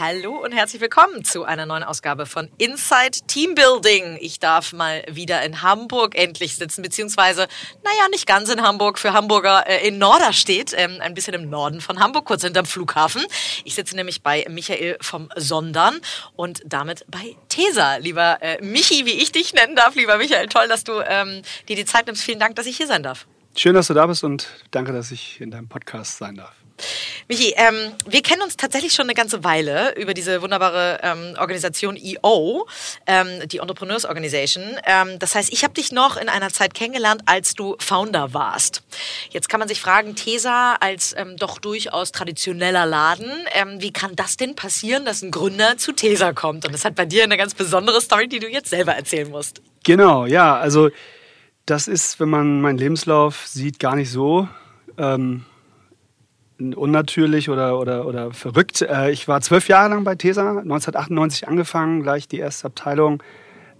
Hallo 0.00 0.36
und 0.36 0.52
herzlich 0.52 0.80
willkommen 0.80 1.24
zu 1.24 1.42
einer 1.42 1.66
neuen 1.66 1.82
Ausgabe 1.82 2.24
von 2.24 2.48
Inside 2.56 3.18
Teambuilding. 3.26 4.16
Ich 4.20 4.38
darf 4.38 4.72
mal 4.72 5.02
wieder 5.10 5.42
in 5.42 5.60
Hamburg 5.62 6.16
endlich 6.16 6.54
sitzen, 6.54 6.82
beziehungsweise, 6.82 7.48
naja, 7.82 8.08
nicht 8.12 8.24
ganz 8.24 8.48
in 8.48 8.62
Hamburg, 8.62 9.00
für 9.00 9.12
Hamburger 9.12 9.66
äh, 9.66 9.88
in 9.88 9.98
Norderstedt, 9.98 10.72
ähm, 10.76 10.98
ein 11.00 11.14
bisschen 11.14 11.34
im 11.34 11.50
Norden 11.50 11.80
von 11.80 11.98
Hamburg, 11.98 12.26
kurz 12.26 12.44
hinterm 12.44 12.64
Flughafen. 12.64 13.24
Ich 13.64 13.74
sitze 13.74 13.96
nämlich 13.96 14.22
bei 14.22 14.46
Michael 14.48 14.98
vom 15.00 15.30
Sondern 15.34 15.98
und 16.36 16.62
damit 16.64 17.04
bei 17.08 17.34
Tesa. 17.48 17.96
Lieber 17.96 18.38
äh, 18.40 18.62
Michi, 18.62 19.04
wie 19.04 19.20
ich 19.20 19.32
dich 19.32 19.52
nennen 19.52 19.74
darf, 19.74 19.96
lieber 19.96 20.16
Michael, 20.16 20.46
toll, 20.46 20.68
dass 20.68 20.84
du 20.84 21.00
ähm, 21.04 21.42
dir 21.68 21.74
die 21.74 21.86
Zeit 21.86 22.06
nimmst. 22.06 22.22
Vielen 22.22 22.38
Dank, 22.38 22.54
dass 22.54 22.66
ich 22.66 22.76
hier 22.76 22.86
sein 22.86 23.02
darf. 23.02 23.26
Schön, 23.56 23.74
dass 23.74 23.88
du 23.88 23.94
da 23.94 24.06
bist 24.06 24.22
und 24.22 24.46
danke, 24.70 24.92
dass 24.92 25.10
ich 25.10 25.40
in 25.40 25.50
deinem 25.50 25.68
Podcast 25.68 26.18
sein 26.18 26.36
darf. 26.36 26.54
Michi, 27.28 27.54
ähm, 27.56 27.92
wir 28.06 28.22
kennen 28.22 28.42
uns 28.42 28.56
tatsächlich 28.56 28.92
schon 28.92 29.06
eine 29.06 29.14
ganze 29.14 29.44
Weile 29.44 29.94
über 29.96 30.14
diese 30.14 30.42
wunderbare 30.42 31.00
ähm, 31.02 31.36
Organisation 31.38 31.96
EO, 31.96 32.66
ähm, 33.06 33.46
die 33.48 33.58
Entrepreneurs 33.58 34.04
Organization. 34.04 34.64
Ähm, 34.84 35.18
das 35.18 35.34
heißt, 35.34 35.52
ich 35.52 35.64
habe 35.64 35.74
dich 35.74 35.92
noch 35.92 36.16
in 36.16 36.28
einer 36.28 36.50
Zeit 36.50 36.74
kennengelernt, 36.74 37.22
als 37.26 37.54
du 37.54 37.76
Founder 37.78 38.34
warst. 38.34 38.82
Jetzt 39.30 39.48
kann 39.48 39.60
man 39.60 39.68
sich 39.68 39.80
fragen, 39.80 40.14
Tesa 40.16 40.76
als 40.80 41.14
ähm, 41.16 41.36
doch 41.36 41.58
durchaus 41.58 42.12
traditioneller 42.12 42.86
Laden, 42.86 43.30
ähm, 43.52 43.80
wie 43.80 43.92
kann 43.92 44.16
das 44.16 44.36
denn 44.36 44.54
passieren, 44.54 45.04
dass 45.04 45.22
ein 45.22 45.30
Gründer 45.30 45.76
zu 45.76 45.92
Tesa 45.92 46.32
kommt? 46.32 46.64
Und 46.64 46.72
das 46.72 46.84
hat 46.84 46.94
bei 46.94 47.04
dir 47.04 47.24
eine 47.24 47.36
ganz 47.36 47.54
besondere 47.54 48.00
Story, 48.00 48.28
die 48.28 48.38
du 48.38 48.48
jetzt 48.48 48.70
selber 48.70 48.94
erzählen 48.94 49.30
musst. 49.30 49.60
Genau, 49.84 50.26
ja, 50.26 50.56
also 50.56 50.90
das 51.66 51.88
ist, 51.88 52.18
wenn 52.20 52.30
man 52.30 52.60
meinen 52.60 52.78
Lebenslauf 52.78 53.46
sieht, 53.46 53.78
gar 53.78 53.94
nicht 53.94 54.10
so. 54.10 54.48
Unnatürlich 56.60 57.50
oder, 57.50 57.78
oder, 57.78 58.06
oder 58.06 58.32
verrückt. 58.32 58.82
Äh, 58.82 59.12
ich 59.12 59.28
war 59.28 59.40
zwölf 59.40 59.68
Jahre 59.68 59.90
lang 59.90 60.04
bei 60.04 60.16
TESA, 60.16 60.58
1998 60.58 61.46
angefangen, 61.46 62.02
gleich 62.02 62.26
die 62.26 62.38
erste 62.38 62.66
Abteilung. 62.66 63.22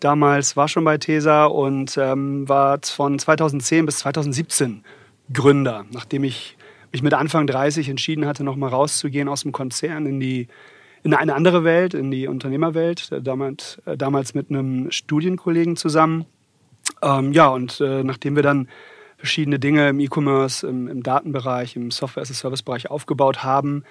Damals 0.01 0.57
war 0.57 0.69
schon 0.69 0.85
bei 0.85 0.97
TESA 0.97 1.47
und 1.47 1.97
ähm, 1.99 2.49
war 2.49 2.79
von 2.85 3.19
2010 3.19 3.85
bis 3.87 3.99
2017 3.99 4.85
Gründer, 5.33 5.87
nachdem 5.91 6.23
ich 6.23 6.57
mich 6.93 7.03
mit 7.03 7.15
Anfang 7.15 7.47
30 7.47 7.89
entschieden 7.89 8.27
hatte, 8.27 8.45
nochmal 8.45 8.71
rauszugehen 8.71 9.29
aus 9.29 9.43
dem 9.43 9.53
Konzern 9.53 10.07
in 10.07 10.21
die 10.21 10.49
in 11.03 11.15
eine 11.15 11.35
andere 11.35 11.65
Welt, 11.65 11.95
in 11.95 12.11
die 12.11 12.27
Unternehmerwelt, 12.27 13.13
äh, 13.13 13.23
damals, 13.23 13.81
äh, 13.87 13.97
damals 13.97 14.35
mit 14.35 14.51
einem 14.51 14.91
Studienkollegen 14.91 15.77
zusammen. 15.77 16.27
Ähm, 17.03 17.33
ja, 17.33 17.49
und 17.49 17.81
äh, 17.81 18.03
nachdem 18.03 18.37
wir 18.37 18.43
dann 18.43 18.69
verschiedene 19.19 19.59
Dinge 19.59 19.89
im 19.91 20.01
E-Commerce, 20.01 20.67
im, 20.67 20.89
im, 20.89 21.03
Datenbereich, 21.03 21.77
im 21.77 21.91
Software-as-a-Service-Bereich 21.91 22.91
aufgebaut 22.91 23.45
haben, 23.45 23.85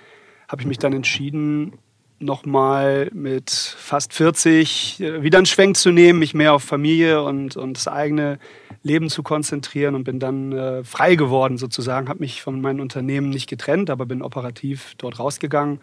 habe 0.48 0.62
ich 0.62 0.68
mich 0.68 0.80
dann 0.80 0.94
entschieden, 0.94 1.74
nochmal 2.20 3.10
mit 3.14 3.52
fast 3.52 4.14
40 4.14 5.00
äh, 5.02 5.22
wieder 5.22 5.38
einen 5.38 5.46
Schwenk 5.46 5.78
zu 5.78 5.92
nehmen, 5.92 6.20
mich 6.20 6.34
mehr 6.34 6.54
auf 6.54 6.64
Familie 6.64 7.22
und, 7.22 7.56
und 7.58 7.78
das 7.78 7.88
eigene 7.88 8.40
Leben 8.82 9.10
zu 9.10 9.22
konzentrieren 9.22 9.94
und 9.94 10.04
bin 10.04 10.20
dann 10.20 10.52
äh, 10.52 10.84
frei 10.84 11.16
geworden 11.16 11.58
sozusagen, 11.58 12.10
habe 12.10 12.20
mich 12.20 12.42
von 12.42 12.60
meinem 12.60 12.80
Unternehmen 12.80 13.30
nicht 13.30 13.48
getrennt, 13.48 13.90
aber 13.90 14.06
bin 14.06 14.22
operativ 14.22 14.96
dort 14.98 15.20
rausgegangen. 15.20 15.80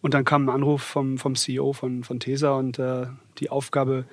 Und 0.00 0.14
dann 0.14 0.24
kam 0.24 0.48
ein 0.48 0.54
Anruf 0.54 0.82
vom, 0.82 1.18
vom 1.18 1.34
CEO 1.34 1.72
von, 1.72 2.04
von 2.04 2.20
TESA 2.20 2.52
und 2.52 2.78
äh, 2.78 3.06
die 3.38 3.50
Aufgabe, 3.50 4.04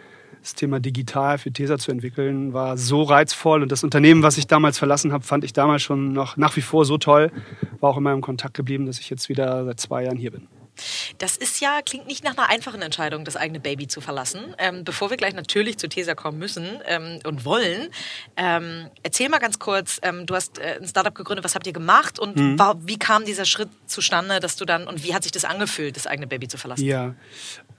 das 0.44 0.56
Thema 0.56 0.82
digital 0.82 1.38
für 1.38 1.54
TESA 1.54 1.78
zu 1.78 1.90
entwickeln, 1.92 2.52
war 2.52 2.78
so 2.78 3.04
reizvoll. 3.04 3.64
Und 3.64 3.72
das 3.72 3.86
Unternehmen, 3.86 4.24
was 4.24 4.38
ich 4.38 4.46
damals 4.46 4.78
verlassen 4.78 5.14
habe, 5.14 5.24
fand 5.24 5.46
ich 5.46 5.54
damals 5.54 5.82
schon 5.82 6.12
noch 6.12 6.36
nach 6.36 6.58
wie 6.58 6.62
vor 6.62 6.84
so 6.84 6.98
toll. 6.98 7.32
War 7.80 7.92
auch 7.92 7.98
in 7.98 8.04
meinem 8.04 8.20
Kontakt 8.20 8.54
geblieben, 8.54 8.86
dass 8.86 9.00
ich 9.00 9.10
jetzt 9.10 9.30
wieder 9.30 9.64
seit 9.64 9.80
zwei 9.80 10.04
Jahren 10.04 10.18
hier 10.18 10.32
bin. 10.32 10.50
Das 11.18 11.38
ist 11.38 11.62
ja, 11.62 11.80
klingt 11.86 12.08
nicht 12.08 12.26
nach 12.26 12.36
einer 12.38 12.50
einfachen 12.50 12.82
Entscheidung, 12.82 13.24
das 13.24 13.38
eigene 13.38 13.62
Baby 13.62 13.88
zu 13.88 14.02
verlassen. 14.02 14.56
Ähm, 14.58 14.84
bevor 14.84 15.12
wir 15.12 15.18
gleich 15.18 15.34
natürlich 15.34 15.78
zu 15.78 15.88
TESA 15.88 16.14
kommen 16.16 16.40
müssen 16.40 16.82
ähm, 16.88 17.20
und 17.24 17.46
wollen, 17.46 17.90
ähm, 18.36 18.90
erzähl 19.04 19.30
mal 19.30 19.38
ganz 19.38 19.60
kurz, 19.60 20.00
ähm, 20.02 20.26
du 20.26 20.36
hast 20.36 20.58
äh, 20.58 20.80
ein 20.82 20.88
Startup 20.88 21.14
gegründet, 21.14 21.46
was 21.46 21.56
habt 21.56 21.68
ihr 21.68 21.74
gemacht 21.74 22.20
und 22.20 22.36
mhm. 22.36 22.60
war, 22.60 22.86
wie 22.86 22.98
kam 22.98 23.24
dieser 23.24 23.46
Schritt 23.46 23.70
zustande, 23.86 24.40
dass 24.42 24.58
du 24.58 24.66
dann, 24.66 24.88
und 24.88 25.06
wie 25.06 25.14
hat 25.14 25.24
sich 25.24 25.32
das 25.32 25.46
angefühlt, 25.46 25.96
das 25.96 26.08
eigene 26.08 26.28
Baby 26.28 26.50
zu 26.50 26.58
verlassen? 26.58 26.84
Ja, 26.84 27.14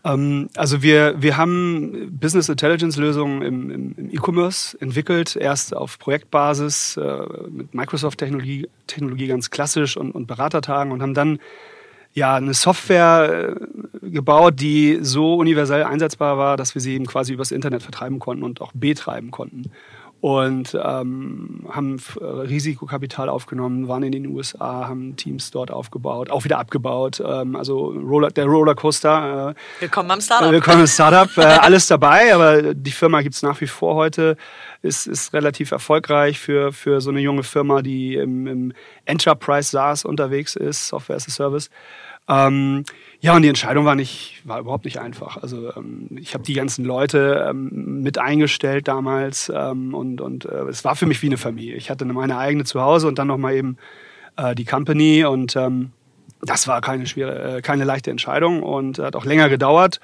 ähm, 0.05 0.49
also 0.57 0.83
wir, 0.83 1.15
wir 1.21 1.37
haben 1.37 2.19
Business 2.21 2.49
Intelligence 2.49 2.97
Lösungen 2.97 3.43
im, 3.43 3.71
im, 3.71 3.95
im 3.97 4.11
E-Commerce 4.11 4.77
entwickelt, 4.81 5.37
erst 5.37 5.75
auf 5.75 5.99
Projektbasis 5.99 6.97
äh, 6.97 7.23
mit 7.51 7.75
Microsoft-Technologie 7.75 8.69
Technologie 8.87 9.29
ganz 9.29 9.51
klassisch 9.51 9.97
und, 9.97 10.13
und 10.13 10.27
Beratertagen 10.27 10.93
und 10.93 11.03
haben 11.03 11.15
dann 11.15 11.39
ja, 12.15 12.37
eine 12.37 12.55
Software 12.55 13.57
äh, 14.03 14.11
gebaut, 14.11 14.61
die 14.61 14.99
so 15.03 15.35
universell 15.35 15.83
einsetzbar 15.83 16.39
war, 16.39 16.57
dass 16.57 16.75
wir 16.75 16.81
sie 16.81 16.95
eben 16.95 17.07
quasi 17.07 17.33
übers 17.33 17.51
Internet 17.51 17.83
vertreiben 17.83 18.21
konnten 18.21 18.45
und 18.45 18.61
auch 18.61 18.73
betreiben 18.73 19.33
konnten. 19.33 19.71
Und 20.25 20.75
ähm, 20.75 21.67
haben 21.69 22.03
äh, 22.19 22.25
Risikokapital 22.25 23.29
aufgenommen, 23.29 23.89
waren 23.89 24.03
in 24.05 24.13
den 24.13 24.27
USA, 24.29 24.89
haben 24.89 25.17
Teams 25.17 25.51
dort 25.51 25.71
aufgebaut, 25.71 26.31
auch 26.31 26.45
wieder 26.45 26.59
abgebaut. 26.59 27.23
Ähm, 27.23 27.55
also 27.55 27.89
Roller, 27.89 28.31
der 28.31 28.47
Rollercoaster. 28.47 29.55
Äh, 29.55 29.83
willkommen 29.83 30.11
am 30.11 30.23
Startup. 30.23 30.51
willkommen 30.51 30.81
am 30.81 30.87
Startup. 30.87 31.29
Äh, 31.37 31.43
alles 31.43 31.89
dabei, 31.89 32.35
aber 32.35 32.73
die 32.73 32.91
Firma 32.91 33.21
gibt 33.21 33.35
es 33.35 33.43
nach 33.43 33.61
wie 33.61 33.67
vor 33.67 33.97
heute. 33.97 34.39
Ist, 34.81 35.07
ist 35.07 35.35
relativ 35.35 35.73
erfolgreich 35.73 36.41
für, 36.41 36.73
für 36.73 37.03
so 37.03 37.11
eine 37.11 37.21
junge 37.21 37.43
Firma, 37.43 37.83
die 37.83 38.15
im, 38.15 38.47
im 38.47 38.73
Enterprise 39.05 39.73
SaaS 39.73 40.07
unterwegs 40.07 40.57
ist, 40.57 40.89
Software 40.89 41.17
as 41.17 41.29
a 41.29 41.33
Service. 41.33 41.69
Ähm, 42.29 42.85
ja, 43.21 43.37
und 43.37 43.43
die 43.43 43.49
Entscheidung 43.49 43.85
war 43.85 43.95
nicht, 43.95 44.41
war 44.45 44.61
überhaupt 44.61 44.85
nicht 44.85 44.99
einfach. 44.99 45.37
Also 45.43 45.75
ähm, 45.77 46.09
ich 46.17 46.35
habe 46.35 46.45
die 46.45 46.55
ganzen 46.55 46.85
Leute 46.85 47.47
ähm, 47.49 48.03
mit 48.03 48.19
eingestellt 48.19 48.89
damals 48.89 49.53
ähm, 49.55 49.95
und, 49.95 50.21
und 50.21 50.47
äh, 50.47 50.65
es 50.65 50.85
war 50.85 50.97
für 50.97 51.07
mich 51.07 51.23
wie 51.23 51.27
eine 51.27 51.37
Familie. 51.37 51.77
Ich 51.77 51.91
hatte 51.91 52.05
meine 52.05 52.39
eigene 52.39 52.65
zu 52.65 52.81
Hause 52.81 53.09
und 53.09 53.19
dann 53.19 53.29
nochmal 53.29 53.55
eben 53.55 53.77
äh, 54.37 54.55
die 54.55 54.65
Company 54.65 55.25
und 55.25 55.55
ähm, 55.57 55.93
das 56.41 56.67
war 56.69 56.81
keine 56.81 57.07
schwere, 57.07 57.59
äh, 57.59 57.63
keine 57.63 57.85
leichte 57.85 58.11
Entscheidung 58.11 58.63
und 58.63 58.99
hat 58.99 59.17
auch 59.17 59.25
länger 59.25 59.49
gedauert. 59.49 60.01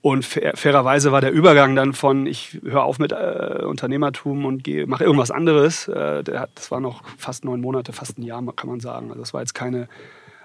Und 0.00 0.24
fair, 0.24 0.52
fairerweise 0.54 1.12
war 1.12 1.20
der 1.20 1.32
Übergang 1.32 1.74
dann 1.74 1.92
von 1.92 2.26
ich 2.26 2.60
höre 2.62 2.84
auf 2.84 2.98
mit 2.98 3.12
äh, 3.12 3.64
Unternehmertum 3.66 4.44
und 4.44 4.66
mache 4.86 5.04
irgendwas 5.04 5.30
anderes. 5.30 5.88
Äh, 5.88 6.22
hat, 6.34 6.50
das 6.54 6.70
war 6.70 6.80
noch 6.80 7.02
fast 7.16 7.44
neun 7.44 7.60
Monate, 7.60 7.92
fast 7.92 8.18
ein 8.18 8.22
Jahr, 8.22 8.42
kann 8.54 8.70
man 8.70 8.80
sagen. 8.80 9.08
Also 9.08 9.20
das 9.20 9.34
war 9.34 9.40
jetzt 9.40 9.54
keine 9.54 9.88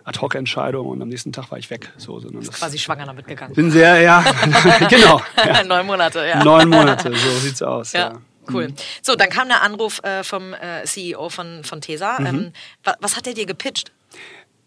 Ad-Hoc-Entscheidung 0.06 0.88
und 0.88 1.02
am 1.02 1.10
nächsten 1.10 1.32
Tag 1.32 1.52
war 1.52 1.58
ich 1.58 1.70
weg. 1.70 1.92
So, 1.98 2.20
sondern 2.20 2.42
ist 2.42 2.52
quasi 2.54 2.78
schwanger 2.78 3.06
damit 3.06 3.28
gegangen. 3.28 3.54
Bin 3.54 3.72
sehr, 3.72 4.02
ja, 4.02 4.24
genau. 4.90 5.22
Ja. 5.38 5.64
Neun 5.68 5.86
Monate, 5.86 6.26
ja. 6.26 6.44
Neun 6.44 6.70
Monate, 6.70 7.16
so 7.16 7.40
sieht's 7.40 7.62
aus. 7.62 7.94
Ja. 7.94 8.00
ja. 8.00 8.22
Cool. 8.52 8.70
Mhm. 8.70 8.76
So, 9.02 9.16
dann 9.16 9.30
kam 9.30 9.48
der 9.48 9.62
Anruf 9.62 10.04
äh, 10.04 10.24
vom 10.24 10.54
äh, 10.54 10.84
CEO 10.84 11.30
von, 11.30 11.64
von 11.64 11.82
TESA. 11.82 12.20
Mhm. 12.20 12.26
Ähm, 12.26 12.54
wa 12.84 12.96
was 13.00 13.16
hat 13.16 13.28
er 13.28 13.34
dir 13.34 13.46
gepitcht? 13.46 13.92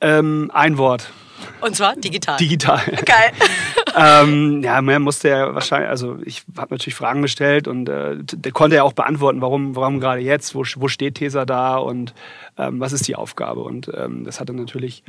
Ähm, 0.01 0.51
ein 0.55 0.79
Wort. 0.79 1.11
Und 1.61 1.77
zwar 1.77 1.97
digital. 1.97 2.37
Digital. 2.39 2.81
Geil. 3.05 3.33
Ähm, 3.97 4.63
ja, 4.63 4.83
mehr 4.83 5.01
musste 5.01 5.31
er 5.31 5.55
wahrscheinlich, 5.55 5.89
also 5.89 6.19
ich 6.25 6.45
habe 6.57 6.75
natürlich 6.75 6.95
Fragen 6.95 7.23
gestellt 7.23 7.67
und 7.67 7.89
äh, 7.89 8.17
der 8.21 8.53
konnte 8.53 8.77
er 8.77 8.85
auch 8.85 8.93
beantworten, 8.93 9.41
warum, 9.41 9.75
warum 9.75 10.01
gerade 10.01 10.21
jetzt, 10.21 10.55
wo, 10.55 10.65
wo 10.77 10.89
steht 10.89 11.15
TESA 11.15 11.47
da 11.47 11.77
und 11.77 12.13
ähm, 12.59 12.79
was 12.79 12.93
ist 12.93 13.09
die 13.09 13.17
Aufgabe. 13.17 13.61
Und 13.61 13.91
ähm, 13.95 14.25
das 14.25 14.39
hat 14.39 14.51
er 14.51 14.55
natürlich 14.55 15.03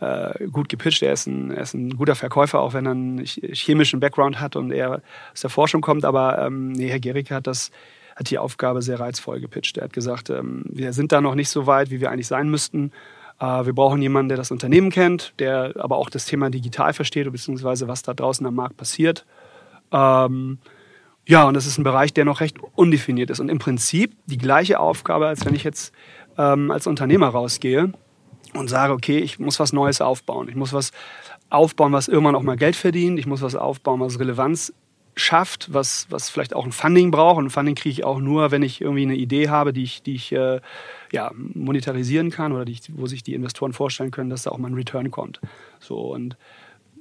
äh, 0.00 0.46
gut 0.48 0.68
gepitcht. 0.68 1.02
Er 1.02 1.14
ist, 1.14 1.26
ein, 1.26 1.52
er 1.52 1.62
ist 1.62 1.72
ein 1.72 1.96
guter 1.96 2.14
Verkäufer, 2.14 2.60
auch 2.60 2.74
wenn 2.74 2.84
er 2.84 2.92
einen 2.92 3.24
chemischen 3.24 4.00
Background 4.00 4.40
hat 4.40 4.56
und 4.56 4.72
er 4.72 5.00
aus 5.32 5.40
der 5.40 5.50
Forschung 5.50 5.80
kommt. 5.80 6.04
Aber 6.04 6.38
ähm, 6.38 6.72
nee, 6.72 6.88
Herr 6.88 7.00
Gericke 7.00 7.34
hat 7.34 7.46
das 7.46 7.70
hat 8.14 8.30
die 8.30 8.38
Aufgabe 8.38 8.80
sehr 8.80 9.00
reizvoll 9.00 9.40
gepitcht. 9.40 9.78
Er 9.78 9.84
hat 9.84 9.92
gesagt, 9.92 10.30
ähm, 10.30 10.64
wir 10.68 10.92
sind 10.92 11.10
da 11.10 11.20
noch 11.20 11.34
nicht 11.34 11.48
so 11.48 11.66
weit, 11.66 11.90
wie 11.90 12.00
wir 12.00 12.10
eigentlich 12.10 12.28
sein 12.28 12.48
müssten. 12.48 12.92
Äh, 13.40 13.66
wir 13.66 13.72
brauchen 13.72 14.00
jemanden, 14.02 14.28
der 14.28 14.38
das 14.38 14.50
Unternehmen 14.50 14.90
kennt, 14.90 15.34
der 15.38 15.74
aber 15.78 15.96
auch 15.96 16.10
das 16.10 16.26
Thema 16.26 16.50
digital 16.50 16.92
versteht, 16.92 17.30
beziehungsweise 17.30 17.88
was 17.88 18.02
da 18.02 18.14
draußen 18.14 18.46
am 18.46 18.54
Markt 18.54 18.76
passiert. 18.76 19.24
Ähm, 19.92 20.58
ja, 21.26 21.44
und 21.44 21.54
das 21.54 21.66
ist 21.66 21.78
ein 21.78 21.84
Bereich, 21.84 22.12
der 22.12 22.24
noch 22.24 22.40
recht 22.40 22.56
undefiniert 22.74 23.30
ist 23.30 23.40
und 23.40 23.48
im 23.48 23.58
Prinzip 23.58 24.14
die 24.26 24.38
gleiche 24.38 24.78
Aufgabe, 24.78 25.26
als 25.26 25.44
wenn 25.46 25.54
ich 25.54 25.64
jetzt 25.64 25.94
ähm, 26.36 26.70
als 26.70 26.86
Unternehmer 26.86 27.28
rausgehe 27.28 27.92
und 28.52 28.68
sage, 28.68 28.92
okay, 28.92 29.18
ich 29.18 29.38
muss 29.38 29.58
was 29.58 29.72
Neues 29.72 30.00
aufbauen. 30.00 30.48
Ich 30.48 30.54
muss 30.54 30.72
was 30.72 30.92
aufbauen, 31.48 31.92
was 31.92 32.08
irgendwann 32.08 32.34
auch 32.34 32.42
mal 32.42 32.56
Geld 32.56 32.76
verdient. 32.76 33.18
Ich 33.18 33.26
muss 33.26 33.42
was 33.42 33.54
aufbauen, 33.54 34.00
was 34.00 34.18
Relevanz 34.18 34.72
schafft, 35.16 35.72
was, 35.72 36.06
was 36.10 36.30
vielleicht 36.30 36.54
auch 36.54 36.64
ein 36.64 36.72
Funding 36.72 37.10
braucht. 37.10 37.38
Und 37.38 37.46
ein 37.46 37.50
Funding 37.50 37.74
kriege 37.74 37.92
ich 37.92 38.04
auch 38.04 38.18
nur, 38.18 38.50
wenn 38.50 38.62
ich 38.62 38.80
irgendwie 38.80 39.02
eine 39.02 39.16
Idee 39.16 39.48
habe, 39.48 39.72
die 39.72 39.84
ich, 39.84 40.02
die 40.02 40.14
ich 40.14 40.32
äh, 40.32 40.60
ja, 41.12 41.30
monetarisieren 41.34 42.30
kann 42.30 42.52
oder 42.52 42.64
die, 42.64 42.78
wo 42.94 43.06
sich 43.06 43.22
die 43.22 43.34
Investoren 43.34 43.72
vorstellen 43.72 44.10
können, 44.10 44.30
dass 44.30 44.42
da 44.44 44.50
auch 44.50 44.58
mal 44.58 44.68
ein 44.68 44.74
Return 44.74 45.10
kommt. 45.10 45.40
So 45.80 45.98
und 46.12 46.36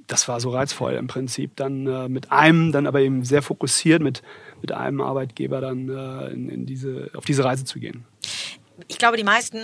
das 0.07 0.27
war 0.27 0.39
so 0.39 0.49
reizvoll 0.49 0.93
im 0.93 1.07
Prinzip, 1.07 1.55
dann 1.55 1.87
äh, 1.87 2.09
mit 2.09 2.31
einem, 2.31 2.71
dann 2.71 2.87
aber 2.87 2.99
eben 2.99 3.23
sehr 3.23 3.41
fokussiert 3.41 4.01
mit, 4.01 4.21
mit 4.61 4.71
einem 4.71 5.01
Arbeitgeber 5.01 5.61
dann 5.61 5.89
äh, 5.89 6.27
in, 6.27 6.49
in 6.49 6.65
diese, 6.65 7.09
auf 7.15 7.25
diese 7.25 7.45
Reise 7.45 7.63
zu 7.63 7.79
gehen 7.79 8.05
ich 8.87 8.97
glaube, 8.97 9.17
die 9.17 9.23
meisten 9.23 9.59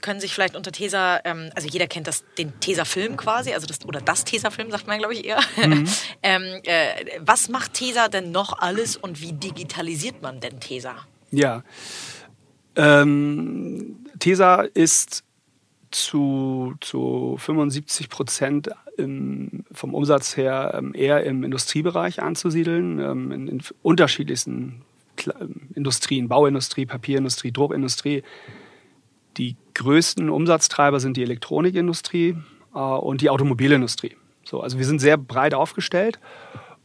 können 0.00 0.20
sich 0.20 0.32
vielleicht 0.32 0.56
unter 0.56 0.72
Tesa, 0.72 1.20
ähm, 1.24 1.50
also 1.54 1.68
jeder 1.68 1.86
kennt 1.86 2.06
das, 2.06 2.24
den 2.38 2.58
Tesa-Film 2.60 3.16
quasi, 3.16 3.52
also 3.52 3.66
das, 3.66 3.84
oder 3.84 4.00
das 4.00 4.24
Tesa-Film, 4.24 4.70
sagt 4.70 4.86
man, 4.86 4.98
glaube 4.98 5.14
ich, 5.14 5.26
eher. 5.26 5.40
Mhm. 5.56 5.86
ähm, 6.22 6.60
äh, 6.64 7.18
was 7.20 7.48
macht 7.48 7.74
Tesa 7.74 8.08
denn 8.08 8.30
noch 8.30 8.58
alles 8.58 8.96
und 8.96 9.20
wie 9.20 9.32
digitalisiert 9.32 10.22
man 10.22 10.40
denn 10.40 10.58
Tesa? 10.60 10.94
Ja. 11.30 11.62
Ähm, 12.76 14.06
Tesa 14.18 14.62
ist 14.62 15.22
zu, 15.90 16.74
zu 16.80 17.36
75 17.38 18.08
Prozent 18.08 18.70
im, 18.96 19.64
vom 19.70 19.94
Umsatz 19.94 20.36
her 20.36 20.74
ähm, 20.76 20.94
eher 20.94 21.24
im 21.24 21.44
Industriebereich 21.44 22.22
anzusiedeln, 22.22 22.98
ähm, 23.00 23.32
in, 23.32 23.48
in 23.48 23.62
unterschiedlichsten 23.82 24.82
Industrien, 25.74 26.28
Bauindustrie, 26.28 26.86
Papierindustrie, 26.86 27.52
Druckindustrie. 27.52 28.22
Die 29.36 29.56
größten 29.74 30.30
Umsatztreiber 30.30 31.00
sind 31.00 31.16
die 31.16 31.22
Elektronikindustrie 31.22 32.36
äh, 32.74 32.78
und 32.78 33.20
die 33.20 33.30
Automobilindustrie. 33.30 34.16
So, 34.44 34.60
also 34.60 34.78
wir 34.78 34.86
sind 34.86 35.00
sehr 35.00 35.16
breit 35.16 35.54
aufgestellt, 35.54 36.20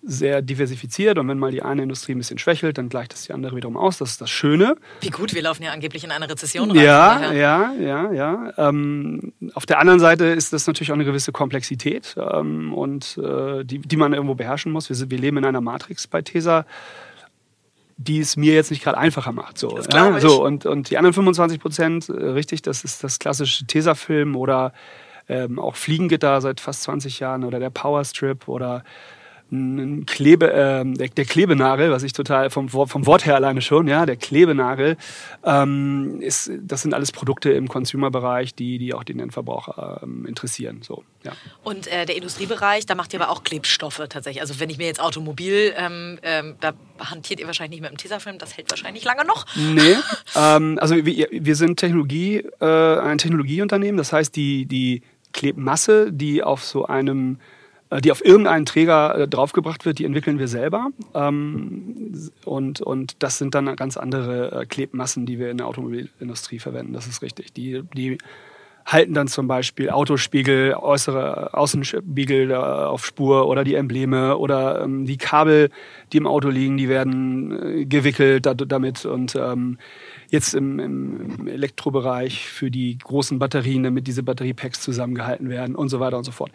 sehr 0.03 0.41
diversifiziert 0.41 1.19
und 1.19 1.27
wenn 1.27 1.37
mal 1.37 1.51
die 1.51 1.61
eine 1.61 1.83
Industrie 1.83 2.13
ein 2.13 2.17
bisschen 2.17 2.39
schwächelt, 2.39 2.79
dann 2.79 2.89
gleicht 2.89 3.13
das 3.13 3.23
die 3.23 3.33
andere 3.33 3.55
wiederum 3.55 3.77
aus. 3.77 3.99
Das 3.99 4.11
ist 4.11 4.21
das 4.21 4.31
Schöne. 4.31 4.75
Wie 5.01 5.09
gut, 5.09 5.35
wir 5.35 5.43
laufen 5.43 5.61
ja 5.61 5.71
angeblich 5.71 6.03
in 6.03 6.11
eine 6.11 6.27
Rezession 6.27 6.71
rein. 6.71 6.83
Ja, 6.83 7.31
ja, 7.31 7.73
ja, 7.79 8.11
ja. 8.11 8.53
Ähm, 8.57 9.33
auf 9.53 9.67
der 9.67 9.79
anderen 9.79 9.99
Seite 9.99 10.25
ist 10.25 10.53
das 10.53 10.65
natürlich 10.65 10.91
auch 10.91 10.95
eine 10.95 11.05
gewisse 11.05 11.31
Komplexität 11.31 12.15
ähm, 12.17 12.73
und 12.73 13.19
äh, 13.19 13.63
die, 13.63 13.77
die 13.77 13.95
man 13.95 14.13
irgendwo 14.13 14.33
beherrschen 14.33 14.71
muss. 14.71 14.89
Wir, 14.89 14.95
sind, 14.95 15.11
wir 15.11 15.19
leben 15.19 15.37
in 15.37 15.45
einer 15.45 15.61
Matrix 15.61 16.07
bei 16.07 16.23
TESA 16.23 16.65
die 18.07 18.19
es 18.19 18.35
mir 18.35 18.53
jetzt 18.53 18.71
nicht 18.71 18.83
gerade 18.83 18.97
einfacher 18.97 19.31
macht. 19.31 19.57
So, 19.57 19.77
ja? 19.77 20.19
so 20.19 20.43
und, 20.43 20.65
und 20.65 20.89
die 20.89 20.97
anderen 20.97 21.13
25 21.13 21.59
Prozent, 21.59 22.09
äh, 22.09 22.13
richtig, 22.13 22.61
das 22.61 22.83
ist 22.83 23.03
das 23.03 23.19
klassische 23.19 23.65
Tesafilm 23.65 24.35
oder 24.35 24.73
ähm, 25.29 25.59
auch 25.59 25.75
Fliegengitter 25.75 26.41
seit 26.41 26.59
fast 26.59 26.83
20 26.83 27.19
Jahren 27.19 27.43
oder 27.43 27.59
der 27.59 27.69
Powerstrip 27.69 28.47
oder 28.47 28.83
ein 29.51 30.05
Klebe, 30.05 30.51
äh, 30.51 30.83
der, 30.85 31.09
der, 31.09 31.25
Klebenagel, 31.25 31.91
was 31.91 32.03
ich 32.03 32.13
total 32.13 32.49
vom, 32.49 32.69
vom 32.69 33.05
Wort 33.05 33.25
her 33.25 33.35
alleine 33.35 33.61
schon, 33.61 33.87
ja, 33.87 34.05
der 34.05 34.15
Klebenagel, 34.15 34.97
ähm, 35.43 36.21
ist, 36.21 36.51
das 36.61 36.81
sind 36.81 36.93
alles 36.93 37.11
Produkte 37.11 37.51
im 37.51 37.67
Consumer-Bereich, 37.67 38.55
die, 38.55 38.77
die 38.77 38.93
auch 38.93 39.03
den 39.03 39.19
Endverbraucher 39.19 40.01
ähm, 40.03 40.25
interessieren. 40.25 40.81
So, 40.81 41.03
ja. 41.23 41.33
Und 41.63 41.87
äh, 41.87 42.05
der 42.05 42.15
Industriebereich, 42.15 42.85
da 42.85 42.95
macht 42.95 43.13
ihr 43.13 43.21
aber 43.21 43.29
auch 43.29 43.43
Klebstoffe 43.43 44.01
tatsächlich. 44.09 44.41
Also 44.41 44.59
wenn 44.59 44.69
ich 44.69 44.77
mir 44.77 44.87
jetzt 44.87 45.01
Automobil, 45.01 45.73
ähm, 45.77 46.19
ähm 46.23 46.55
da 46.61 46.73
hantiert 46.99 47.39
ihr 47.39 47.47
wahrscheinlich 47.47 47.81
nicht 47.81 47.89
mit 47.89 47.91
dem 47.91 47.97
Tesafilm, 47.97 48.37
das 48.37 48.55
hält 48.55 48.69
wahrscheinlich 48.69 49.03
lange 49.03 49.25
noch. 49.25 49.45
Nee, 49.55 49.97
ähm, 50.35 50.77
also 50.79 50.95
wir, 51.05 51.27
wir 51.31 51.55
sind 51.55 51.77
Technologie, 51.77 52.43
äh, 52.59 52.99
ein 52.99 53.17
Technologieunternehmen, 53.17 53.97
das 53.97 54.13
heißt 54.13 54.35
die, 54.35 54.65
die 54.65 55.01
Klebmasse, 55.33 56.11
die 56.11 56.43
auf 56.43 56.63
so 56.63 56.85
einem 56.85 57.39
die 57.99 58.11
auf 58.11 58.23
irgendeinen 58.23 58.65
Träger 58.65 59.17
äh, 59.17 59.27
draufgebracht 59.27 59.85
wird, 59.85 59.99
die 59.99 60.05
entwickeln 60.05 60.39
wir 60.39 60.47
selber. 60.47 60.87
Ähm, 61.13 62.31
und, 62.45 62.81
und 62.81 63.21
das 63.21 63.37
sind 63.37 63.53
dann 63.53 63.75
ganz 63.75 63.97
andere 63.97 64.61
äh, 64.61 64.65
Klebmassen, 64.65 65.25
die 65.25 65.39
wir 65.39 65.51
in 65.51 65.57
der 65.57 65.67
Automobilindustrie 65.67 66.59
verwenden. 66.59 66.93
Das 66.93 67.07
ist 67.07 67.21
richtig. 67.21 67.53
Die, 67.53 67.83
die 67.93 68.17
halten 68.85 69.13
dann 69.13 69.27
zum 69.27 69.47
Beispiel 69.47 69.89
Autospiegel, 69.89 70.73
äußere 70.73 71.53
Außenspiegel 71.53 72.53
auf 72.53 73.05
Spur 73.05 73.47
oder 73.47 73.63
die 73.63 73.75
Embleme 73.75 74.37
oder 74.37 74.81
ähm, 74.81 75.05
die 75.05 75.17
Kabel, 75.17 75.69
die 76.13 76.17
im 76.17 76.27
Auto 76.27 76.49
liegen, 76.49 76.77
die 76.77 76.89
werden 76.89 77.87
gewickelt 77.87 78.45
damit 78.45 79.05
und 79.05 79.35
ähm, 79.35 79.77
jetzt 80.29 80.55
im, 80.55 80.79
im, 80.79 81.47
Elektrobereich 81.47 82.47
für 82.47 82.71
die 82.71 82.97
großen 82.97 83.37
Batterien, 83.37 83.83
damit 83.83 84.07
diese 84.07 84.23
Batteriepacks 84.23 84.81
zusammengehalten 84.81 85.49
werden 85.49 85.75
und 85.75 85.89
so 85.89 85.99
weiter 85.99 86.17
und 86.17 86.23
so 86.23 86.31
fort 86.31 86.51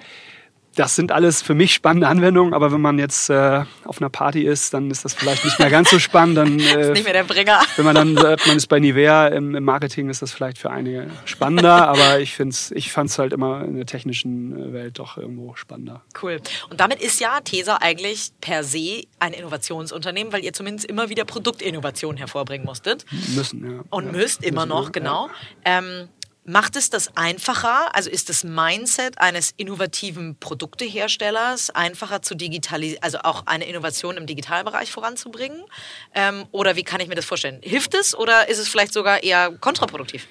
das 0.77 0.95
sind 0.95 1.11
alles 1.11 1.43
für 1.43 1.55
mich 1.55 1.75
spannende 1.75 2.07
Anwendungen, 2.07 2.55
aber 2.55 2.71
wenn 2.71 2.81
man 2.81 2.99
jetzt 2.99 3.31
äh, 3.31 3.65
auf 3.85 4.01
einer 4.01 4.11
Party 4.11 4.43
ist, 4.43 4.75
dann 4.75 4.91
ist 4.91 5.05
das 5.05 5.15
vielleicht 5.15 5.45
nicht 5.45 5.59
mehr 5.59 5.71
ganz 5.71 5.91
so 5.91 5.99
spannend. 5.99 6.37
Dann, 6.37 6.61
äh, 6.61 6.83
ist 6.83 6.93
nicht 6.93 7.05
mehr 7.05 7.15
der 7.15 7.25
Bringer. 7.25 7.61
Wenn 7.77 7.85
man 7.85 7.95
dann 7.95 8.17
sagt, 8.17 8.47
man 8.47 8.57
ist 8.57 8.67
bei 8.67 8.79
Nivea 8.79 9.29
im, 9.29 9.55
im 9.55 9.65
Marketing, 9.65 10.11
ist 10.11 10.21
das 10.21 10.33
vielleicht 10.33 10.59
für 10.59 10.71
einige 10.71 11.09
spannender, 11.25 11.89
aber 11.89 12.21
ich, 12.21 12.35
find's, 12.35 12.71
ich 12.73 12.93
fand 12.93 13.11
es 13.11 13.19
halt 13.19 13.33
immer 13.33 13.65
in 13.65 13.77
der 13.77 13.87
technischen 13.87 14.71
äh, 14.71 14.73
Welt 14.73 14.99
doch 14.99 15.17
irgendwo 15.17 15.55
spannender. 15.57 16.03
Cool. 16.23 16.41
Und 16.71 16.79
damit 16.79 17.01
ist 17.01 17.21
ja 17.21 17.41
Tesa 17.41 17.79
eigentlich 17.81 18.33
per 18.41 18.63
se 18.63 19.05
ein 19.19 19.33
Innovationsunternehmen, 19.33 20.33
weil 20.33 20.45
ihr 20.45 20.53
zumindest 20.53 20.89
immer 20.89 21.09
wieder 21.09 21.25
Produktinnovationen 21.25 22.19
hervorbringen 22.19 22.67
musstet. 22.67 23.07
Müssen, 23.35 23.65
ja. 23.65 23.85
Und 23.89 24.07
ja. 24.07 24.13
müsst 24.13 24.45
immer 24.45 24.67
müssen, 24.67 24.69
noch, 24.69 24.93
genau. 24.93 25.29
Ja. 25.65 25.79
Ähm, 25.79 26.09
Macht 26.49 26.77
es 26.77 26.91
das 26.91 27.17
einfacher? 27.17 27.93
Also 27.93 28.09
ist 28.09 28.29
das 28.29 28.45
Mindset 28.45 29.19
eines 29.19 29.53
innovativen 29.57 30.37
Produkteherstellers 30.39 31.71
einfacher 31.71 32.23
zu 32.23 32.37
digitalisieren, 32.37 33.03
also 33.03 33.19
auch 33.25 33.47
eine 33.47 33.67
Innovation 33.67 34.17
im 34.17 34.27
Digitalbereich 34.27 34.93
voranzubringen? 34.93 35.61
Ähm, 36.15 36.45
oder 36.53 36.77
wie 36.77 36.85
kann 36.85 37.01
ich 37.01 37.09
mir 37.09 37.17
das 37.17 37.25
vorstellen? 37.25 37.59
Hilft 37.63 37.95
es 37.95 38.17
oder 38.17 38.49
ist 38.49 38.59
es 38.59 38.69
vielleicht 38.69 38.93
sogar 38.93 39.25
eher 39.25 39.51
kontraproduktiv? 39.59 40.29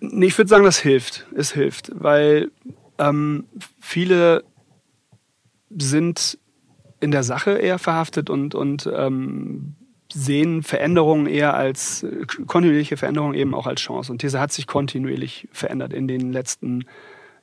Nee, 0.00 0.26
ich 0.26 0.36
würde 0.36 0.48
sagen, 0.48 0.64
das 0.64 0.80
hilft. 0.80 1.24
Es 1.36 1.52
hilft, 1.52 1.92
weil 1.94 2.50
ähm, 2.98 3.46
viele 3.80 4.42
sind 5.70 6.36
in 6.98 7.12
der 7.12 7.22
Sache 7.22 7.58
eher 7.58 7.78
verhaftet 7.78 8.28
und, 8.28 8.56
und 8.56 8.90
ähm, 8.92 9.76
sehen 10.12 10.62
Veränderungen 10.62 11.26
eher 11.26 11.54
als 11.54 12.02
äh, 12.02 12.26
kontinuierliche 12.46 12.96
Veränderungen 12.96 13.34
eben 13.34 13.54
auch 13.54 13.66
als 13.66 13.80
Chance. 13.80 14.12
Und 14.12 14.18
Tesa 14.18 14.40
hat 14.40 14.52
sich 14.52 14.66
kontinuierlich 14.66 15.48
verändert 15.52 15.92
in 15.92 16.08
den 16.08 16.32
letzten 16.32 16.84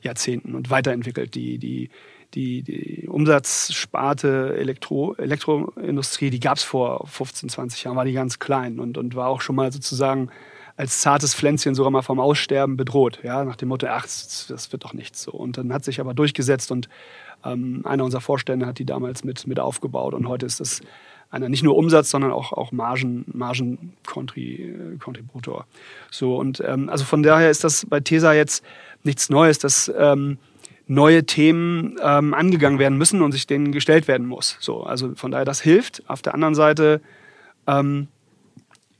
Jahrzehnten 0.02 0.56
und 0.56 0.70
weiterentwickelt. 0.70 1.36
Die, 1.36 1.58
die, 1.58 1.90
die, 2.34 2.62
die 2.62 3.08
Umsatzsparte 3.08 4.56
Elektro, 4.58 5.16
Elektroindustrie, 5.16 6.30
die 6.30 6.40
gab 6.40 6.58
es 6.58 6.64
vor 6.64 7.08
15, 7.08 7.50
20 7.50 7.84
Jahren, 7.84 7.98
war 7.98 8.06
die 8.06 8.14
ganz 8.14 8.40
klein 8.40 8.80
und, 8.80 8.98
und 8.98 9.16
war 9.16 9.28
auch 9.28 9.42
schon 9.42 9.56
mal 9.56 9.72
sozusagen 9.72 10.30
als 10.78 11.02
zartes 11.02 11.36
Pflänzchen 11.36 11.76
sogar 11.76 11.92
mal 11.92 12.04
vom 12.04 12.22
Aussterben 12.22 12.78
bedroht. 12.78 13.20
Ja, 13.22 13.44
nach 13.44 13.58
dem 13.58 13.68
Motto, 13.68 13.88
ach, 13.88 14.04
das 14.04 14.72
wird 14.72 14.86
doch 14.86 14.94
nichts 14.94 15.24
so. 15.24 15.32
Und 15.32 15.58
dann 15.58 15.74
hat 15.74 15.84
sich 15.84 16.00
aber 16.00 16.14
durchgesetzt 16.14 16.72
und 16.72 16.88
ähm, 17.44 17.82
einer 17.84 18.06
unserer 18.06 18.22
Vorstände 18.22 18.66
hat 18.66 18.80
die 18.80 18.86
damals 18.86 19.26
mit, 19.26 19.46
mit 19.46 19.60
aufgebaut 19.60 20.14
und 20.14 20.28
heute 20.30 20.46
ist 20.46 20.62
das 20.62 20.82
einer 21.30 21.50
nicht 21.50 21.64
nur 21.64 21.76
Umsatz, 21.76 22.10
sondern 22.10 22.32
auch, 22.32 22.54
auch 22.54 22.72
Margen, 22.72 23.26
Margenkontributor. 23.34 25.66
So, 26.10 26.38
und 26.38 26.64
ähm, 26.66 26.90
also 26.90 27.06
von 27.06 27.24
daher 27.24 27.50
ist 27.50 27.64
das 27.64 27.86
bei 27.86 28.00
TESA 28.00 28.34
jetzt 28.34 28.64
nichts 29.04 29.30
Neues, 29.30 29.60
dass 29.60 29.92
ähm, 29.96 30.38
neue 30.88 31.26
Themen 31.26 31.98
ähm, 32.02 32.34
angegangen 32.34 32.80
werden 32.80 32.98
müssen 32.98 33.22
und 33.22 33.32
sich 33.32 33.46
denen 33.46 33.72
gestellt 33.72 34.08
werden 34.08 34.26
muss. 34.26 34.58
So, 34.60 34.84
also 34.84 35.14
von 35.16 35.32
daher, 35.32 35.46
das 35.46 35.62
hilft. 35.62 36.10
Auf 36.10 36.24
der 36.24 36.34
anderen 36.34 36.56
Seite 36.56 37.02
ähm, 37.68 38.08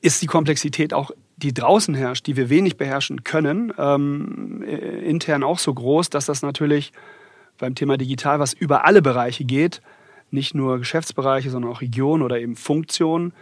ist 0.02 0.22
die 0.22 0.28
Komplexität 0.28 0.94
auch 0.94 1.12
die 1.38 1.54
draußen 1.54 1.96
herrscht, 1.96 2.28
die 2.28 2.36
wir 2.36 2.50
wenig 2.50 2.78
beherrschen 2.78 3.24
können, 3.24 3.74
ähm, 3.78 4.64
äh, 4.68 5.10
intern 5.10 5.44
auch 5.44 5.58
so 5.58 5.74
groß, 5.74 6.10
dass 6.10 6.26
das 6.26 6.42
natürlich 6.42 6.92
beim 7.58 7.76
Thema 7.76 7.98
digital, 7.98 8.40
was 8.40 8.54
über 8.54 8.86
alle 8.86 9.02
Bereiche 9.02 9.46
geht, 9.46 9.82
nicht 10.32 10.56
nur 10.56 10.80
Geschäftsbereiche, 10.80 11.50
sondern 11.50 11.72
auch 11.72 11.82
Regionen 11.82 12.24
oder 12.24 12.40
eben 12.40 12.56
Funktionen 12.56 13.34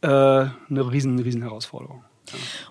äh, 0.00 0.06
eine 0.08 0.52
riesen, 0.70 1.18
riesen 1.18 1.42
Herausforderung. 1.42 2.04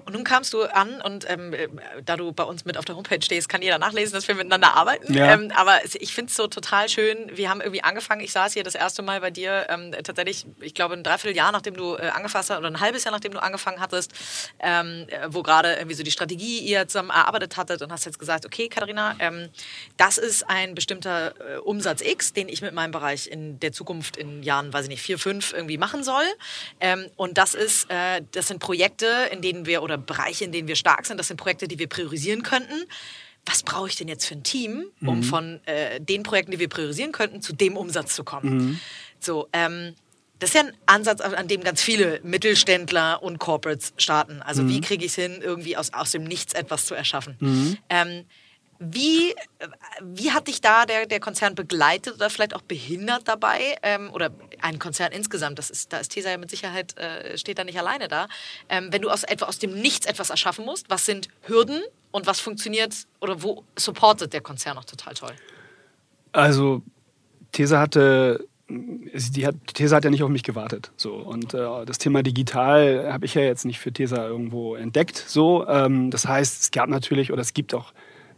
Und 0.06 0.14
nun 0.14 0.24
kamst 0.24 0.54
du 0.54 0.64
an 0.64 1.02
und 1.02 1.30
ähm, 1.30 1.54
äh, 1.54 1.68
da 2.04 2.18
du 2.18 2.32
bei 2.32 2.44
uns 2.44 2.66
mit 2.66 2.78
auf 2.78 2.86
der 2.86 2.96
Homepage 2.96 3.22
stehst, 3.22 3.50
kann 3.50 3.62
jeder 3.62 3.78
nachlesen, 3.78 4.14
dass 4.14 4.28
wir 4.28 4.36
miteinander 4.36 4.76
arbeiten. 4.76 5.14
Ja. 5.14 5.34
Ähm, 5.34 5.52
aber 5.56 5.80
ich 5.86 6.14
finde 6.14 6.30
es 6.30 6.36
so 6.36 6.48
total 6.48 6.90
schön. 6.90 7.30
Wir 7.36 7.50
haben 7.50 7.62
irgendwie 7.62 7.84
angefangen, 7.84 8.22
ich 8.22 8.32
saß 8.32 8.54
hier 8.54 8.64
das 8.64 8.76
erste 8.76 9.02
Mal 9.02 9.22
bei 9.22 9.32
dir, 9.32 9.68
ähm, 9.70 9.92
tatsächlich, 10.04 10.46
ich 10.60 10.74
glaube, 10.74 10.96
ein 10.96 11.04
Dreivierteljahr, 11.04 11.52
nachdem 11.52 11.76
du 11.76 11.96
äh, 11.96 12.10
angefasst 12.10 12.50
hast, 12.50 12.58
oder 12.58 12.68
ein 12.68 12.80
halbes 12.80 13.04
Jahr, 13.04 13.12
nachdem 13.12 13.34
du 13.34 13.42
angefangen 13.42 13.80
hattest, 13.80 14.12
ähm, 14.60 15.08
wo 15.28 15.44
gerade 15.44 15.74
irgendwie 15.74 15.96
so 15.96 16.04
die 16.04 16.12
Strategie 16.12 16.60
ihr 16.60 16.88
zusammen 16.88 17.12
erarbeitet 17.12 17.58
hattet 17.58 17.82
und 17.82 17.92
hast 17.92 18.06
jetzt 18.06 18.20
gesagt, 18.20 18.46
okay, 18.46 18.68
Katharina, 18.68 19.16
ähm, 19.20 19.50
das 19.98 20.18
ist 20.18 20.50
ein 20.50 20.76
bestimmter 20.76 21.34
äh, 21.40 21.58
Umsatz 21.58 22.02
X, 22.02 22.34
den 22.34 22.50
ich 22.50 22.62
mit 22.62 22.74
meinem 22.74 22.92
Bereich 22.92 23.28
in 23.28 23.60
der 23.60 23.72
Zukunft 23.72 24.18
in 24.18 24.42
Jahren, 24.44 24.74
weiß 24.74 24.86
ich 24.86 24.90
nicht, 24.90 25.02
vier, 25.02 25.20
fünf 25.20 25.54
irgendwie 25.54 25.78
machen 25.78 26.04
soll. 26.04 26.26
Ähm, 26.80 27.10
und 27.16 27.38
das 27.38 27.54
ist, 27.54 27.90
äh, 27.90 28.22
das 28.32 28.48
sind 28.48 28.60
Projekte, 28.60 29.30
in 29.32 29.43
denen 29.44 29.68
wir 29.68 29.84
oder 29.84 30.00
Bereiche, 30.00 30.46
in 30.46 30.52
denen 30.52 30.68
wir 30.68 30.76
stark 30.76 31.06
sind, 31.06 31.20
das 31.20 31.28
sind 31.28 31.38
Projekte, 31.38 31.68
die 31.68 31.78
wir 31.78 31.88
priorisieren 31.88 32.42
könnten. 32.42 32.86
Was 33.46 33.62
brauche 33.62 33.90
ich 33.90 33.96
denn 33.96 34.08
jetzt 34.08 34.26
für 34.26 34.36
ein 34.36 34.44
Team, 34.44 34.86
um 35.02 35.18
mhm. 35.18 35.24
von 35.24 35.60
äh, 35.66 36.00
den 36.00 36.24
Projekten, 36.24 36.52
die 36.52 36.60
wir 36.60 36.70
priorisieren 36.70 37.12
könnten, 37.12 37.42
zu 37.42 37.54
dem 37.54 37.78
Umsatz 37.78 38.16
zu 38.16 38.24
kommen? 38.24 38.58
Mhm. 38.58 38.80
So, 39.20 39.48
ähm, 39.54 39.94
Das 40.40 40.50
ist 40.50 40.56
ja 40.56 40.62
ein 40.62 40.74
Ansatz, 40.86 41.22
an 41.22 41.48
dem 41.48 41.62
ganz 41.62 41.82
viele 41.82 42.20
Mittelständler 42.24 43.22
und 43.22 43.40
Corporates 43.40 43.94
starten. 43.98 44.42
Also 44.42 44.68
wie 44.68 44.82
kriege 44.82 45.06
ich 45.06 45.12
es 45.12 45.16
hin, 45.16 45.40
irgendwie 45.42 45.78
aus, 45.78 45.94
aus 45.94 46.12
dem 46.12 46.24
Nichts 46.24 46.54
etwas 46.54 46.86
zu 46.86 46.96
erschaffen? 46.96 47.38
Ähm, 47.90 48.26
wie, 48.86 49.34
wie 50.02 50.32
hat 50.32 50.48
dich 50.48 50.62
da 50.62 50.86
der, 50.86 51.06
der 51.06 51.20
Konzern 51.20 51.56
begleitet 51.56 52.16
oder 52.16 52.30
vielleicht 52.30 52.56
auch 52.56 52.62
behindert 52.62 53.28
dabei? 53.28 53.78
Ähm, 53.82 54.12
oder 54.12 54.32
ein 54.62 54.80
Konzern 54.80 55.12
insgesamt, 55.12 55.60
das 55.60 55.70
ist, 55.70 55.94
da 55.94 56.00
ist 56.00 56.10
Tesa 56.10 56.30
ja 56.30 56.38
mit 56.38 56.50
Sicherheit, 56.50 56.98
äh, 56.98 57.38
steht 57.38 57.60
da 57.60 57.64
nicht 57.64 57.80
alleine 57.80 58.08
da. 58.08 58.28
Ähm, 58.70 58.90
wenn 58.92 59.02
du 59.02 59.10
aus, 59.10 59.24
etwa 59.24 59.46
aus 59.46 59.60
dem 59.60 59.74
Nichts 59.74 60.06
etwas 60.06 60.30
erschaffen 60.30 60.66
musst, 60.66 60.90
was 60.90 61.06
sind 61.06 61.30
Hürden 61.44 61.82
und 62.12 62.28
was 62.28 62.40
funktioniert 62.40 62.94
oder 63.22 63.42
wo 63.42 63.64
supportet 63.78 64.34
der 64.34 64.42
Konzern 64.42 64.78
auch 64.78 64.86
total 64.86 65.14
toll? 65.14 65.34
Also 66.32 66.82
Tesa 67.52 67.80
hatte, 67.80 68.48
die 68.68 69.46
hat, 69.46 69.56
Tesa 69.74 69.98
hat 69.98 70.04
ja 70.04 70.10
nicht 70.10 70.24
auf 70.24 70.30
mich 70.30 70.44
gewartet. 70.44 70.92
So. 70.98 71.14
Und 71.14 71.54
äh, 71.54 71.86
das 71.86 72.00
Thema 72.00 72.24
digital 72.24 73.12
habe 73.14 73.26
ich 73.26 73.36
ja 73.36 73.42
jetzt 73.42 73.66
nicht 73.66 73.80
für 73.80 73.94
Tesa 73.94 74.28
irgendwo 74.28 74.76
entdeckt. 74.76 75.24
So. 75.28 75.68
Ähm, 75.68 76.12
das 76.12 76.28
heißt, 76.28 76.64
es 76.64 76.72
gab 76.72 76.90
natürlich 76.90 77.32
oder 77.32 77.42
es 77.42 77.54
gibt 77.54 77.74
auch 77.74 77.94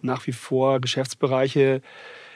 nach 0.06 0.26
wie 0.28 0.32
vor 0.32 0.80
Geschäftsbereiche, 0.80 1.82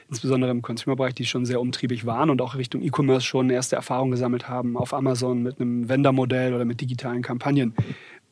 insbesondere 0.09 0.51
im 0.51 0.61
Consumer-Bereich, 0.61 1.13
die 1.13 1.25
schon 1.25 1.45
sehr 1.45 1.61
umtriebig 1.61 2.05
waren 2.05 2.29
und 2.29 2.41
auch 2.41 2.55
Richtung 2.55 2.81
E-Commerce 2.81 3.25
schon 3.25 3.49
erste 3.49 3.75
Erfahrungen 3.75 4.11
gesammelt 4.11 4.49
haben 4.49 4.75
auf 4.75 4.93
Amazon 4.93 5.43
mit 5.43 5.59
einem 5.59 5.87
Vendor-Modell 5.87 6.53
oder 6.53 6.65
mit 6.65 6.81
digitalen 6.81 7.21
Kampagnen. 7.21 7.75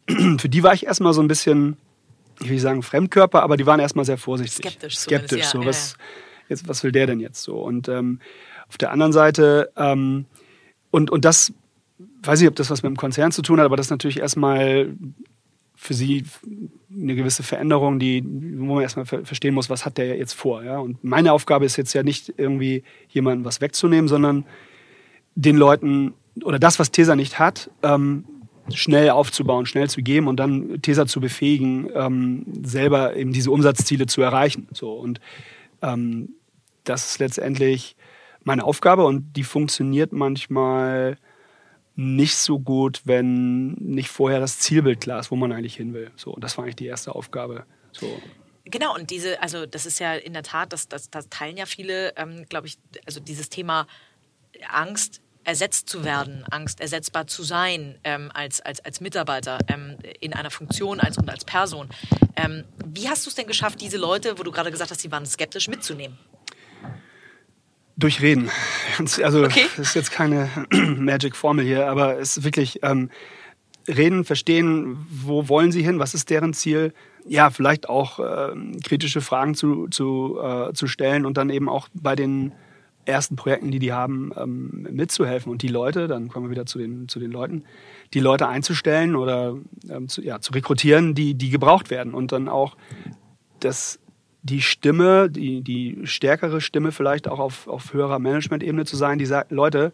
Für 0.38 0.50
die 0.50 0.64
war 0.64 0.74
ich 0.74 0.86
erstmal 0.86 1.14
so 1.14 1.22
ein 1.22 1.28
bisschen, 1.28 1.78
ich 2.40 2.46
will 2.46 2.54
nicht 2.54 2.62
sagen 2.62 2.82
Fremdkörper, 2.82 3.44
aber 3.44 3.58
die 3.58 3.66
waren 3.66 3.80
erstmal 3.80 4.06
sehr 4.06 4.18
vorsichtig. 4.18 4.66
Skeptisch 4.66 4.98
Skeptisch. 4.98 5.46
So, 5.46 5.62
ja, 5.62 5.68
was, 5.68 5.98
jetzt, 6.50 6.68
was 6.68 6.84
will 6.84 6.92
der 6.92 7.08
denn 7.08 7.20
jetzt 7.20 7.44
so? 7.44 7.58
Und 7.58 7.88
ähm, 7.90 8.20
auf 8.68 8.78
der 8.78 8.92
anderen 8.92 9.14
Seite, 9.14 9.72
ähm, 9.78 10.26
und, 10.90 11.12
und 11.12 11.26
das, 11.26 11.54
weiß 12.24 12.42
ich, 12.42 12.48
ob 12.48 12.56
das 12.56 12.70
was 12.70 12.84
mit 12.84 12.90
dem 12.90 12.98
Konzern 12.98 13.32
zu 13.32 13.42
tun 13.42 13.60
hat, 13.60 13.66
aber 13.66 13.78
das 13.78 13.88
ist 13.88 13.92
natürlich 13.92 14.20
erstmal 14.20 14.96
für 15.80 15.94
sie 15.94 16.26
eine 16.92 17.16
gewisse 17.16 17.44
Veränderung, 17.44 18.00
die, 18.00 18.24
wo 18.26 18.74
man 18.74 18.82
erstmal 18.82 19.06
ver 19.06 19.24
verstehen 19.24 19.54
muss, 19.54 19.70
was 19.70 19.86
hat 19.86 19.98
der 19.98 20.18
jetzt 20.18 20.34
vor. 20.34 20.64
Ja? 20.64 20.80
Und 20.80 21.04
meine 21.04 21.32
Aufgabe 21.32 21.66
ist 21.66 21.78
jetzt 21.78 21.94
ja 21.94 22.02
nicht 22.02 22.34
irgendwie 22.36 22.84
jemandem 23.10 23.46
was 23.46 23.62
wegzunehmen, 23.62 24.08
sondern 24.08 24.46
den 25.36 25.56
Leuten 25.56 26.16
oder 26.44 26.58
das, 26.58 26.80
was 26.80 26.92
Tesa 26.92 27.16
nicht 27.16 27.38
hat, 27.38 27.70
ähm, 27.84 28.26
schnell 28.74 29.12
aufzubauen, 29.12 29.68
schnell 29.68 29.88
zu 29.88 30.02
geben 30.02 30.28
und 30.28 30.38
dann 30.38 30.82
Tesa 30.82 31.06
zu 31.06 31.22
befähigen, 31.22 31.90
ähm, 31.94 32.46
selber 32.64 33.16
eben 33.16 33.32
diese 33.32 33.52
Umsatzziele 33.52 34.08
zu 34.08 34.22
erreichen. 34.24 34.68
So 34.74 34.94
und 34.94 35.22
ähm, 35.84 36.30
das 36.84 37.12
ist 37.12 37.20
letztendlich 37.20 37.96
meine 38.44 38.64
Aufgabe 38.64 39.06
und 39.06 39.34
die 39.36 39.44
funktioniert 39.44 40.12
manchmal 40.12 41.18
nicht 41.98 42.38
so 42.38 42.60
gut, 42.60 43.02
wenn 43.06 43.74
nicht 43.74 44.10
vorher 44.10 44.40
das 44.40 44.60
Zielbild 44.60 45.02
klar 45.02 45.20
ist, 45.20 45.32
wo 45.32 45.36
man 45.36 45.52
eigentlich 45.52 45.76
hin 45.76 45.96
will. 45.96 46.12
So, 46.16 46.36
das 46.40 46.56
war 46.56 46.64
eigentlich 46.64 46.76
die 46.76 46.86
erste 46.86 47.16
Aufgabe. 47.16 47.66
So. 47.92 48.08
Genau, 48.66 48.94
und 48.94 49.10
diese, 49.10 49.42
also 49.42 49.66
das 49.66 49.88
ist 49.88 50.00
ja 50.00 50.14
in 50.14 50.34
der 50.34 50.44
Tat, 50.44 50.74
das, 50.74 50.88
das, 50.88 51.10
das 51.10 51.28
teilen 51.30 51.58
ja 51.58 51.66
viele, 51.66 52.16
ähm, 52.16 52.46
glaube 52.48 52.68
ich, 52.68 52.78
also 53.08 53.20
dieses 53.20 53.50
Thema 53.50 53.88
Angst, 54.70 55.22
ersetzt 55.44 55.88
zu 55.90 56.04
werden, 56.04 56.44
Angst, 56.52 56.82
ersetzbar 56.82 57.26
zu 57.26 57.42
sein 57.42 57.98
ähm, 58.04 58.30
als, 58.34 58.60
als, 58.60 58.84
als 58.84 59.00
Mitarbeiter 59.00 59.60
ähm, 59.70 59.98
in 60.20 60.34
einer 60.34 60.52
Funktion 60.52 61.00
als, 61.00 61.18
und 61.18 61.30
als 61.30 61.46
Person. 61.46 61.90
Ähm, 62.36 62.66
wie 62.86 63.08
hast 63.08 63.26
du 63.26 63.30
es 63.30 63.36
denn 63.36 63.48
geschafft, 63.48 63.80
diese 63.82 63.98
Leute, 63.98 64.38
wo 64.38 64.44
du 64.44 64.52
gerade 64.52 64.72
gesagt 64.72 64.92
hast, 64.92 65.04
die 65.04 65.12
waren 65.12 65.26
skeptisch, 65.26 65.70
mitzunehmen? 65.70 66.20
Durch 67.98 68.22
Reden. 68.22 68.50
Also 69.24 69.44
Okay. 69.44 69.66
das 69.76 69.90
ist 69.90 69.96
jetzt 69.96 70.12
keine 70.12 70.50
Magic-Formel 70.72 71.66
hier, 71.66 71.88
aber 71.90 72.20
es 72.20 72.38
ist 72.38 72.44
wirklich 72.44 72.80
ähm, 72.84 73.10
reden, 73.88 74.24
verstehen, 74.24 75.06
wo 75.10 75.50
wollen 75.50 75.72
sie 75.72 75.82
hin, 75.82 76.00
was 76.00 76.14
ist 76.14 76.30
deren 76.30 76.54
Ziel. 76.54 76.94
Ja, 77.28 77.50
vielleicht 77.50 77.90
auch 77.90 78.20
ähm, 78.20 78.80
kritische 78.86 79.22
Fragen 79.22 79.56
zu, 79.56 79.88
zu, 79.90 80.40
äh, 80.42 80.74
zu 80.74 80.88
stellen 80.88 81.26
und 81.26 81.38
dann 81.38 81.50
eben 81.50 81.70
auch 81.70 81.88
bei 81.94 82.16
den 82.16 82.54
ersten 83.06 83.36
Projekten, 83.36 83.72
die 83.72 83.80
die 83.80 83.94
haben, 83.94 84.32
ähm, 84.38 84.88
mitzuhelfen 84.92 85.52
und 85.52 85.62
die 85.62 85.68
Leute, 85.70 86.08
dann 86.08 86.28
kommen 86.28 86.48
wir 86.48 86.52
wieder 86.52 86.66
zu 86.66 86.78
den, 86.78 87.08
zu 87.08 87.20
den 87.20 87.32
Leuten, 87.32 87.64
die 88.14 88.20
Leute 88.20 88.48
einzustellen 88.48 89.16
oder 89.16 89.56
ähm, 89.90 90.10
zu, 90.10 90.22
ja, 90.22 90.40
zu 90.42 90.52
rekrutieren, 90.52 91.16
die, 91.16 91.34
die 91.34 91.50
gebraucht 91.50 91.90
werden 91.90 92.14
und 92.14 92.32
dann 92.32 92.50
auch 92.50 92.76
das 93.62 94.00
die 94.48 94.62
Stimme, 94.62 95.30
die, 95.30 95.62
die 95.62 96.00
stärkere 96.04 96.62
Stimme 96.62 96.92
vielleicht 96.92 97.28
auch 97.28 97.40
auf, 97.40 97.68
auf 97.68 97.94
höherer 97.94 98.20
Management-Ebene 98.20 98.86
zu 98.86 98.96
sein, 98.96 99.20
die 99.20 99.26
sagt, 99.26 99.52
Leute, 99.52 99.92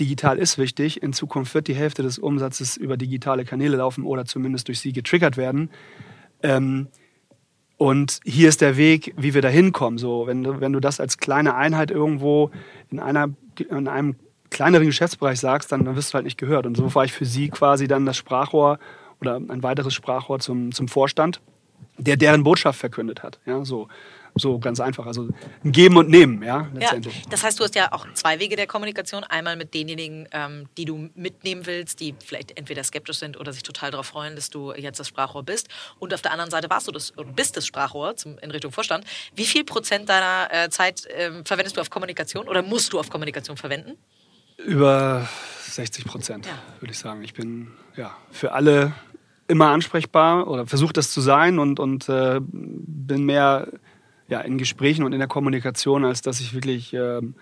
digital 0.00 0.38
ist 0.38 0.58
wichtig, 0.58 1.02
in 1.02 1.12
Zukunft 1.12 1.54
wird 1.54 1.68
die 1.68 1.74
Hälfte 1.74 2.02
des 2.02 2.18
Umsatzes 2.18 2.76
über 2.76 2.96
digitale 2.96 3.44
Kanäle 3.44 3.76
laufen 3.76 4.04
oder 4.04 4.24
zumindest 4.24 4.68
durch 4.68 4.80
sie 4.80 4.92
getriggert 4.92 5.36
werden. 5.36 5.70
Ähm, 6.42 6.88
und 7.76 8.20
hier 8.24 8.48
ist 8.48 8.60
der 8.60 8.76
Weg, 8.76 9.14
wie 9.16 9.34
wir 9.34 9.42
da 9.42 9.48
hinkommen. 9.48 9.98
So, 9.98 10.26
wenn, 10.26 10.42
du, 10.42 10.60
wenn 10.60 10.72
du 10.72 10.80
das 10.80 11.00
als 11.00 11.18
kleine 11.18 11.54
Einheit 11.54 11.90
irgendwo 11.90 12.50
in, 12.90 13.00
einer, 13.00 13.28
in 13.68 13.88
einem 13.88 14.16
kleineren 14.50 14.86
Geschäftsbereich 14.86 15.40
sagst, 15.40 15.72
dann, 15.72 15.84
dann 15.84 15.96
wirst 15.96 16.12
du 16.12 16.14
halt 16.14 16.24
nicht 16.24 16.38
gehört. 16.38 16.66
Und 16.66 16.76
so 16.76 16.94
war 16.94 17.04
ich 17.04 17.12
für 17.12 17.24
sie 17.24 17.48
quasi 17.48 17.88
dann 17.88 18.06
das 18.06 18.16
Sprachrohr 18.16 18.78
oder 19.20 19.36
ein 19.36 19.62
weiteres 19.62 19.94
Sprachrohr 19.94 20.38
zum, 20.38 20.72
zum 20.72 20.88
Vorstand 20.88 21.40
der 21.98 22.16
deren 22.16 22.42
Botschaft 22.44 22.78
verkündet 22.78 23.22
hat. 23.22 23.38
Ja, 23.46 23.64
so, 23.64 23.88
so 24.36 24.58
ganz 24.58 24.80
einfach. 24.80 25.06
Also 25.06 25.28
ein 25.64 25.72
Geben 25.72 25.96
und 25.96 26.08
Nehmen, 26.08 26.42
ja, 26.42 26.62
Ja, 26.62 26.68
letztendlich. 26.74 27.22
das 27.30 27.42
heißt, 27.44 27.58
du 27.60 27.64
hast 27.64 27.74
ja 27.76 27.92
auch 27.92 28.06
zwei 28.14 28.40
Wege 28.40 28.56
der 28.56 28.66
Kommunikation. 28.66 29.22
Einmal 29.24 29.56
mit 29.56 29.74
denjenigen, 29.74 30.28
ähm, 30.32 30.66
die 30.76 30.84
du 30.84 31.08
mitnehmen 31.14 31.66
willst, 31.66 32.00
die 32.00 32.14
vielleicht 32.24 32.56
entweder 32.58 32.82
skeptisch 32.82 33.18
sind 33.18 33.38
oder 33.38 33.52
sich 33.52 33.62
total 33.62 33.90
darauf 33.92 34.06
freuen, 34.06 34.34
dass 34.34 34.50
du 34.50 34.72
jetzt 34.72 34.98
das 34.98 35.08
Sprachrohr 35.08 35.42
bist. 35.44 35.68
Und 36.00 36.12
auf 36.12 36.22
der 36.22 36.32
anderen 36.32 36.50
Seite 36.50 36.68
warst 36.70 36.88
du 36.88 36.92
das 36.92 37.10
und 37.12 37.36
bist 37.36 37.56
das 37.56 37.66
Sprachrohr 37.66 38.16
zum, 38.16 38.38
in 38.38 38.50
Richtung 38.50 38.72
Vorstand. 38.72 39.04
Wie 39.36 39.44
viel 39.46 39.64
Prozent 39.64 40.08
deiner 40.08 40.48
äh, 40.50 40.68
Zeit 40.70 41.06
ähm, 41.16 41.44
verwendest 41.44 41.76
du 41.76 41.80
auf 41.80 41.90
Kommunikation 41.90 42.48
oder 42.48 42.62
musst 42.62 42.92
du 42.92 42.98
auf 42.98 43.10
Kommunikation 43.10 43.56
verwenden? 43.56 43.96
Über 44.56 45.28
60 45.68 46.04
Prozent, 46.04 46.46
Ja. 46.46 46.52
würde 46.80 46.92
ich 46.92 46.98
sagen. 46.98 47.22
Ich 47.24 47.34
bin 47.34 47.72
ja 47.96 48.16
für 48.30 48.52
alle 48.52 48.92
immer 49.46 49.68
ansprechbar 49.68 50.48
oder 50.48 50.66
versuche 50.66 50.92
das 50.92 51.12
zu 51.12 51.20
sein 51.20 51.58
und, 51.58 51.80
und 51.80 52.08
äh, 52.08 52.40
bin 52.42 53.24
mehr 53.24 53.68
ja, 54.28 54.40
in 54.40 54.58
Gesprächen 54.58 55.04
und 55.04 55.12
in 55.12 55.18
der 55.18 55.28
Kommunikation, 55.28 56.04
als 56.04 56.22
dass 56.22 56.40
ich 56.40 56.54
wirklich 56.54 56.94
ähm, 56.94 57.34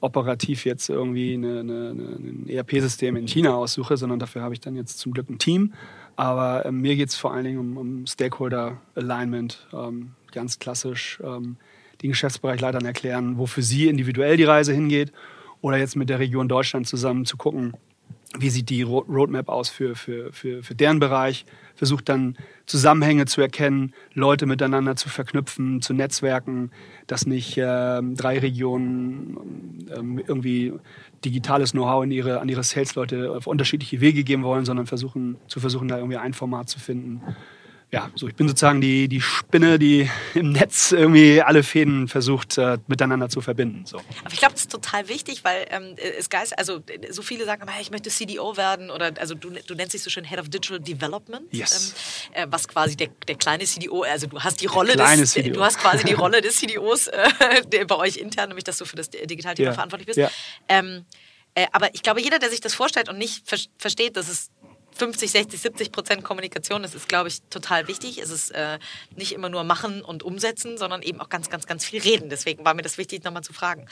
operativ 0.00 0.64
jetzt 0.64 0.88
irgendwie 0.88 1.34
eine, 1.34 1.60
eine, 1.60 1.90
ein 1.90 2.46
ERP-System 2.48 3.16
in 3.16 3.26
China 3.26 3.54
aussuche, 3.54 3.96
sondern 3.96 4.18
dafür 4.18 4.42
habe 4.42 4.54
ich 4.54 4.60
dann 4.60 4.76
jetzt 4.76 4.98
zum 4.98 5.12
Glück 5.12 5.28
ein 5.28 5.38
Team. 5.38 5.74
Aber 6.16 6.64
ähm, 6.66 6.80
mir 6.80 6.96
geht 6.96 7.08
es 7.08 7.16
vor 7.16 7.32
allen 7.32 7.44
Dingen 7.44 7.58
um, 7.58 7.76
um 7.76 8.06
Stakeholder-Alignment, 8.06 9.66
ähm, 9.72 10.12
ganz 10.32 10.58
klassisch 10.58 11.20
ähm, 11.24 11.56
den 12.02 12.10
Geschäftsbereichleitern 12.10 12.84
erklären, 12.84 13.38
wo 13.38 13.46
für 13.46 13.62
sie 13.62 13.88
individuell 13.88 14.36
die 14.36 14.44
Reise 14.44 14.72
hingeht 14.72 15.12
oder 15.60 15.78
jetzt 15.78 15.96
mit 15.96 16.08
der 16.08 16.20
Region 16.20 16.48
Deutschland 16.48 16.86
zusammen 16.86 17.24
zu 17.24 17.36
gucken, 17.36 17.72
wie 18.36 18.50
sieht 18.50 18.68
die 18.68 18.82
Ro- 18.82 19.06
Roadmap 19.08 19.48
aus 19.48 19.70
für, 19.70 19.94
für, 19.94 20.32
für, 20.32 20.62
für 20.62 20.74
deren 20.74 20.98
Bereich, 21.00 21.46
versucht 21.74 22.08
dann 22.08 22.36
Zusammenhänge 22.66 23.24
zu 23.24 23.40
erkennen, 23.40 23.94
Leute 24.12 24.44
miteinander 24.44 24.96
zu 24.96 25.08
verknüpfen, 25.08 25.80
zu 25.80 25.94
netzwerken, 25.94 26.70
dass 27.06 27.24
nicht 27.24 27.56
ähm, 27.56 28.16
drei 28.16 28.38
Regionen 28.38 29.88
ähm, 29.96 30.18
irgendwie 30.26 30.74
digitales 31.24 31.72
Know-how 31.72 32.04
ihre, 32.06 32.40
an 32.40 32.48
ihre 32.48 32.62
Sales-Leute 32.62 33.32
auf 33.32 33.46
unterschiedliche 33.46 34.00
Wege 34.00 34.24
geben 34.24 34.42
wollen, 34.42 34.66
sondern 34.66 34.86
versuchen, 34.86 35.36
zu 35.46 35.60
versuchen, 35.60 35.88
da 35.88 35.96
irgendwie 35.96 36.18
ein 36.18 36.34
Format 36.34 36.68
zu 36.68 36.78
finden. 36.78 37.22
Ja, 37.90 38.10
so 38.14 38.28
ich 38.28 38.34
bin 38.34 38.46
sozusagen 38.48 38.82
die, 38.82 39.08
die 39.08 39.22
Spinne, 39.22 39.78
die 39.78 40.10
im 40.34 40.52
Netz 40.52 40.92
irgendwie 40.92 41.40
alle 41.40 41.62
Fäden 41.62 42.06
versucht, 42.06 42.58
äh, 42.58 42.76
miteinander 42.86 43.30
zu 43.30 43.40
verbinden. 43.40 43.86
So. 43.86 43.96
Aber 44.22 44.32
ich 44.32 44.38
glaube, 44.38 44.52
das 44.52 44.62
ist 44.62 44.72
total 44.72 45.08
wichtig, 45.08 45.42
weil 45.42 45.66
ähm, 45.70 45.94
es 46.18 46.28
geist, 46.28 46.58
also 46.58 46.80
so 47.08 47.22
viele 47.22 47.46
sagen, 47.46 47.62
immer, 47.62 47.72
hey, 47.72 47.80
ich 47.80 47.90
möchte 47.90 48.10
CDO 48.10 48.58
werden 48.58 48.90
oder 48.90 49.12
also 49.18 49.34
du, 49.34 49.48
du 49.66 49.74
nennst 49.74 49.94
dich 49.94 50.02
so 50.02 50.10
schön 50.10 50.24
Head 50.24 50.38
of 50.38 50.50
Digital 50.50 50.78
Development, 50.80 51.46
Yes. 51.50 51.94
ähm, 52.34 52.42
äh, 52.42 52.52
was 52.52 52.68
quasi 52.68 52.94
der, 52.94 53.08
der 53.26 53.36
kleine 53.36 53.64
CDO, 53.64 54.02
also 54.02 54.26
du 54.26 54.38
hast 54.38 54.60
die 54.60 54.66
Rolle 54.66 54.94
des, 54.94 55.32
CDO. 55.32 55.54
du 55.54 55.64
hast 55.64 55.78
quasi 55.78 56.04
die 56.04 56.12
Rolle 56.24 56.42
des 56.42 56.56
CDOs 56.56 57.06
äh, 57.06 57.28
der, 57.72 57.86
bei 57.86 57.96
euch 57.96 58.18
intern, 58.18 58.48
nämlich 58.48 58.64
dass 58.64 58.76
du 58.76 58.84
für 58.84 58.96
das 58.96 59.08
Digitalthema 59.08 59.68
Ja. 59.70 59.72
verantwortlich 59.72 60.06
bist. 60.06 60.18
Ja. 60.18 60.30
Ähm, 60.68 61.06
äh, 61.54 61.66
aber 61.72 61.94
ich 61.94 62.02
glaube, 62.02 62.20
jeder, 62.20 62.38
der 62.38 62.50
sich 62.50 62.60
das 62.60 62.74
vorstellt 62.74 63.08
und 63.08 63.16
nicht 63.16 63.48
ver 63.48 63.58
versteht, 63.78 64.16
dass 64.18 64.28
es 64.28 64.50
50, 64.98 65.30
60, 65.30 65.60
70 65.60 65.92
Prozent 65.92 66.24
Kommunikation. 66.24 66.82
Das 66.82 66.94
ist, 66.94 67.08
glaube 67.08 67.28
ich, 67.28 67.40
total 67.50 67.86
wichtig. 67.86 68.18
Es 68.18 68.30
ist 68.30 68.50
äh, 68.50 68.78
nicht 69.16 69.32
immer 69.32 69.48
nur 69.48 69.62
machen 69.62 70.02
und 70.02 70.24
umsetzen, 70.24 70.76
sondern 70.76 71.02
eben 71.02 71.20
auch 71.20 71.28
ganz, 71.28 71.48
ganz, 71.50 71.66
ganz 71.66 71.84
viel 71.84 72.02
reden. 72.02 72.30
Deswegen 72.30 72.64
war 72.64 72.74
mir 72.74 72.82
das 72.82 72.98
wichtig, 72.98 73.22
nochmal 73.22 73.44
zu 73.44 73.52
fragen. 73.52 73.86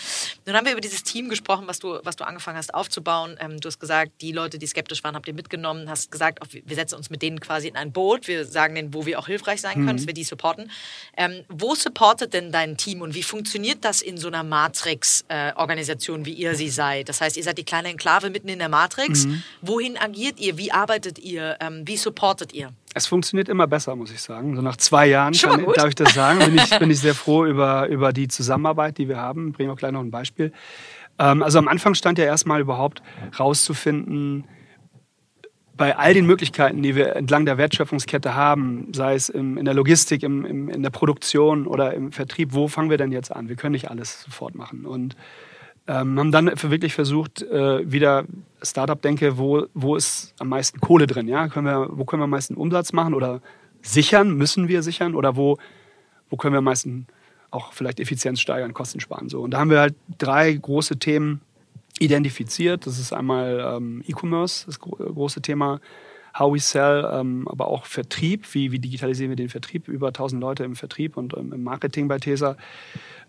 Nun 0.47 0.57
haben 0.57 0.65
wir 0.65 0.73
über 0.73 0.81
dieses 0.81 1.05
Team 1.05 1.29
gesprochen, 1.29 1.69
was 1.69 1.79
du, 1.79 2.01
was 2.03 2.17
du 2.17 2.27
angefangen 2.27 2.59
hast 2.59 2.75
aufzubauen. 2.75 3.37
Ähm, 3.41 3.61
du 3.61 3.69
hast 3.69 3.79
gesagt, 3.79 4.21
die 4.21 4.33
Leute, 4.33 4.59
die 4.59 4.67
skeptisch 4.67 5.05
waren, 5.05 5.15
habt 5.15 5.29
ihr 5.29 5.35
mitgenommen. 5.35 5.89
Hast 5.89 6.11
gesagt, 6.11 6.43
auch, 6.43 6.47
wir 6.51 6.77
setzen 6.77 6.97
uns 6.97 7.09
mit 7.09 7.23
denen 7.23 7.39
quasi 7.39 7.69
in 7.69 7.77
ein 7.77 7.93
Boot. 7.93 8.27
Wir 8.27 8.45
sagen 8.45 8.75
denen, 8.75 8.93
wo 8.93 9.07
wir 9.07 9.21
auch 9.21 9.29
hilfreich 9.29 9.61
sein 9.61 9.75
können, 9.75 9.87
mhm. 9.87 9.97
dass 9.97 10.07
wir 10.07 10.15
die 10.15 10.25
supporten. 10.25 10.73
Ähm, 11.17 11.45
wo 11.49 11.77
supportet 11.77 12.35
denn 12.35 12.51
dein 12.51 12.77
Team 12.77 13.01
und 13.01 13.15
wie 13.15 13.23
funktioniert 13.23 13.85
das 13.85 14.03
in 14.03 14.19
so 14.19 14.27
einer 14.27 14.43
Matrix-Organisation, 14.43 16.23
äh, 16.23 16.27
wie 16.27 16.33
ihr 16.33 16.57
sie 16.57 16.69
seid? 16.69 17.09
Das 17.09 17.21
heißt, 17.21 17.37
ihr 17.37 17.45
seid 17.45 17.59
die 17.59 17.65
kleine 17.65 17.89
Enklave 17.89 18.31
mitten 18.31 18.49
in 18.49 18.59
der 18.59 18.69
Matrix. 18.69 19.27
Mhm. 19.27 19.43
Wohin 19.63 19.97
agiert 19.97 20.41
ihr? 20.41 20.59
Wie 20.59 20.73
arbeitet 20.73 20.96
arbeitet 20.97 21.19
ihr? 21.19 21.57
Ähm, 21.61 21.83
wie 21.85 21.97
supportet 21.97 22.55
ihr? 22.55 22.71
Es 22.95 23.07
funktioniert 23.07 23.49
immer 23.49 23.67
besser, 23.67 23.95
muss 23.97 24.11
ich 24.11 24.23
sagen. 24.23 24.57
So 24.57 24.63
nach 24.63 24.77
zwei 24.77 25.07
Jahren 25.07 25.35
kann, 25.35 25.67
darf 25.75 25.89
ich 25.89 25.95
das 25.95 26.15
sagen. 26.15 26.39
Bin 26.39 26.57
ich, 26.57 26.71
bin 26.79 26.91
ich 26.91 27.01
sehr 27.01 27.15
froh 27.15 27.45
über, 27.45 27.87
über 27.89 28.15
die 28.15 28.29
Zusammenarbeit, 28.29 28.97
die 28.97 29.09
wir 29.09 29.19
haben. 29.19 29.53
Bringen 29.53 29.69
wir 29.69 29.77
gleich 29.77 29.93
noch 29.93 30.01
ein 30.01 30.11
Beispiel. 30.11 30.53
Ähm, 31.19 31.43
also 31.43 31.59
am 31.59 31.69
Anfang 31.69 31.95
stand 31.95 32.19
ja 32.19 32.25
erstmal 32.25 32.61
überhaupt 32.61 33.03
rauszufinden, 33.39 34.45
bei 35.77 35.95
all 35.95 36.15
den 36.15 36.25
Möglichkeiten, 36.25 36.83
die 36.83 36.95
wir 36.95 37.17
entlang 37.17 37.45
der 37.45 37.59
Wertschöpfungskette 37.59 38.35
haben, 38.35 38.95
sei 38.95 39.15
es 39.15 39.29
in 39.29 39.63
der 39.63 39.75
Logistik, 39.75 40.23
in 40.23 40.83
der 40.83 40.89
Produktion 40.89 41.67
oder 41.67 41.93
im 41.93 42.13
Vertrieb, 42.13 42.55
wo 42.55 42.67
fangen 42.67 42.89
wir 42.89 42.97
denn 42.97 43.13
jetzt 43.13 43.31
an? 43.31 43.51
Wir 43.51 43.57
können 43.57 43.73
nicht 43.73 43.91
alles 43.91 44.23
sofort 44.23 44.55
machen. 44.55 44.87
Und 44.87 45.17
ähm, 45.87 46.19
haben 46.19 46.33
dann 46.33 46.51
wirklich 46.63 46.95
versucht, 46.95 47.43
äh, 47.43 47.93
wieder 47.93 48.25
Startup-Denke, 48.71 49.39
wo, 49.39 49.67
wo 49.75 49.97
ist 49.97 50.35
am 50.39 50.49
meisten 50.49 50.81
Kohle 50.81 51.07
drin? 51.07 51.29
Ja? 51.29 51.49
Können 51.49 51.67
wir, 51.67 51.89
wo 51.91 52.05
können 52.05 52.21
wir 52.21 52.25
am 52.25 52.31
meisten 52.31 52.55
Umsatz 52.55 52.93
machen 52.93 53.15
oder 53.15 53.41
sichern? 53.83 54.37
Müssen 54.37 54.69
wir 54.69 54.83
sichern? 54.83 55.15
Oder 55.15 55.37
wo, 55.37 55.59
wo 56.31 56.37
können 56.37 56.55
wir 56.55 56.59
am 56.59 56.65
meisten 56.65 57.07
auch 57.51 57.73
vielleicht 57.73 58.01
Effizienz 58.01 58.41
steigern, 58.41 58.75
Kosten 58.75 59.01
sparen? 59.01 59.29
So. 59.29 59.43
Und 59.43 59.53
da 59.53 59.59
haben 59.59 59.71
wir 59.71 59.81
halt 59.81 59.95
drei 60.19 60.53
große 60.53 60.99
Themen 60.99 61.41
identifiziert. 61.99 62.87
Das 62.87 62.99
ist 62.99 63.13
einmal 63.13 63.77
ähm, 63.77 64.03
E-Commerce, 64.07 64.67
das 64.67 64.79
gro 64.79 64.97
große 64.97 65.41
Thema, 65.43 65.81
How 66.39 66.53
we 66.53 66.59
sell, 66.59 67.09
ähm, 67.13 67.49
aber 67.49 67.69
auch 67.69 67.87
Vertrieb. 67.87 68.47
Wie, 68.53 68.73
wie 68.73 68.79
digitalisieren 68.79 69.31
wir 69.31 69.37
den 69.37 69.49
Vertrieb? 69.49 69.89
Über 69.89 70.09
1000 70.09 70.41
Leute 70.41 70.65
im 70.65 70.77
Vertrieb 70.77 71.17
und 71.17 71.37
ähm, 71.37 71.53
im 71.53 71.63
Marketing 71.63 72.09
bei 72.09 72.19
Tesa. 72.19 72.57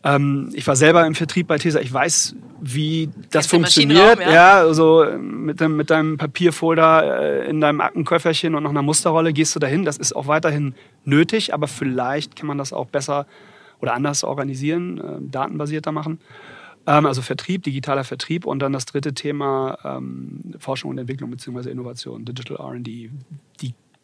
Ähm, 0.04 0.50
ich 0.54 0.68
war 0.68 0.76
selber 0.76 1.06
im 1.06 1.16
Vertrieb 1.16 1.48
bei 1.48 1.58
Tesa. 1.58 1.80
Ich 1.80 1.92
weiß, 1.92 2.36
wie 2.62 3.10
das 3.32 3.48
funktioniert. 3.48 4.20
Ja, 4.20 4.32
ja 4.32 4.54
also 4.60 5.06
mit, 5.20 5.60
dem, 5.60 5.78
mit 5.78 5.90
deinem 5.90 6.18
Papierfolder 6.18 7.22
äh, 7.46 7.50
in 7.50 7.62
deinem 7.62 7.82
Aktenköfferchen 7.82 8.56
und 8.56 8.64
noch 8.64 8.70
einer 8.70 8.82
Musterrolle 8.82 9.34
gehst 9.34 9.56
du 9.56 9.60
dahin. 9.60 9.86
Das 9.86 9.98
ist 9.98 10.16
auch 10.16 10.28
weiterhin 10.28 10.76
nötig, 11.06 11.54
aber 11.54 11.68
vielleicht 11.68 12.36
kann 12.36 12.48
man 12.48 12.58
das 12.58 12.74
auch 12.74 12.88
besser 12.88 13.26
oder 13.82 13.94
anders 13.94 14.24
organisieren, 14.24 14.98
äh, 14.98 15.32
datenbasierter 15.32 15.92
machen. 15.92 16.20
Ähm, 16.88 17.06
also 17.06 17.22
Vertrieb, 17.22 17.63
digitaler 17.63 18.03
Vertrieb 18.03 18.46
und 18.46 18.60
dann 18.60 18.74
das 18.74 18.86
dritte 18.86 19.13
Thema 19.13 19.77
ähm, 19.84 20.56
Forschung 20.58 20.89
und 20.89 20.98
Entwicklung 20.98 21.29
bzw. 21.29 21.70
Innovation, 21.70 22.25
Digital 22.25 22.58
RD. 22.58 22.88
Die, 22.88 23.12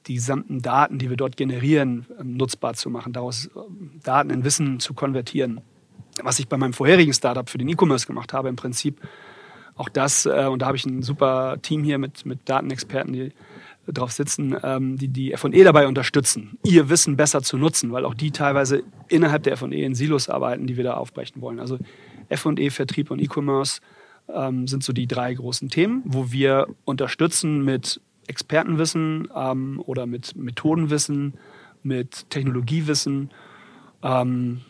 die 0.05 0.15
gesamten 0.15 0.61
Daten, 0.61 0.99
die 0.99 1.09
wir 1.09 1.17
dort 1.17 1.37
generieren, 1.37 2.05
ähm, 2.19 2.37
nutzbar 2.37 2.75
zu 2.75 2.91
machen, 2.91 3.13
daraus 3.13 3.49
ähm, 3.55 3.99
Daten 4.03 4.29
in 4.29 4.43
Wissen 4.43 4.79
zu 4.79 4.93
konvertieren 4.93 5.61
was 6.21 6.39
ich 6.39 6.47
bei 6.47 6.57
meinem 6.57 6.73
vorherigen 6.73 7.13
Startup 7.13 7.49
für 7.49 7.57
den 7.57 7.69
E-Commerce 7.69 8.05
gemacht 8.05 8.33
habe, 8.33 8.49
im 8.49 8.55
Prinzip 8.55 9.01
auch 9.75 9.89
das, 9.89 10.25
äh, 10.25 10.47
und 10.51 10.61
da 10.61 10.67
habe 10.67 10.77
ich 10.77 10.85
ein 10.85 11.01
super 11.01 11.57
Team 11.61 11.83
hier 11.83 11.97
mit, 11.97 12.25
mit 12.25 12.47
Datenexperten, 12.47 13.13
die 13.13 13.31
drauf 13.87 14.11
sitzen, 14.11 14.55
ähm, 14.63 14.97
die 14.97 15.09
die 15.09 15.33
F&E 15.33 15.63
dabei 15.63 15.87
unterstützen, 15.87 16.57
ihr 16.63 16.89
Wissen 16.89 17.17
besser 17.17 17.41
zu 17.41 17.57
nutzen, 17.57 17.91
weil 17.91 18.05
auch 18.05 18.13
die 18.13 18.31
teilweise 18.31 18.83
innerhalb 19.09 19.43
der 19.43 19.53
F&E 19.53 19.83
in 19.83 19.95
Silos 19.95 20.29
arbeiten, 20.29 20.67
die 20.67 20.77
wir 20.77 20.83
da 20.83 20.93
aufbrechen 20.93 21.41
wollen. 21.41 21.59
Also 21.59 21.79
F&E, 22.33 22.69
Vertrieb 22.69 23.11
und 23.11 23.21
E-Commerce 23.21 23.81
ähm, 24.33 24.67
sind 24.67 24.83
so 24.83 24.93
die 24.93 25.07
drei 25.07 25.33
großen 25.33 25.69
Themen, 25.69 26.03
wo 26.05 26.31
wir 26.31 26.67
unterstützen 26.85 27.63
mit 27.63 28.01
Expertenwissen 28.27 29.27
ähm, 29.35 29.81
oder 29.85 30.05
mit 30.05 30.35
Methodenwissen, 30.35 31.33
mit 31.83 32.29
Technologiewissen, 32.29 33.31
ähm, 34.01 34.61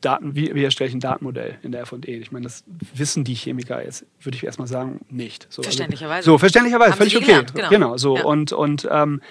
Daten, 0.00 0.34
wie, 0.34 0.52
wie 0.54 0.64
erstelle 0.64 0.88
ich 0.88 0.94
ein 0.94 1.00
Datenmodell 1.00 1.58
in 1.62 1.70
der 1.70 1.82
F&E? 1.82 2.16
Ich 2.18 2.32
meine, 2.32 2.44
das 2.44 2.64
wissen 2.94 3.22
die 3.22 3.34
Chemiker 3.34 3.84
jetzt, 3.84 4.04
würde 4.20 4.36
ich 4.36 4.44
erstmal 4.44 4.66
sagen, 4.66 5.00
nicht. 5.08 5.46
So, 5.48 5.60
also 5.60 5.68
verständlicherweise. 5.68 6.16
Also, 6.16 6.32
so, 6.32 6.38
verständlicherweise, 6.38 6.96
völlig 6.96 7.16
okay. 7.16 7.26
Gelernt, 7.26 7.54
genau. 7.54 7.68
genau. 7.68 7.96
so. 7.96 8.16
Ja. 8.16 8.24
Und, 8.24 8.52
und 8.52 8.88
ähm, 8.90 9.22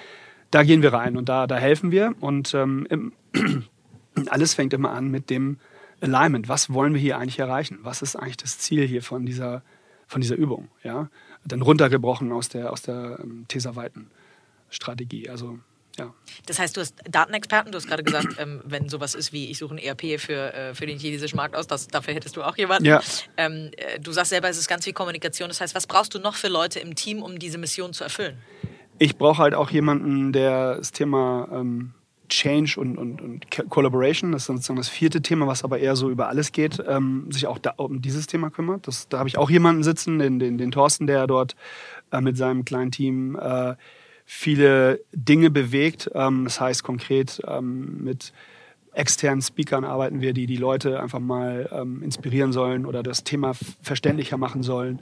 da 0.50 0.64
gehen 0.64 0.82
wir 0.82 0.94
rein 0.94 1.18
und 1.18 1.30
da, 1.30 1.46
da 1.46 1.58
helfen 1.58 1.92
wir. 1.92 2.16
Und 2.22 2.54
ähm, 2.54 3.12
alles 4.30 4.54
fängt 4.54 4.74
immer 4.74 4.92
an 4.92 5.10
mit 5.12 5.30
dem 5.30 5.58
Alignment. 6.02 6.50
Was 6.50 6.74
wollen 6.74 6.94
wir 6.94 7.02
hier 7.02 7.18
eigentlich 7.18 7.40
erreichen? 7.40 7.80
Was 7.82 8.02
ist 8.02 8.16
eigentlich 8.16 8.38
das 8.38 8.58
Ziel 8.58 8.88
hier 8.88 9.04
von 9.04 9.26
dieser, 9.26 9.64
von 10.08 10.22
dieser 10.22 10.36
Übung? 10.36 10.70
Ja? 10.84 11.10
Dann 11.46 11.62
runtergebrochen 11.62 12.32
aus 12.32 12.50
der, 12.50 12.72
aus 12.72 12.82
der 12.82 13.20
ähm, 13.24 13.46
Tesa-weiten 13.48 14.10
Strategie. 14.70 15.30
Also 15.30 15.60
ja. 15.98 16.14
Das 16.46 16.60
heißt, 16.60 16.78
du 16.78 16.82
hast 16.82 16.96
Datenexperten, 17.10 17.72
du 17.72 17.78
hast 17.78 17.88
gerade 17.88 18.04
gesagt, 18.04 18.36
ähm, 18.40 18.62
wenn 18.64 18.90
sowas 18.90 19.14
ist 19.14 19.34
wie 19.34 19.52
ich 19.52 19.58
suche 19.58 19.76
ein 19.76 19.78
ERP 19.78 20.20
für, 20.20 20.54
äh, 20.54 20.74
für 20.74 20.86
den 20.86 20.98
chinesischen 20.98 21.36
Markt 21.36 21.56
aus, 21.56 21.68
das, 21.68 21.88
dafür 21.88 22.14
hättest 22.14 22.38
du 22.38 22.44
auch 22.44 22.58
jemanden. 22.58 22.86
Ja. 22.86 23.02
Ähm, 23.38 23.72
äh, 23.78 24.00
du 24.00 24.12
sagst 24.12 24.30
selber, 24.30 24.50
es 24.50 24.58
ist 24.58 24.68
ganz 24.68 24.86
viel 24.86 24.94
Kommunikation. 24.94 25.50
Das 25.50 25.60
heißt, 25.60 25.76
was 25.76 25.88
brauchst 25.88 26.14
du 26.14 26.20
noch 26.20 26.36
für 26.36 26.48
Leute 26.48 26.80
im 26.80 26.96
Team, 26.96 27.22
um 27.22 27.40
diese 27.40 27.58
Mission 27.58 27.94
zu 27.94 28.04
erfüllen? 28.04 28.38
Ich 29.00 29.18
brauche 29.18 29.42
halt 29.42 29.54
auch 29.54 29.70
jemanden, 29.70 30.32
der 30.32 30.76
das 30.76 30.92
Thema 30.92 31.50
ähm, 31.52 31.94
Change 32.32 32.80
und, 32.80 32.98
und, 32.98 33.22
und 33.22 33.46
Collaboration, 33.70 34.32
das 34.32 34.44
ist 34.44 34.48
sozusagen 34.48 34.78
das 34.78 34.90
vierte 34.90 35.22
Thema, 35.22 35.48
was 35.48 35.64
aber 35.64 35.80
eher 35.80 35.96
so 35.96 36.10
über 36.10 36.30
alles 36.30 36.52
geht, 36.52 36.82
ähm, 36.88 37.28
sich 37.30 37.46
auch 37.46 37.60
da, 37.60 37.74
um 37.78 38.02
dieses 38.02 38.26
Thema 38.26 38.50
kümmert. 38.50 38.88
Das, 38.88 39.08
da 39.10 39.20
habe 39.20 39.30
ich 39.30 39.38
auch 39.38 39.50
jemanden 39.50 39.84
sitzen, 39.84 40.18
den, 40.18 40.40
den, 40.40 40.58
den 40.58 40.72
Thorsten, 40.72 41.08
der 41.08 41.28
dort 41.28 41.56
äh, 42.12 42.22
mit 42.22 42.38
seinem 42.38 42.66
kleinen 42.66 42.92
Team 42.92 43.36
äh, 43.36 43.76
viele 44.26 45.02
Dinge 45.12 45.52
bewegt. 45.52 46.10
Ähm, 46.16 46.46
das 46.46 46.60
heißt 46.62 46.84
konkret 46.84 47.42
ähm, 47.46 48.04
mit 48.04 48.34
externen 48.94 49.42
Speakern 49.42 49.84
arbeiten 49.84 50.22
wir, 50.22 50.34
die 50.34 50.46
die 50.46 50.58
Leute 50.58 51.02
einfach 51.02 51.20
mal 51.20 51.70
ähm, 51.72 52.02
inspirieren 52.04 52.52
sollen 52.52 52.86
oder 52.86 53.04
das 53.04 53.24
Thema 53.24 53.54
verständlicher 53.82 54.38
machen 54.38 54.64
sollen. 54.64 55.00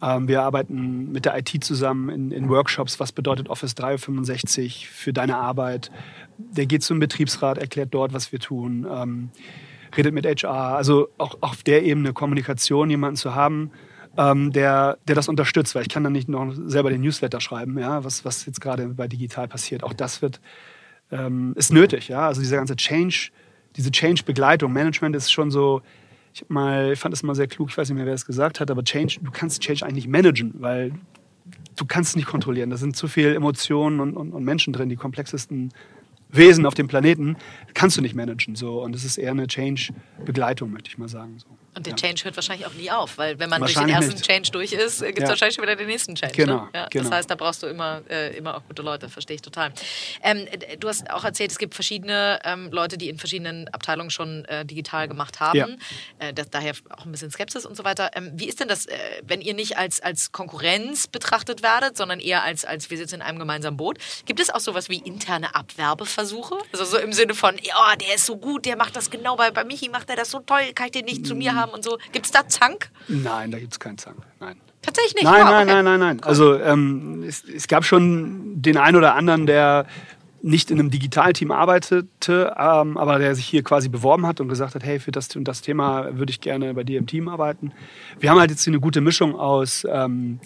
Wir 0.00 0.42
arbeiten 0.42 1.10
mit 1.10 1.24
der 1.24 1.36
IT 1.36 1.64
zusammen 1.64 2.08
in, 2.08 2.30
in, 2.30 2.48
Workshops. 2.48 3.00
Was 3.00 3.10
bedeutet 3.12 3.48
Office 3.48 3.74
365 3.74 4.88
für 4.88 5.12
deine 5.12 5.36
Arbeit? 5.36 5.90
Der 6.38 6.66
geht 6.66 6.84
zum 6.84 7.00
Betriebsrat, 7.00 7.58
erklärt 7.58 7.88
dort, 7.92 8.12
was 8.12 8.30
wir 8.30 8.38
tun. 8.38 9.30
redet 9.96 10.14
mit 10.14 10.24
HR. 10.24 10.76
Also 10.76 11.08
auch 11.18 11.38
auf 11.40 11.62
der 11.64 11.82
Ebene 11.82 12.12
Kommunikation, 12.12 12.90
jemanden 12.90 13.16
zu 13.16 13.34
haben, 13.34 13.72
ähm, 14.18 14.52
der, 14.52 14.98
der 15.06 15.14
das 15.14 15.28
unterstützt, 15.28 15.74
weil 15.74 15.82
ich 15.82 15.88
kann 15.88 16.04
dann 16.04 16.12
nicht 16.12 16.28
noch 16.28 16.52
selber 16.52 16.90
den 16.90 17.00
Newsletter 17.00 17.40
schreiben, 17.40 17.78
ja, 17.78 18.04
was, 18.04 18.24
was 18.24 18.44
jetzt 18.46 18.60
gerade 18.60 18.88
bei 18.88 19.06
digital 19.06 19.46
passiert. 19.46 19.84
Auch 19.84 19.92
das 19.92 20.20
wird, 20.20 20.40
ähm, 21.12 21.54
ist 21.56 21.72
nötig, 21.72 22.08
ja. 22.08 22.26
Also 22.26 22.40
dieser 22.40 22.56
ganze 22.56 22.74
Change, 22.74 23.30
diese 23.76 23.92
Change-Begleitung, 23.92 24.72
Management 24.72 25.14
ist 25.14 25.30
schon 25.30 25.52
so, 25.52 25.82
ich, 26.32 26.48
mal, 26.48 26.96
fand 26.96 27.14
es 27.14 27.22
mal 27.22 27.34
sehr 27.34 27.46
klug, 27.46 27.70
ich 27.70 27.78
weiß 27.78 27.88
nicht 27.88 27.96
mehr, 27.96 28.06
wer 28.06 28.14
es 28.14 28.26
gesagt 28.26 28.60
hat, 28.60 28.70
aber 28.70 28.84
Change, 28.84 29.18
du 29.22 29.30
kannst 29.30 29.62
Change 29.62 29.84
eigentlich 29.84 30.06
nicht 30.06 30.08
managen, 30.08 30.54
weil 30.58 30.92
du 31.76 31.86
kannst 31.86 32.10
es 32.10 32.16
nicht 32.16 32.26
kontrollieren. 32.26 32.70
Da 32.70 32.76
sind 32.76 32.96
zu 32.96 33.08
viele 33.08 33.34
Emotionen 33.34 34.00
und, 34.00 34.16
und, 34.16 34.32
und 34.32 34.44
Menschen 34.44 34.72
drin, 34.72 34.88
die 34.88 34.96
komplexesten 34.96 35.72
Wesen 36.30 36.66
auf 36.66 36.74
dem 36.74 36.88
Planeten, 36.88 37.36
kannst 37.74 37.96
du 37.96 38.00
nicht 38.00 38.14
managen. 38.14 38.56
So. 38.56 38.82
Und 38.82 38.94
es 38.94 39.04
ist 39.04 39.18
eher 39.18 39.30
eine 39.30 39.46
Change-Begleitung, 39.46 40.70
möchte 40.70 40.90
ich 40.90 40.98
mal 40.98 41.08
sagen. 41.08 41.38
So. 41.38 41.46
Und 41.78 41.86
der 41.86 41.92
ja. 41.92 41.96
Change 41.96 42.24
hört 42.24 42.34
wahrscheinlich 42.34 42.66
auch 42.66 42.74
nie 42.74 42.90
auf, 42.90 43.18
weil 43.18 43.38
wenn 43.38 43.48
man 43.48 43.60
durch 43.60 43.74
den 43.74 43.88
ersten 43.88 44.14
nicht. 44.14 44.26
Change 44.26 44.50
durch 44.50 44.72
ist, 44.72 45.00
gibt 45.00 45.18
es 45.18 45.22
ja. 45.22 45.28
wahrscheinlich 45.28 45.54
schon 45.54 45.62
wieder 45.62 45.76
den 45.76 45.86
nächsten 45.86 46.16
Change. 46.16 46.36
Ne? 46.36 46.44
Genau, 46.44 46.64
ne? 46.64 46.70
ja, 46.74 46.86
genau. 46.90 47.04
Das 47.04 47.12
heißt, 47.12 47.30
da 47.30 47.36
brauchst 47.36 47.62
du 47.62 47.68
immer, 47.68 48.02
äh, 48.10 48.36
immer 48.36 48.56
auch 48.56 48.64
gute 48.66 48.82
Leute, 48.82 49.08
verstehe 49.08 49.36
ich 49.36 49.42
total. 49.42 49.72
Ähm, 50.24 50.46
du 50.80 50.88
hast 50.88 51.08
auch 51.08 51.24
erzählt, 51.24 51.52
es 51.52 51.58
gibt 51.58 51.74
verschiedene 51.74 52.40
ähm, 52.42 52.70
Leute, 52.72 52.98
die 52.98 53.08
in 53.08 53.16
verschiedenen 53.16 53.68
Abteilungen 53.68 54.10
schon 54.10 54.44
äh, 54.46 54.64
digital 54.64 55.06
gemacht 55.06 55.38
haben. 55.38 55.78
Äh, 56.18 56.34
das, 56.34 56.50
daher 56.50 56.72
auch 56.90 57.04
ein 57.04 57.12
bisschen 57.12 57.30
Skepsis 57.30 57.64
und 57.64 57.76
so 57.76 57.84
weiter. 57.84 58.10
Ähm, 58.14 58.32
wie 58.34 58.48
ist 58.48 58.58
denn 58.58 58.66
das, 58.66 58.86
äh, 58.86 58.98
wenn 59.22 59.40
ihr 59.40 59.54
nicht 59.54 59.78
als, 59.78 60.00
als 60.00 60.32
Konkurrenz 60.32 61.06
betrachtet 61.06 61.62
werdet, 61.62 61.96
sondern 61.96 62.18
eher 62.18 62.42
als, 62.42 62.64
als 62.64 62.90
wir 62.90 62.96
sitzen 62.96 63.16
in 63.16 63.22
einem 63.22 63.38
gemeinsamen 63.38 63.76
Boot? 63.76 63.98
Gibt 64.26 64.40
es 64.40 64.50
auch 64.50 64.60
sowas 64.60 64.88
wie 64.88 64.98
interne 64.98 65.54
Abwerbeversuche? 66.18 66.56
Also 66.72 66.84
so 66.84 66.98
im 66.98 67.12
Sinne 67.12 67.34
von, 67.34 67.54
ja, 67.62 67.96
der 67.96 68.14
ist 68.16 68.26
so 68.26 68.36
gut, 68.36 68.66
der 68.66 68.76
macht 68.76 68.96
das 68.96 69.10
genau, 69.10 69.36
bei, 69.36 69.50
bei 69.50 69.64
Michi 69.64 69.88
macht 69.88 70.10
er 70.10 70.16
das 70.16 70.30
so 70.30 70.40
toll, 70.40 70.60
kann 70.74 70.86
ich 70.86 70.92
den 70.92 71.04
nicht 71.04 71.26
zu 71.26 71.34
mir 71.34 71.54
haben 71.54 71.72
und 71.72 71.84
so. 71.84 71.98
Gibt 72.12 72.26
es 72.26 72.32
da 72.32 72.46
Zank? 72.48 72.90
Nein, 73.08 73.50
da 73.50 73.58
gibt 73.58 73.72
es 73.72 73.80
keinen 73.80 73.98
Zank. 73.98 74.18
Nein. 74.40 74.60
Tatsächlich 74.82 75.14
nicht? 75.14 75.24
Nein, 75.24 75.42
wow, 75.42 75.50
nein, 75.50 75.68
okay. 75.68 75.74
nein, 75.74 75.84
nein, 75.84 76.00
nein. 76.00 76.22
Also 76.22 76.58
ähm, 76.58 77.24
es, 77.26 77.44
es, 77.44 77.68
gab 77.68 77.84
schon 77.84 78.62
den 78.62 78.76
einen 78.76 78.96
oder 78.96 79.14
anderen, 79.14 79.46
der 79.46 79.86
nicht 80.40 80.70
in 80.70 80.78
einem 80.78 80.90
Digitalteam 80.90 81.50
arbeitete, 81.50 82.54
ähm, 82.56 82.96
aber 82.96 83.18
der 83.18 83.34
sich 83.34 83.46
hier 83.46 83.64
quasi 83.64 83.88
beworben 83.88 84.24
hat 84.24 84.40
und 84.40 84.48
gesagt 84.48 84.76
hat, 84.76 84.84
hey, 84.84 85.00
für 85.00 85.10
das 85.10 85.34
und 85.34 85.44
das 85.44 85.62
Thema 85.62 86.16
würde 86.16 86.30
ich 86.30 86.40
gerne 86.40 86.72
bei 86.74 86.84
dir 86.84 86.98
im 86.98 87.06
Team 87.06 87.28
arbeiten. 87.28 87.72
Wir 88.20 88.30
haben 88.30 88.38
halt 88.38 88.50
jetzt 88.50 88.66
eine 88.68 88.78
gute 88.78 89.00
Mischung 89.00 89.34
aus 89.34 89.84
ähm, 89.90 90.38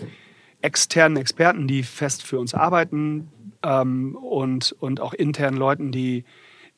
externen 0.63 1.19
Experten, 1.19 1.69
die 1.69 1.83
fest 1.83 2.23
für 2.23 2.39
uns 2.39 2.55
arbeiten 2.55 3.29
ähm, 3.63 4.17
und, 4.17 4.73
und 4.81 5.01
auch 5.01 5.15
internen 5.15 5.57
Leuten, 5.57 5.93
die, 5.93 6.25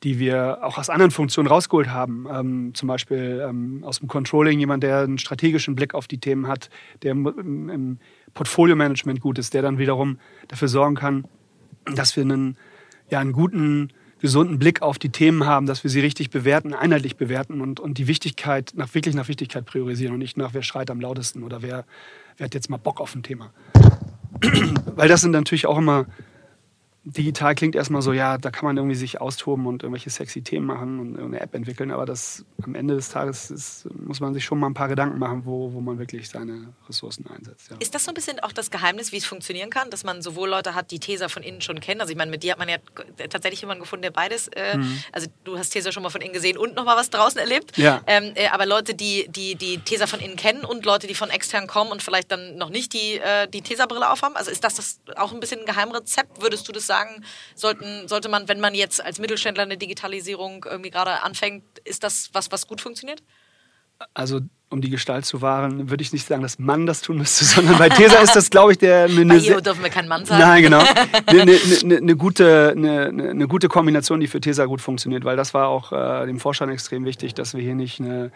die 0.02 0.18
wir 0.18 0.58
auch 0.62 0.78
aus 0.78 0.90
anderen 0.90 1.10
Funktionen 1.10 1.48
rausgeholt 1.48 1.88
haben. 1.88 2.26
Ähm, 2.30 2.74
zum 2.74 2.88
Beispiel 2.88 3.44
ähm, 3.48 3.82
aus 3.84 4.00
dem 4.00 4.08
Controlling 4.08 4.58
jemand, 4.60 4.82
der 4.82 5.00
einen 5.00 5.18
strategischen 5.18 5.74
Blick 5.74 5.94
auf 5.94 6.06
die 6.06 6.18
Themen 6.18 6.46
hat, 6.46 6.68
der 7.02 7.12
im, 7.12 7.68
im 7.68 7.98
Portfolio-Management 8.34 9.20
gut 9.20 9.38
ist, 9.38 9.54
der 9.54 9.62
dann 9.62 9.78
wiederum 9.78 10.18
dafür 10.48 10.68
sorgen 10.68 10.96
kann, 10.96 11.24
dass 11.94 12.16
wir 12.16 12.22
einen, 12.22 12.56
ja, 13.10 13.20
einen 13.20 13.32
guten, 13.32 13.90
gesunden 14.20 14.58
Blick 14.58 14.80
auf 14.80 14.98
die 14.98 15.10
Themen 15.10 15.44
haben, 15.44 15.66
dass 15.66 15.84
wir 15.84 15.90
sie 15.90 16.00
richtig 16.00 16.30
bewerten, 16.30 16.72
einheitlich 16.72 17.16
bewerten 17.16 17.60
und, 17.60 17.78
und 17.78 17.98
die 17.98 18.06
Wichtigkeit 18.06 18.72
nach, 18.74 18.94
wirklich 18.94 19.14
nach 19.14 19.28
Wichtigkeit 19.28 19.66
priorisieren 19.66 20.14
und 20.14 20.18
nicht 20.18 20.38
nach, 20.38 20.54
wer 20.54 20.62
schreit 20.62 20.90
am 20.90 21.00
lautesten 21.00 21.42
oder 21.42 21.60
wer, 21.60 21.84
wer 22.36 22.46
hat 22.46 22.54
jetzt 22.54 22.70
mal 22.70 22.78
Bock 22.78 23.02
auf 23.02 23.14
ein 23.14 23.22
Thema. 23.22 23.52
Weil 24.96 25.08
das 25.08 25.20
sind 25.20 25.32
natürlich 25.32 25.66
auch 25.66 25.76
immer 25.76 26.06
digital 27.04 27.54
klingt 27.54 27.74
erstmal 27.74 28.00
so, 28.00 28.12
ja, 28.12 28.38
da 28.38 28.50
kann 28.50 28.64
man 28.64 28.76
irgendwie 28.76 28.96
sich 28.96 29.20
austoben 29.20 29.66
und 29.66 29.82
irgendwelche 29.82 30.08
sexy 30.08 30.42
Themen 30.42 30.66
machen 30.66 31.00
und 31.00 31.18
eine 31.18 31.40
App 31.40 31.54
entwickeln, 31.54 31.90
aber 31.90 32.06
das 32.06 32.44
am 32.62 32.74
Ende 32.74 32.94
des 32.94 33.10
Tages 33.10 33.50
ist, 33.50 33.86
muss 33.94 34.20
man 34.20 34.32
sich 34.32 34.44
schon 34.44 34.58
mal 34.58 34.68
ein 34.68 34.74
paar 34.74 34.88
Gedanken 34.88 35.18
machen, 35.18 35.42
wo, 35.44 35.72
wo 35.74 35.80
man 35.80 35.98
wirklich 35.98 36.30
seine 36.30 36.72
Ressourcen 36.88 37.26
einsetzt. 37.26 37.70
Ja. 37.70 37.76
Ist 37.78 37.94
das 37.94 38.04
so 38.04 38.10
ein 38.10 38.14
bisschen 38.14 38.40
auch 38.40 38.52
das 38.52 38.70
Geheimnis, 38.70 39.12
wie 39.12 39.18
es 39.18 39.26
funktionieren 39.26 39.68
kann, 39.68 39.90
dass 39.90 40.02
man 40.02 40.22
sowohl 40.22 40.48
Leute 40.48 40.74
hat, 40.74 40.90
die 40.90 40.98
Tesa 40.98 41.28
von 41.28 41.42
innen 41.42 41.60
schon 41.60 41.80
kennen, 41.80 42.00
also 42.00 42.10
ich 42.10 42.16
meine, 42.16 42.30
mit 42.30 42.42
dir 42.42 42.52
hat 42.52 42.58
man 42.58 42.68
ja 42.70 42.78
tatsächlich 43.28 43.60
jemanden 43.60 43.82
gefunden, 43.82 44.02
der 44.02 44.10
beides, 44.10 44.48
äh, 44.48 44.78
mhm. 44.78 45.02
also 45.12 45.26
du 45.44 45.58
hast 45.58 45.70
Tesa 45.70 45.92
schon 45.92 46.02
mal 46.02 46.10
von 46.10 46.22
innen 46.22 46.32
gesehen 46.32 46.56
und 46.56 46.74
noch 46.74 46.84
mal 46.84 46.96
was 46.96 47.10
draußen 47.10 47.38
erlebt, 47.38 47.76
ja. 47.76 48.00
Ähm, 48.06 48.32
äh, 48.34 48.48
aber 48.48 48.64
Leute, 48.64 48.94
die, 48.94 49.26
die 49.28 49.56
die 49.56 49.78
Tesa 49.78 50.06
von 50.06 50.20
innen 50.20 50.36
kennen 50.36 50.64
und 50.64 50.86
Leute, 50.86 51.06
die 51.06 51.14
von 51.14 51.28
extern 51.28 51.66
kommen 51.66 51.92
und 51.92 52.02
vielleicht 52.02 52.32
dann 52.32 52.56
noch 52.56 52.70
nicht 52.70 52.94
die, 52.94 53.18
äh, 53.18 53.46
die 53.46 53.60
Tesa-Brille 53.60 54.10
aufhaben, 54.10 54.36
also 54.36 54.50
ist 54.50 54.64
das, 54.64 54.76
das 54.76 55.00
auch 55.16 55.32
ein 55.32 55.40
bisschen 55.40 55.60
ein 55.60 55.66
Geheimrezept, 55.66 56.40
würdest 56.40 56.66
du 56.66 56.72
das 56.72 56.86
sagen, 56.86 56.93
soll 57.54 57.74
sollten, 57.74 58.08
sollte 58.08 58.28
man, 58.28 58.48
wenn 58.48 58.60
man 58.60 58.74
jetzt 58.74 59.04
als 59.04 59.18
Mittelständler 59.18 59.62
eine 59.62 59.76
Digitalisierung 59.76 60.64
irgendwie 60.68 60.90
gerade 60.90 61.22
anfängt, 61.22 61.64
ist 61.84 62.04
das 62.04 62.30
was, 62.32 62.50
was 62.52 62.66
gut 62.66 62.80
funktioniert? 62.80 63.22
Also 64.12 64.40
um 64.70 64.80
die 64.80 64.90
Gestalt 64.90 65.24
zu 65.24 65.40
wahren, 65.40 65.88
würde 65.88 66.02
ich 66.02 66.12
nicht 66.12 66.26
sagen, 66.26 66.42
dass 66.42 66.58
Mann 66.58 66.84
das 66.84 67.00
tun 67.00 67.18
müsste, 67.18 67.44
sondern 67.54 67.78
bei 67.78 67.88
Tesa 67.88 68.18
ist 68.18 68.34
das, 68.34 68.50
glaube 68.50 68.72
ich, 68.72 68.78
der... 68.78 69.04
Eine, 69.04 69.24
bei 69.24 69.36
Io 69.36 69.60
dürfen 69.60 69.82
wir 69.82 69.90
kein 69.90 70.08
Mann 70.08 70.24
sein. 70.24 70.40
Nein, 70.40 70.62
genau. 70.62 70.82
Eine, 71.26 71.42
eine, 71.42 71.58
eine, 71.82 71.96
eine 71.98 72.16
gute, 72.16 72.74
eine, 72.76 73.06
eine, 73.06 73.46
gute 73.46 73.68
Kombination, 73.68 74.20
die 74.20 74.26
für 74.26 74.40
Tesa 74.40 74.64
gut 74.64 74.80
funktioniert, 74.80 75.24
weil 75.24 75.36
das 75.36 75.54
war 75.54 75.68
auch 75.68 75.92
äh, 75.92 76.26
dem 76.26 76.40
Vorstand 76.40 76.72
extrem 76.72 77.04
wichtig, 77.04 77.34
dass 77.34 77.54
wir 77.54 77.62
hier 77.62 77.76
nicht 77.76 78.00
eine 78.00 78.32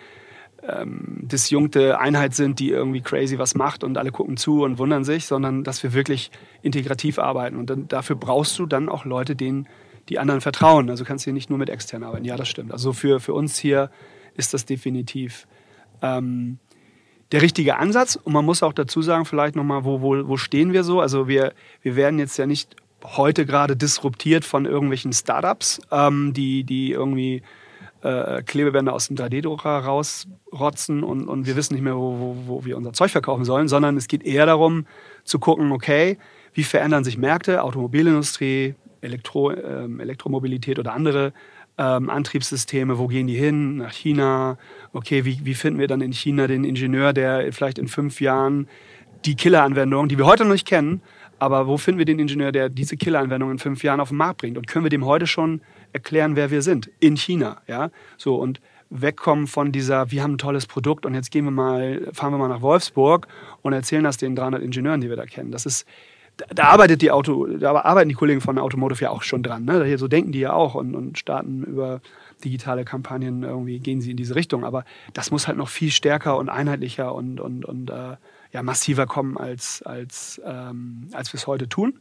ähm, 0.62 1.20
disjunkte 1.22 1.98
Einheit 2.00 2.34
sind, 2.34 2.58
die 2.58 2.70
irgendwie 2.70 3.00
crazy 3.00 3.38
was 3.38 3.54
macht 3.54 3.84
und 3.84 3.96
alle 3.96 4.10
gucken 4.10 4.36
zu 4.36 4.64
und 4.64 4.78
wundern 4.78 5.04
sich, 5.04 5.26
sondern 5.26 5.64
dass 5.64 5.82
wir 5.82 5.92
wirklich 5.92 6.30
integrativ 6.62 7.18
arbeiten. 7.18 7.56
Und 7.56 7.70
dann, 7.70 7.88
dafür 7.88 8.16
brauchst 8.16 8.58
du 8.58 8.66
dann 8.66 8.88
auch 8.88 9.04
Leute, 9.04 9.36
denen 9.36 9.68
die 10.08 10.18
anderen 10.18 10.40
vertrauen. 10.40 10.90
Also 10.90 11.04
kannst 11.04 11.24
du 11.24 11.28
hier 11.28 11.34
nicht 11.34 11.50
nur 11.50 11.58
mit 11.58 11.70
extern 11.70 12.02
arbeiten. 12.02 12.24
Ja, 12.24 12.36
das 12.36 12.48
stimmt. 12.48 12.72
Also 12.72 12.92
für, 12.92 13.20
für 13.20 13.34
uns 13.34 13.58
hier 13.58 13.90
ist 14.34 14.54
das 14.54 14.64
definitiv 14.64 15.46
ähm, 16.02 16.58
der 17.32 17.42
richtige 17.42 17.76
Ansatz. 17.76 18.16
Und 18.16 18.32
man 18.32 18.44
muss 18.44 18.62
auch 18.62 18.72
dazu 18.72 19.02
sagen, 19.02 19.24
vielleicht 19.24 19.56
nochmal, 19.56 19.84
wo, 19.84 20.00
wo, 20.00 20.28
wo 20.28 20.36
stehen 20.36 20.72
wir 20.72 20.84
so? 20.84 21.00
Also 21.00 21.28
wir, 21.28 21.52
wir 21.82 21.96
werden 21.96 22.18
jetzt 22.18 22.36
ja 22.38 22.46
nicht 22.46 22.76
heute 23.04 23.46
gerade 23.46 23.76
disruptiert 23.76 24.44
von 24.44 24.64
irgendwelchen 24.64 25.12
Startups, 25.12 25.80
ähm, 25.92 26.32
die, 26.32 26.64
die 26.64 26.92
irgendwie 26.92 27.42
äh, 28.02 28.42
Klebebänder 28.42 28.92
aus 28.92 29.08
dem 29.08 29.16
3D-Drucker 29.16 29.78
rausrotzen 29.78 31.02
und, 31.02 31.28
und 31.28 31.46
wir 31.46 31.56
wissen 31.56 31.74
nicht 31.74 31.82
mehr, 31.82 31.96
wo, 31.96 32.18
wo, 32.18 32.36
wo 32.46 32.64
wir 32.64 32.76
unser 32.76 32.92
Zeug 32.92 33.10
verkaufen 33.10 33.44
sollen, 33.44 33.68
sondern 33.68 33.96
es 33.96 34.08
geht 34.08 34.22
eher 34.22 34.46
darum 34.46 34.86
zu 35.24 35.38
gucken, 35.38 35.72
okay, 35.72 36.18
wie 36.54 36.64
verändern 36.64 37.04
sich 37.04 37.18
Märkte, 37.18 37.62
Automobilindustrie, 37.62 38.74
Elektro, 39.00 39.52
ähm, 39.52 40.00
Elektromobilität 40.00 40.78
oder 40.78 40.92
andere 40.92 41.32
ähm, 41.78 42.10
Antriebssysteme, 42.10 42.98
wo 42.98 43.06
gehen 43.06 43.28
die 43.28 43.36
hin? 43.36 43.76
Nach 43.76 43.92
China. 43.92 44.58
Okay, 44.92 45.24
wie, 45.24 45.44
wie 45.44 45.54
finden 45.54 45.78
wir 45.78 45.86
dann 45.86 46.00
in 46.00 46.12
China 46.12 46.46
den 46.46 46.64
Ingenieur, 46.64 47.12
der 47.12 47.52
vielleicht 47.52 47.78
in 47.78 47.88
fünf 47.88 48.20
Jahren 48.20 48.68
die 49.24 49.36
Killeranwendung, 49.36 50.08
die 50.08 50.18
wir 50.18 50.26
heute 50.26 50.44
noch 50.44 50.52
nicht 50.52 50.66
kennen, 50.66 51.02
aber 51.38 51.66
wo 51.66 51.76
finden 51.76 51.98
wir 51.98 52.04
den 52.04 52.18
Ingenieur, 52.18 52.52
der 52.52 52.68
diese 52.68 52.96
Killeranwendung 52.96 53.50
in 53.52 53.58
fünf 53.58 53.84
Jahren 53.84 54.00
auf 54.00 54.08
den 54.08 54.18
Markt 54.18 54.40
bringt? 54.40 54.58
Und 54.58 54.66
können 54.66 54.84
wir 54.84 54.90
dem 54.90 55.04
heute 55.04 55.26
schon 55.26 55.60
erklären, 55.92 56.36
wer 56.36 56.50
wir 56.50 56.62
sind 56.62 56.90
in 57.00 57.16
China, 57.16 57.60
ja? 57.66 57.90
So 58.16 58.36
und 58.36 58.60
wegkommen 58.90 59.46
von 59.46 59.72
dieser, 59.72 60.10
wir 60.10 60.22
haben 60.22 60.34
ein 60.34 60.38
tolles 60.38 60.66
Produkt 60.66 61.04
und 61.04 61.14
jetzt 61.14 61.30
gehen 61.30 61.44
wir 61.44 61.50
mal, 61.50 62.08
fahren 62.12 62.32
wir 62.32 62.38
mal 62.38 62.48
nach 62.48 62.62
Wolfsburg 62.62 63.28
und 63.62 63.72
erzählen 63.72 64.04
das 64.04 64.16
den 64.16 64.34
300 64.34 64.62
Ingenieuren, 64.62 65.00
die 65.00 65.08
wir 65.08 65.16
da 65.16 65.26
kennen. 65.26 65.50
Das 65.50 65.66
ist, 65.66 65.86
da 66.48 66.64
arbeitet 66.64 67.02
die 67.02 67.10
Auto, 67.10 67.46
da 67.46 67.72
arbeiten 67.72 68.08
die 68.08 68.14
Kollegen 68.14 68.40
von 68.40 68.58
Automotive 68.58 69.04
ja 69.04 69.10
auch 69.10 69.22
schon 69.22 69.42
dran. 69.42 69.64
Ne? 69.64 69.98
So 69.98 70.08
denken 70.08 70.32
die 70.32 70.40
ja 70.40 70.52
auch 70.52 70.74
und, 70.74 70.94
und 70.94 71.18
starten 71.18 71.64
über 71.64 72.00
digitale 72.44 72.84
Kampagnen 72.84 73.42
irgendwie 73.42 73.80
gehen 73.80 74.00
sie 74.00 74.12
in 74.12 74.16
diese 74.16 74.36
Richtung. 74.36 74.64
Aber 74.64 74.84
das 75.12 75.30
muss 75.30 75.48
halt 75.48 75.58
noch 75.58 75.68
viel 75.68 75.90
stärker 75.90 76.38
und 76.38 76.48
einheitlicher 76.48 77.14
und, 77.14 77.40
und, 77.40 77.64
und 77.64 77.90
äh, 77.90 78.16
ja, 78.52 78.62
massiver 78.62 79.06
kommen, 79.06 79.36
als, 79.36 79.82
als, 79.82 80.40
ähm, 80.44 81.08
als 81.12 81.32
wir 81.32 81.38
es 81.38 81.46
heute 81.46 81.68
tun. 81.68 81.98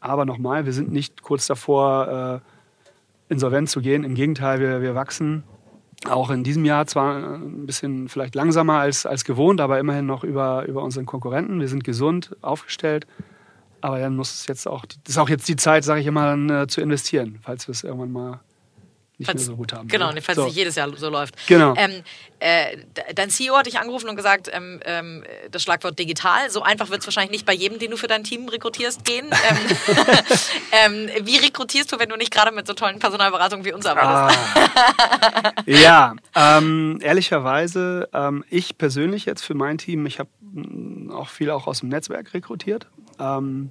Aber 0.00 0.24
nochmal, 0.24 0.64
wir 0.64 0.72
sind 0.72 0.90
nicht 0.90 1.22
kurz 1.22 1.46
davor, 1.46 2.42
äh, 2.42 2.57
insolvent 3.28 3.70
zu 3.70 3.80
gehen. 3.80 4.04
Im 4.04 4.14
Gegenteil, 4.14 4.60
wir, 4.60 4.80
wir 4.80 4.94
wachsen 4.94 5.44
auch 6.06 6.30
in 6.30 6.44
diesem 6.44 6.64
Jahr 6.64 6.86
zwar 6.86 7.34
ein 7.34 7.66
bisschen 7.66 8.08
vielleicht 8.08 8.34
langsamer 8.34 8.74
als, 8.74 9.04
als 9.04 9.24
gewohnt, 9.24 9.60
aber 9.60 9.78
immerhin 9.78 10.06
noch 10.06 10.24
über, 10.24 10.64
über 10.66 10.82
unseren 10.82 11.06
Konkurrenten. 11.06 11.60
Wir 11.60 11.68
sind 11.68 11.84
gesund 11.84 12.36
aufgestellt. 12.40 13.06
Aber 13.80 14.00
dann 14.00 14.16
muss 14.16 14.32
es 14.32 14.46
jetzt 14.46 14.66
auch, 14.66 14.84
das 14.84 14.98
ist 15.14 15.18
auch 15.18 15.28
jetzt 15.28 15.48
die 15.48 15.56
Zeit, 15.56 15.84
sage 15.84 16.00
ich 16.00 16.06
immer, 16.06 16.26
dann, 16.26 16.50
äh, 16.50 16.66
zu 16.66 16.80
investieren, 16.80 17.38
falls 17.42 17.68
wir 17.68 17.72
es 17.72 17.84
irgendwann 17.84 18.10
mal 18.10 18.40
nicht 19.18 19.26
falls, 19.26 19.40
mehr 19.40 19.46
so 19.46 19.56
gut 19.56 19.72
haben. 19.72 19.88
Genau, 19.88 20.12
ne? 20.12 20.22
falls 20.22 20.36
so. 20.36 20.44
nicht 20.44 20.54
jedes 20.54 20.76
Jahr 20.76 20.88
so 20.96 21.10
läuft. 21.10 21.34
Genau. 21.48 21.74
Ähm, 21.76 22.02
äh, 22.38 22.76
dein 23.14 23.30
CEO 23.30 23.56
hat 23.56 23.66
dich 23.66 23.78
angerufen 23.78 24.08
und 24.08 24.14
gesagt, 24.14 24.48
ähm, 24.52 24.80
ähm, 24.84 25.24
das 25.50 25.64
Schlagwort 25.64 25.98
digital. 25.98 26.50
So 26.50 26.62
einfach 26.62 26.88
wird 26.88 27.00
es 27.00 27.06
wahrscheinlich 27.06 27.32
nicht 27.32 27.44
bei 27.44 27.52
jedem, 27.52 27.80
den 27.80 27.90
du 27.90 27.96
für 27.96 28.06
dein 28.06 28.22
Team 28.22 28.48
rekrutierst, 28.48 29.04
gehen. 29.04 29.26
Ähm, 30.72 31.08
ähm, 31.08 31.26
wie 31.26 31.36
rekrutierst 31.36 31.90
du, 31.92 31.98
wenn 31.98 32.08
du 32.08 32.16
nicht 32.16 32.32
gerade 32.32 32.52
mit 32.52 32.66
so 32.66 32.74
tollen 32.74 32.98
Personalberatungen 32.98 33.64
wie 33.64 33.72
uns 33.72 33.86
arbeitest? 33.86 34.38
Ah. 34.54 35.52
ja, 35.66 36.14
ähm, 36.34 36.98
ehrlicherweise, 37.00 38.08
ich 38.50 38.76
persönlich 38.76 39.24
jetzt 39.24 39.42
für 39.42 39.54
mein 39.54 39.78
Team, 39.78 40.04
ich 40.06 40.18
habe 40.18 40.28
auch 41.12 41.28
viel 41.28 41.50
auch 41.50 41.66
aus 41.66 41.80
dem 41.80 41.88
Netzwerk 41.88 42.34
rekrutiert. 42.34 42.88
Ähm, 43.18 43.70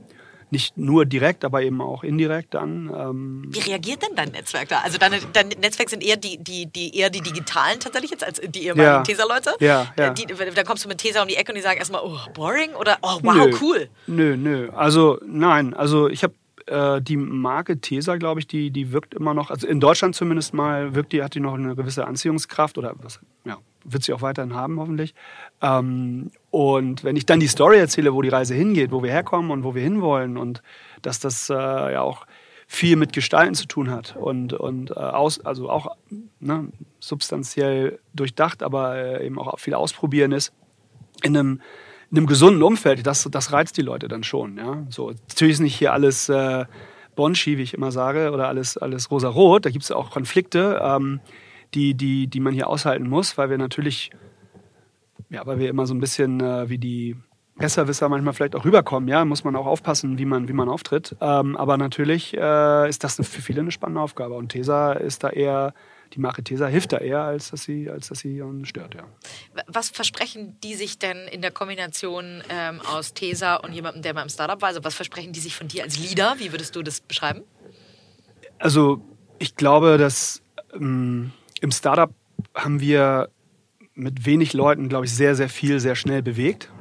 nicht 0.49 0.77
nur 0.77 1.05
direkt, 1.05 1.43
aber 1.43 1.61
eben 1.61 1.81
auch 1.81 2.03
indirekt 2.03 2.53
dann. 2.53 2.91
Ähm 2.95 3.45
Wie 3.49 3.59
reagiert 3.59 4.01
denn 4.01 4.15
dein 4.15 4.29
Netzwerk 4.29 4.69
da? 4.69 4.79
Also 4.79 4.97
deine, 4.97 5.19
dein 5.33 5.49
Netzwerk 5.49 5.89
sind 5.89 6.03
eher 6.03 6.17
die, 6.17 6.37
die, 6.37 6.67
die, 6.67 6.95
eher 6.95 7.09
die 7.09 7.21
digitalen 7.21 7.79
tatsächlich 7.79 8.11
jetzt 8.11 8.23
als 8.23 8.39
die 8.39 8.65
ehemaligen 8.65 8.95
ja. 8.95 9.03
Tesa-Leute? 9.03 9.51
Ja, 9.59 9.93
ja. 9.97 10.09
Die, 10.11 10.25
da 10.25 10.63
kommst 10.63 10.85
du 10.85 10.89
mit 10.89 10.99
Tesa 10.99 11.21
um 11.21 11.27
die 11.27 11.35
Ecke 11.35 11.51
und 11.51 11.55
die 11.55 11.61
sagen 11.61 11.77
erstmal, 11.77 12.01
oh, 12.03 12.17
boring 12.33 12.73
oder 12.75 12.97
oh, 13.01 13.19
wow, 13.23 13.35
nö. 13.35 13.57
cool. 13.61 13.89
Nö, 14.07 14.37
nö. 14.37 14.69
Also 14.71 15.19
nein, 15.25 15.73
also 15.73 16.07
ich 16.07 16.23
habe 16.23 16.33
äh, 16.67 17.01
die 17.01 17.17
Marke 17.17 17.79
Tesa, 17.79 18.17
glaube 18.17 18.39
ich, 18.39 18.47
die, 18.47 18.71
die 18.71 18.91
wirkt 18.91 19.13
immer 19.13 19.33
noch, 19.33 19.49
also 19.49 19.67
in 19.67 19.79
Deutschland 19.79 20.15
zumindest 20.15 20.53
mal, 20.53 20.95
wirkt 20.95 21.13
die, 21.13 21.23
hat 21.23 21.33
die 21.33 21.39
noch 21.39 21.53
eine 21.53 21.75
gewisse 21.75 22.05
Anziehungskraft 22.05 22.77
oder 22.77 22.93
was, 23.01 23.19
ja, 23.45 23.57
wird 23.83 24.03
sie 24.03 24.13
auch 24.13 24.21
weiterhin 24.21 24.53
haben, 24.53 24.79
hoffentlich. 24.79 25.13
Ähm, 25.61 26.31
und 26.57 27.03
wenn 27.03 27.15
ich 27.15 27.27
dann 27.27 27.39
die 27.39 27.45
Story 27.45 27.77
erzähle, 27.77 28.15
wo 28.15 28.23
die 28.23 28.29
Reise 28.29 28.55
hingeht, 28.55 28.91
wo 28.91 29.03
wir 29.03 29.11
herkommen 29.11 29.51
und 29.51 29.63
wo 29.63 29.75
wir 29.75 29.83
hinwollen 29.83 30.37
und 30.37 30.63
dass 31.03 31.19
das 31.19 31.51
äh, 31.51 31.53
ja 31.53 32.01
auch 32.01 32.25
viel 32.65 32.95
mit 32.95 33.13
Gestalten 33.13 33.53
zu 33.53 33.67
tun 33.67 33.91
hat 33.91 34.15
und, 34.15 34.53
und 34.53 34.89
äh, 34.89 34.95
aus, 34.95 35.39
also 35.45 35.69
auch 35.69 35.95
ne, 36.39 36.69
substanziell 36.99 37.99
durchdacht, 38.15 38.63
aber 38.63 38.95
äh, 38.95 39.27
eben 39.27 39.37
auch 39.37 39.59
viel 39.59 39.75
ausprobieren 39.75 40.31
ist, 40.31 40.51
in 41.21 41.37
einem, 41.37 41.61
in 42.09 42.17
einem 42.17 42.25
gesunden 42.25 42.63
Umfeld, 42.63 43.05
das, 43.05 43.29
das 43.31 43.51
reizt 43.53 43.77
die 43.77 43.83
Leute 43.83 44.07
dann 44.07 44.23
schon. 44.23 44.57
Ja? 44.57 44.83
So, 44.89 45.11
natürlich 45.11 45.53
ist 45.53 45.59
nicht 45.59 45.75
hier 45.75 45.93
alles 45.93 46.27
äh, 46.27 46.65
Bonschi, 47.15 47.59
wie 47.59 47.61
ich 47.61 47.75
immer 47.75 47.91
sage, 47.91 48.31
oder 48.31 48.47
alles, 48.47 48.79
alles 48.79 49.11
rosa-rot, 49.11 49.63
da 49.63 49.69
gibt 49.69 49.83
es 49.83 49.91
auch 49.91 50.09
Konflikte. 50.09 50.81
Ähm, 50.81 51.19
die, 51.73 51.93
die, 51.93 52.27
die 52.27 52.39
man 52.39 52.53
hier 52.53 52.67
aushalten 52.67 53.07
muss, 53.07 53.37
weil 53.37 53.49
wir 53.49 53.57
natürlich, 53.57 54.11
ja, 55.29 55.45
weil 55.45 55.59
wir 55.59 55.69
immer 55.69 55.85
so 55.85 55.93
ein 55.93 55.99
bisschen 55.99 56.41
äh, 56.41 56.69
wie 56.69 56.77
die 56.77 57.15
Besserwisser 57.57 58.07
manchmal 58.07 58.33
vielleicht 58.33 58.55
auch 58.55 58.65
rüberkommen, 58.65 59.09
ja, 59.09 59.25
muss 59.25 59.43
man 59.43 59.55
auch 59.55 59.65
aufpassen, 59.65 60.17
wie 60.17 60.25
man, 60.25 60.47
wie 60.47 60.53
man 60.53 60.69
auftritt. 60.69 61.15
Ähm, 61.19 61.57
aber 61.57 61.77
natürlich 61.77 62.35
äh, 62.35 62.87
ist 62.87 63.03
das 63.03 63.15
für 63.15 63.41
viele 63.41 63.61
eine 63.61 63.71
spannende 63.71 64.01
Aufgabe. 64.01 64.35
Und 64.35 64.49
Tesa 64.49 64.93
ist 64.93 65.23
da 65.23 65.29
eher, 65.29 65.73
die 66.13 66.19
Marke 66.19 66.43
Tesa 66.43 66.67
hilft 66.67 66.93
da 66.93 66.97
eher, 66.97 67.21
als 67.21 67.49
dass 67.49 67.63
sie, 67.63 67.89
als 67.89 68.09
dass 68.09 68.19
sie 68.19 68.43
stört, 68.63 68.95
ja. 68.95 69.03
Was 69.67 69.89
versprechen 69.89 70.57
die 70.63 70.75
sich 70.75 70.99
denn 70.99 71.17
in 71.31 71.41
der 71.41 71.51
Kombination 71.51 72.43
ähm, 72.49 72.79
aus 72.81 73.13
Tesa 73.15 73.55
und 73.55 73.73
jemandem, 73.73 74.03
der 74.03 74.13
mal 74.13 74.21
im 74.21 74.29
Startup 74.29 74.61
war? 74.61 74.69
Also 74.69 74.83
was 74.83 74.93
versprechen 74.93 75.33
die 75.33 75.39
sich 75.39 75.55
von 75.55 75.67
dir 75.67 75.83
als 75.83 75.97
Leader? 75.97 76.35
Wie 76.37 76.51
würdest 76.51 76.75
du 76.75 76.83
das 76.83 77.01
beschreiben? 77.01 77.43
Also 78.59 79.01
ich 79.39 79.55
glaube, 79.55 79.97
dass 79.97 80.43
ähm, 80.73 81.31
im 81.61 81.71
Startup 81.71 82.13
haben 82.53 82.79
wir 82.79 83.29
mit 83.97 84.25
wenig 84.25 84.53
Leuten, 84.53 84.89
glaube 84.89 85.05
ich, 85.05 85.13
sehr, 85.13 85.35
sehr 85.35 85.49
viel, 85.49 85.79
sehr 85.79 85.95
schnell 85.95 86.21
bewegt. 86.21 86.71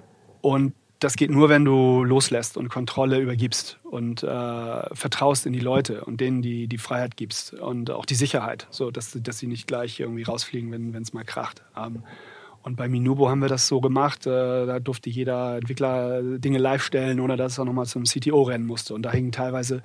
Und 0.43 0.75
das 0.99 1.17
geht 1.17 1.31
nur, 1.31 1.49
wenn 1.49 1.65
du 1.65 2.05
loslässt 2.05 2.57
und 2.57 2.69
Kontrolle 2.69 3.19
übergibst 3.19 3.79
und 3.83 4.23
äh, 4.23 4.95
vertraust 4.95 5.45
in 5.45 5.53
die 5.53 5.61
Leute 5.61 6.05
und 6.05 6.21
denen 6.21 6.41
die, 6.41 6.69
die 6.69 6.79
Freiheit 6.79 7.17
gibst 7.17 7.53
und 7.53 7.91
auch 7.91 8.07
die 8.07 8.15
Sicherheit, 8.15 8.67
so 8.71 8.91
dass, 8.91 9.17
dass 9.21 9.39
sie 9.39 9.47
nicht 9.47 9.67
gleich 9.67 10.01
irgendwie 10.01 10.23
rausfliegen, 10.23 10.73
wenn 10.73 11.03
es 11.03 11.13
mal 11.13 11.25
kracht. 11.25 11.63
Ähm, 11.77 12.03
und 12.63 12.77
bei 12.77 12.89
Minubo 12.89 13.29
haben 13.29 13.41
wir 13.41 13.49
das 13.49 13.69
so 13.69 13.81
gemacht, 13.81 14.27
äh, 14.27 14.67
da 14.67 14.81
durfte 14.81 15.11
jeder 15.11 15.57
Entwickler 15.57 16.23
Dinge 16.23 16.59
live 16.59 16.83
stellen, 16.83 17.21
ohne 17.21 17.37
dass 17.37 17.59
er 17.59 17.65
nochmal 17.65 17.87
zum 17.87 18.05
CTO 18.05 18.43
rennen 18.43 18.67
musste. 18.67 18.95
Und 18.95 19.03
da 19.03 19.13
hingen 19.13 19.33
teilweise 19.33 19.83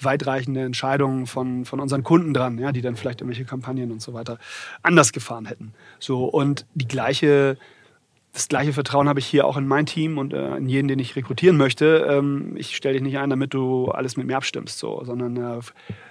weitreichende 0.00 0.62
Entscheidungen 0.62 1.26
von, 1.26 1.64
von 1.64 1.80
unseren 1.80 2.02
Kunden 2.02 2.34
dran, 2.34 2.58
ja, 2.58 2.72
die 2.72 2.82
dann 2.82 2.96
vielleicht 2.96 3.20
irgendwelche 3.20 3.44
Kampagnen 3.44 3.90
und 3.90 4.02
so 4.02 4.14
weiter 4.14 4.38
anders 4.82 5.12
gefahren 5.12 5.46
hätten. 5.46 5.72
So, 5.98 6.24
und 6.24 6.66
die 6.74 6.88
gleiche 6.88 7.56
das 8.36 8.48
gleiche 8.48 8.74
Vertrauen 8.74 9.08
habe 9.08 9.18
ich 9.18 9.26
hier 9.26 9.46
auch 9.46 9.56
in 9.56 9.66
mein 9.66 9.86
Team 9.86 10.18
und 10.18 10.34
äh, 10.34 10.56
in 10.56 10.68
jeden, 10.68 10.88
den 10.88 10.98
ich 10.98 11.16
rekrutieren 11.16 11.56
möchte. 11.56 12.06
Ähm, 12.06 12.52
ich 12.56 12.76
stelle 12.76 12.92
dich 12.92 13.02
nicht 13.02 13.16
ein, 13.16 13.30
damit 13.30 13.54
du 13.54 13.88
alles 13.88 14.18
mit 14.18 14.26
mir 14.26 14.36
abstimmst, 14.36 14.78
so, 14.78 15.02
sondern 15.04 15.38
äh, 15.38 15.58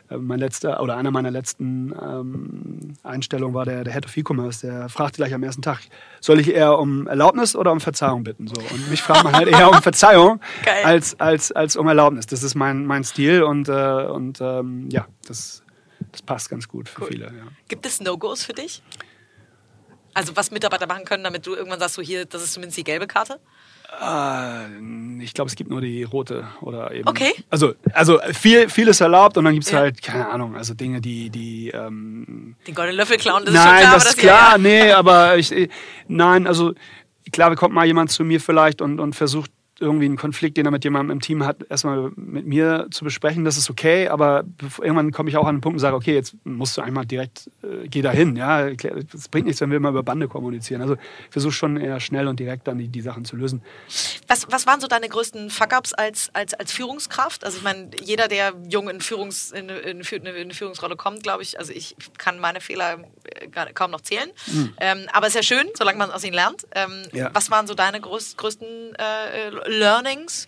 äh, 0.10 0.18
mein 0.18 0.40
letzter 0.40 0.82
oder 0.82 0.98
einer 0.98 1.12
meiner 1.12 1.30
letzten 1.30 1.94
ähm, 1.94 2.94
Einstellungen 3.04 3.54
war 3.54 3.66
der, 3.66 3.84
der 3.84 3.94
Head 3.94 4.08
of 4.08 4.18
E-Commerce. 4.18 4.66
Der 4.66 4.90
fragte 4.90 5.18
gleich 5.18 5.36
am 5.36 5.44
ersten 5.44 5.62
Tag, 5.62 5.82
soll 6.20 6.40
ich 6.40 6.52
eher 6.52 6.80
um 6.80 7.06
Erlaubnis 7.06 7.56
oder 7.56 7.72
um 7.72 7.80
Verzeihung 7.80 8.24
bitten? 8.24 8.48
So. 8.48 8.60
Und 8.74 8.90
mich 8.90 9.04
fragt 9.04 9.24
man 9.24 9.36
halt 9.36 9.48
eher 9.48 9.70
um 9.70 9.80
Verzeihung 9.84 10.40
als, 10.84 11.20
als, 11.20 11.52
als 11.52 11.76
um 11.76 11.88
Erlaubnis. 11.88 12.26
Das 12.26 12.42
ist 12.42 12.56
mein, 12.56 12.88
mein 12.88 13.04
Stil 13.04 13.44
und, 13.44 13.70
äh, 13.70 14.06
und 14.08 14.42
ähm, 14.42 14.90
ja, 14.90 15.06
das, 15.28 15.64
das 16.12 16.24
passt 16.24 16.50
ganz 16.50 16.68
gut 16.68 16.90
für 16.90 17.04
cool. 17.04 17.08
viele. 17.08 17.26
Ja. 17.26 17.44
Gibt 17.68 17.86
es 17.86 18.02
No-Gos 18.02 18.44
für 18.44 18.54
dich? 18.54 18.82
Also 20.16 20.36
was 20.36 20.50
Mitarbeiter 20.50 20.88
machen 20.88 21.04
können, 21.04 21.26
damit 21.26 21.46
du 21.46 21.56
irgendwann 21.56 21.80
sagst, 21.80 21.96
so 21.96 22.02
hier, 22.02 22.26
das 22.26 22.42
ist 22.42 22.54
zumindest 22.54 22.78
die 22.78 22.86
gelbe 22.86 23.06
Karte? 23.06 23.38
Äh, 24.02 25.22
ich 25.22 25.34
glaube, 25.34 25.50
es 25.50 25.56
gibt 25.56 25.70
nur 25.70 25.82
die 25.82 26.04
rote 26.04 26.48
oder 26.62 26.92
eben. 26.92 27.08
Okay. 27.08 27.34
Also, 27.50 27.76
also 27.94 28.20
viel, 28.32 28.70
viel 28.70 28.88
ist 28.88 29.02
erlaubt 29.02 29.38
und 29.38 29.44
dann 29.44 29.54
gibt 29.54 29.66
es 29.66 29.72
ja. 29.72 29.80
halt, 29.80 30.02
keine 30.02 30.30
Ahnung, 30.30 30.56
also 30.56 30.74
Dinge, 30.74 31.02
die. 31.02 31.30
die 31.30 31.70
ähm, 31.70 32.56
Den 32.66 32.74
goldenen 32.74 32.98
Löffel 32.98 33.18
klauen, 33.18 33.44
das 33.44 33.54
nein, 33.54 33.64
ist 33.64 33.68
schon 33.68 33.80
klar. 33.80 33.94
Das 33.94 34.06
ist 34.06 34.18
klar, 34.18 34.52
ja, 34.54 34.58
nee, 34.58 34.92
aber 34.92 35.38
ich, 35.38 35.70
nein, 36.08 36.48
also 36.48 36.74
klar, 37.34 37.54
kommt 37.56 37.74
mal 37.74 37.86
jemand 37.86 38.10
zu 38.10 38.24
mir 38.24 38.40
vielleicht 38.40 38.82
und, 38.82 39.02
und 39.02 39.16
versucht 39.18 39.52
irgendwie 39.80 40.06
einen 40.06 40.16
Konflikt, 40.16 40.58
den 40.58 40.66
er 40.66 40.72
mit 40.72 40.84
jemandem 40.84 41.12
im 41.12 41.22
Team 41.22 41.46
hat, 41.46 41.58
erstmal 41.70 42.12
mit 42.16 42.46
mir 42.46 42.88
zu 42.92 43.04
besprechen, 43.04 43.44
das 43.44 43.58
ist 43.58 43.70
okay, 43.70 44.08
aber 44.08 44.46
irgendwann 44.80 45.12
komme 45.12 45.30
ich 45.30 45.38
auch 45.38 45.46
an 45.46 45.58
den 45.58 45.62
Punkt 45.62 45.76
und 45.76 45.80
sage, 45.80 45.96
okay, 45.96 46.14
jetzt 46.14 46.36
musst 46.46 46.78
du 46.78 46.82
einmal 46.82 47.06
direkt, 47.06 47.50
äh, 47.62 47.88
geh 47.88 48.02
dahin, 48.02 48.36
ja, 48.36 48.68
es 48.68 49.28
bringt 49.28 49.48
nichts, 49.48 49.62
wenn 49.62 49.72
wir 49.72 49.78
immer 49.78 49.90
über 49.90 50.04
Bande 50.04 50.28
kommunizieren. 50.28 50.82
Also 50.82 50.94
ich 50.94 51.32
versuche 51.32 51.52
schon 51.52 51.78
eher 51.78 52.00
schnell 52.00 52.28
und 52.28 52.40
direkt 52.40 52.68
dann 52.68 52.78
die, 52.78 52.88
die 52.88 53.02
Sachen 53.02 53.26
zu 53.26 53.36
lösen. 53.36 53.62
Was, 54.28 54.48
was 54.50 54.66
waren 54.66 54.80
so 54.80 54.88
deine 54.88 55.10
größten 55.10 55.50
Fuck-Ups 55.50 55.94
als, 55.94 56.30
als, 56.34 56.54
als 56.54 56.72
Führungskraft? 56.72 57.44
Also 57.44 57.58
ich 57.58 57.64
meine, 57.64 57.90
jeder, 58.02 58.28
der 58.28 58.54
jung 58.70 58.90
in, 58.90 59.02
Führungs, 59.02 59.52
in, 59.52 59.70
in, 59.70 60.02
in 60.02 60.28
eine 60.28 60.54
Führungsrolle 60.54 60.96
kommt, 60.96 61.24
glaube 61.24 61.44
ich, 61.44 61.60
also 61.60 61.74
ich 61.74 61.96
kann 62.18 62.40
meine 62.40 62.62
Fehler 62.62 63.00
äh, 63.24 63.74
kaum 63.74 63.92
noch 63.92 64.02
zählen, 64.02 64.30
mhm. 64.48 64.74
ähm, 64.80 65.00
aber 65.12 65.28
es 65.28 65.36
ist 65.36 65.50
ja 65.50 65.58
schön, 65.58 65.68
solange 65.78 65.98
man 65.98 66.12
aus 66.12 66.24
ihnen 66.24 66.34
lernt. 66.34 66.66
Ähm, 66.74 67.04
ja. 67.12 67.30
Was 67.34 67.52
waren 67.52 67.68
so 67.68 67.74
deine 67.74 68.00
größ, 68.00 68.38
größten 68.38 68.96
äh, 68.96 69.65
Learnings? 69.68 70.48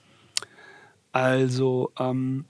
Also, 1.12 1.92
ähm, 2.00 2.46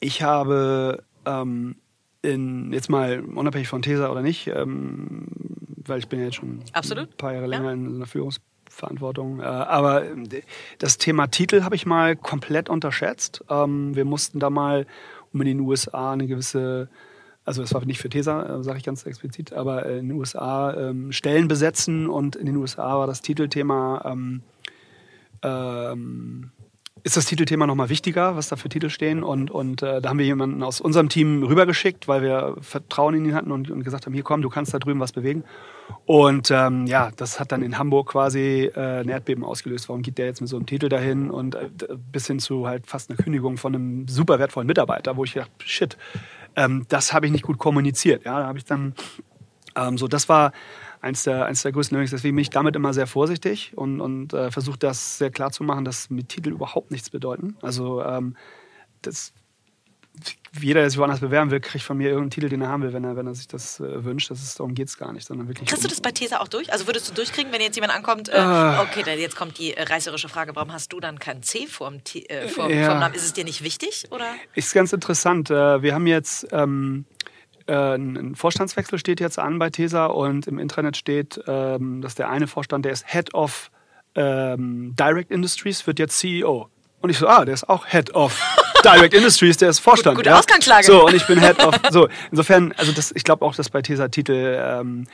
ich 0.00 0.22
habe 0.22 1.02
ähm, 1.24 1.76
in, 2.22 2.72
jetzt 2.72 2.90
mal 2.90 3.20
unabhängig 3.20 3.68
von 3.68 3.82
Tesa 3.82 4.10
oder 4.10 4.22
nicht, 4.22 4.46
ähm, 4.48 5.26
weil 5.86 5.98
ich 5.98 6.08
bin 6.08 6.20
ja 6.20 6.26
jetzt 6.26 6.36
schon 6.36 6.62
Absolut. 6.72 7.10
ein 7.10 7.16
paar 7.16 7.34
Jahre 7.34 7.46
länger 7.46 7.66
ja. 7.66 7.72
in 7.72 7.96
einer 7.96 8.06
Führungsverantwortung. 8.06 9.40
Äh, 9.40 9.44
aber 9.44 10.04
das 10.78 10.98
Thema 10.98 11.26
Titel 11.28 11.62
habe 11.62 11.74
ich 11.74 11.86
mal 11.86 12.16
komplett 12.16 12.68
unterschätzt. 12.68 13.44
Ähm, 13.48 13.96
wir 13.96 14.04
mussten 14.04 14.38
da 14.38 14.50
mal, 14.50 14.86
um 15.32 15.40
in 15.40 15.46
den 15.46 15.60
USA 15.60 16.12
eine 16.12 16.26
gewisse 16.26 16.88
also 17.48 17.62
das 17.62 17.72
war 17.72 17.82
nicht 17.86 17.98
für 17.98 18.10
TESA, 18.10 18.58
äh, 18.58 18.62
sage 18.62 18.76
ich 18.76 18.84
ganz 18.84 19.06
explizit, 19.06 19.54
aber 19.54 19.86
in 19.86 20.08
den 20.08 20.18
USA 20.18 20.74
ähm, 20.74 21.12
Stellen 21.12 21.48
besetzen 21.48 22.06
und 22.06 22.36
in 22.36 22.44
den 22.44 22.56
USA 22.56 22.98
war 22.98 23.06
das 23.06 23.22
Titelthema 23.22 24.02
ähm, 24.04 24.42
ähm, 25.42 26.52
ist 27.02 27.16
das 27.16 27.26
Titelthema 27.26 27.66
nochmal 27.66 27.88
wichtiger, 27.88 28.36
was 28.36 28.48
da 28.48 28.56
für 28.56 28.68
Titel 28.68 28.90
stehen. 28.90 29.22
Und, 29.22 29.50
und 29.50 29.82
äh, 29.82 30.00
da 30.00 30.10
haben 30.10 30.18
wir 30.18 30.26
jemanden 30.26 30.62
aus 30.62 30.80
unserem 30.80 31.08
Team 31.08 31.42
rübergeschickt, 31.42 32.08
weil 32.08 32.22
wir 32.22 32.56
Vertrauen 32.60 33.14
in 33.14 33.24
ihn 33.24 33.34
hatten 33.34 33.52
und, 33.52 33.70
und 33.70 33.84
gesagt 33.84 34.06
haben, 34.06 34.12
hier 34.12 34.22
komm, 34.22 34.42
du 34.42 34.48
kannst 34.48 34.74
da 34.74 34.78
drüben 34.78 35.00
was 35.00 35.12
bewegen. 35.12 35.44
Und 36.06 36.50
ähm, 36.50 36.86
ja, 36.86 37.10
das 37.16 37.40
hat 37.40 37.52
dann 37.52 37.62
in 37.62 37.78
Hamburg 37.78 38.10
quasi 38.10 38.70
äh, 38.74 39.00
ein 39.00 39.08
Erdbeben 39.08 39.44
ausgelöst. 39.44 39.88
Warum 39.88 40.02
geht 40.02 40.18
der 40.18 40.26
jetzt 40.26 40.40
mit 40.40 40.50
so 40.50 40.56
einem 40.56 40.66
Titel 40.66 40.88
dahin? 40.88 41.30
Und 41.30 41.54
äh, 41.54 41.68
bis 42.12 42.26
hin 42.26 42.40
zu 42.40 42.66
halt 42.66 42.86
fast 42.86 43.10
einer 43.10 43.16
Kündigung 43.16 43.56
von 43.56 43.74
einem 43.74 44.08
super 44.08 44.38
wertvollen 44.38 44.66
Mitarbeiter, 44.66 45.16
wo 45.16 45.24
ich 45.24 45.34
dachte, 45.34 45.50
shit, 45.64 45.96
ähm, 46.56 46.86
das 46.88 47.12
habe 47.12 47.26
ich 47.26 47.32
nicht 47.32 47.44
gut 47.44 47.58
kommuniziert. 47.58 48.24
Ja, 48.24 48.40
da 48.40 48.46
habe 48.46 48.58
ich 48.58 48.64
dann 48.64 48.94
ähm, 49.76 49.98
so, 49.98 50.08
das 50.08 50.28
war 50.28 50.52
eins 51.00 51.22
der, 51.24 51.46
eins 51.46 51.62
der 51.62 51.72
größten 51.72 51.94
Learnings. 51.94 52.10
Deswegen 52.10 52.36
bin 52.36 52.42
ich 52.42 52.50
damit 52.50 52.76
immer 52.76 52.92
sehr 52.92 53.06
vorsichtig 53.06 53.72
und, 53.76 54.00
und 54.00 54.32
äh, 54.32 54.50
versuche 54.50 54.78
das 54.78 55.18
sehr 55.18 55.30
klar 55.30 55.50
zu 55.50 55.64
machen, 55.64 55.84
dass 55.84 56.10
mit 56.10 56.28
Titel 56.28 56.50
überhaupt 56.50 56.90
nichts 56.90 57.10
bedeuten. 57.10 57.56
Also 57.62 58.02
ähm, 58.02 58.36
das, 59.02 59.32
jeder, 60.60 60.80
der 60.80 60.90
sich 60.90 60.98
woanders 60.98 61.20
bewerben 61.20 61.50
will, 61.50 61.60
kriegt 61.60 61.84
von 61.84 61.96
mir 61.96 62.08
irgendeinen 62.08 62.30
Titel, 62.30 62.48
den 62.48 62.62
er 62.62 62.68
haben 62.68 62.82
will, 62.82 62.92
wenn 62.92 63.04
er, 63.04 63.16
wenn 63.16 63.26
er 63.26 63.34
sich 63.34 63.46
das 63.46 63.80
äh, 63.80 64.04
wünscht. 64.04 64.30
Das 64.30 64.42
ist, 64.42 64.58
darum 64.58 64.74
geht 64.74 64.88
es 64.88 64.96
gar 64.96 65.12
nicht, 65.12 65.26
sondern 65.26 65.48
wirklich. 65.48 65.68
Kriegst 65.68 65.84
um, 65.84 65.88
du 65.88 65.88
das 65.88 66.00
bei 66.00 66.10
Tesa 66.10 66.38
auch 66.38 66.48
durch? 66.48 66.72
Also 66.72 66.86
würdest 66.86 67.08
du 67.08 67.14
durchkriegen, 67.14 67.52
wenn 67.52 67.60
jetzt 67.60 67.76
jemand 67.76 67.94
ankommt, 67.94 68.28
äh, 68.28 68.36
äh, 68.36 68.78
okay, 68.80 69.02
dann 69.04 69.18
jetzt 69.18 69.36
kommt 69.36 69.58
die 69.58 69.74
äh, 69.74 69.82
reißerische 69.82 70.28
Frage, 70.28 70.56
warum 70.56 70.72
hast 70.72 70.92
du 70.92 71.00
dann 71.00 71.18
kein 71.18 71.42
C 71.42 71.66
vorm, 71.66 71.98
äh, 72.14 72.48
vorm, 72.48 72.70
ja. 72.70 72.86
vorm 72.86 73.00
Namen? 73.00 73.14
Ist 73.14 73.24
es 73.24 73.32
dir 73.32 73.44
nicht 73.44 73.62
wichtig? 73.62 74.06
Oder? 74.10 74.34
Ist 74.54 74.74
ganz 74.74 74.92
interessant. 74.92 75.50
Äh, 75.50 75.82
wir 75.82 75.94
haben 75.94 76.06
jetzt 76.06 76.48
ähm, 76.52 77.04
äh, 77.68 77.94
ein 77.94 78.34
Vorstandswechsel 78.34 78.98
steht 78.98 79.20
jetzt 79.20 79.38
an 79.38 79.58
bei 79.58 79.70
TESA 79.70 80.06
und 80.06 80.46
im 80.46 80.58
Intranet 80.58 80.96
steht, 80.96 81.40
ähm, 81.46 82.00
dass 82.00 82.14
der 82.14 82.28
eine 82.28 82.46
Vorstand, 82.46 82.84
der 82.84 82.92
ist 82.92 83.06
Head 83.06 83.34
of 83.34 83.70
ähm, 84.14 84.94
Direct 84.98 85.30
Industries, 85.30 85.86
wird 85.86 85.98
jetzt 85.98 86.18
CEO. 86.18 86.68
Und 87.00 87.10
ich 87.10 87.18
so, 87.18 87.28
ah, 87.28 87.44
der 87.44 87.54
ist 87.54 87.68
auch 87.68 87.86
Head 87.86 88.14
of 88.14 88.40
Direct 88.84 89.14
Industries, 89.14 89.56
der 89.56 89.70
ist 89.70 89.78
Vorstand. 89.78 90.16
Gute 90.16 90.30
ja? 90.30 90.38
Ausgangslage. 90.38 90.86
So, 90.86 91.06
und 91.06 91.14
ich 91.14 91.26
bin 91.26 91.40
Head 91.40 91.64
of, 91.64 91.74
so, 91.90 92.08
insofern, 92.30 92.72
also 92.76 92.92
das, 92.92 93.12
ich 93.14 93.24
glaube 93.24 93.44
auch, 93.44 93.54
dass 93.54 93.70
bei 93.70 93.82
TESA 93.82 94.08
Titel 94.08 94.58
ähm, 94.60 95.06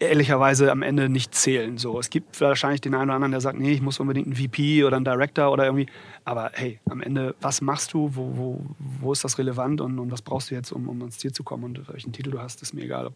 ehrlicherweise 0.00 0.70
am 0.70 0.82
Ende 0.82 1.08
nicht 1.08 1.34
zählen. 1.34 1.78
So, 1.78 1.98
es 1.98 2.10
gibt 2.10 2.40
wahrscheinlich 2.40 2.80
den 2.80 2.94
einen 2.94 3.04
oder 3.04 3.14
anderen, 3.14 3.32
der 3.32 3.40
sagt, 3.40 3.58
nee, 3.58 3.72
ich 3.72 3.82
muss 3.82 4.00
unbedingt 4.00 4.26
einen 4.26 4.36
VP 4.36 4.84
oder 4.84 4.96
einen 4.96 5.04
Director 5.04 5.52
oder 5.52 5.64
irgendwie. 5.64 5.86
Aber 6.24 6.50
hey, 6.54 6.80
am 6.90 7.00
Ende, 7.00 7.34
was 7.40 7.60
machst 7.60 7.92
du? 7.92 8.10
Wo, 8.14 8.36
wo, 8.36 8.66
wo 8.78 9.12
ist 9.12 9.22
das 9.24 9.38
relevant 9.38 9.80
und, 9.80 9.98
und 9.98 10.10
was 10.10 10.22
brauchst 10.22 10.50
du 10.50 10.54
jetzt, 10.54 10.72
um, 10.72 10.88
um 10.88 11.00
ans 11.00 11.18
Ziel 11.18 11.32
zu 11.32 11.44
kommen? 11.44 11.64
Und 11.64 11.88
welchen 11.92 12.12
Titel 12.12 12.30
du 12.30 12.40
hast, 12.40 12.62
ist 12.62 12.74
mir 12.74 12.82
egal, 12.82 13.06
ob, 13.06 13.14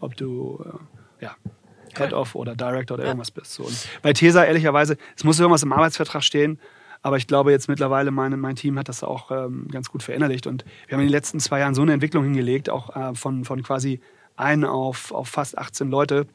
ob 0.00 0.16
du 0.16 0.62
äh, 1.20 1.24
ja, 1.24 1.36
Head-Off 1.96 2.34
oder 2.34 2.54
Director 2.54 2.96
oder 2.96 3.06
irgendwas 3.06 3.30
bist. 3.30 3.54
So. 3.54 3.64
Und 3.64 3.88
bei 4.02 4.12
TESA, 4.12 4.44
ehrlicherweise, 4.44 4.96
es 5.16 5.24
muss 5.24 5.40
irgendwas 5.40 5.62
im 5.62 5.72
Arbeitsvertrag 5.72 6.22
stehen. 6.22 6.58
Aber 7.02 7.16
ich 7.16 7.26
glaube 7.26 7.50
jetzt 7.50 7.68
mittlerweile, 7.68 8.10
mein, 8.10 8.38
mein 8.38 8.56
Team 8.56 8.78
hat 8.78 8.90
das 8.90 9.02
auch 9.02 9.30
ähm, 9.30 9.68
ganz 9.70 9.90
gut 9.90 10.02
verinnerlicht. 10.02 10.46
Und 10.46 10.66
wir 10.86 10.96
haben 10.96 11.00
in 11.00 11.06
den 11.06 11.12
letzten 11.12 11.40
zwei 11.40 11.60
Jahren 11.60 11.74
so 11.74 11.80
eine 11.80 11.94
Entwicklung 11.94 12.24
hingelegt, 12.24 12.68
auch 12.68 12.94
äh, 12.94 13.14
von, 13.14 13.44
von 13.46 13.62
quasi 13.62 14.00
ein 14.40 14.64
auf, 14.64 15.12
auf 15.12 15.28
fast 15.28 15.56
18 15.56 15.90
Leute. 15.90 16.26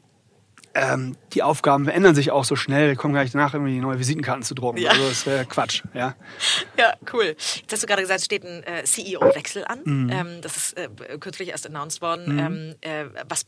Ähm, 0.77 1.15
die 1.33 1.41
Aufgaben 1.41 1.85
verändern 1.85 2.15
sich 2.15 2.31
auch 2.31 2.43
so 2.43 2.57
schnell. 2.57 2.89
Wir 2.89 2.95
kommen 2.97 3.13
gleich 3.13 3.31
danach, 3.31 3.53
irgendwie 3.53 3.79
neue 3.79 3.97
Visitenkarten 3.97 4.43
zu 4.43 4.55
drucken. 4.55 4.77
Ja. 4.77 4.91
Also 4.91 5.07
das 5.07 5.25
wäre 5.25 5.45
Quatsch. 5.45 5.83
Ja. 5.93 6.15
ja, 6.77 6.93
cool. 7.13 7.35
Jetzt 7.37 7.71
hast 7.71 7.83
du 7.83 7.87
gerade 7.87 8.01
gesagt, 8.01 8.19
es 8.19 8.25
steht 8.25 8.43
ein 8.43 8.61
äh, 8.63 8.83
CEO-Wechsel 8.83 9.63
an. 9.63 9.79
Mhm. 9.85 10.09
Ähm, 10.09 10.41
das 10.41 10.57
ist 10.57 10.77
äh, 10.77 10.89
kürzlich 11.17 11.49
erst 11.49 11.65
announced 11.65 12.01
worden. 12.01 12.33
Mhm. 12.33 12.39
Ähm, 12.39 12.75
äh, 12.81 13.05
was 13.29 13.45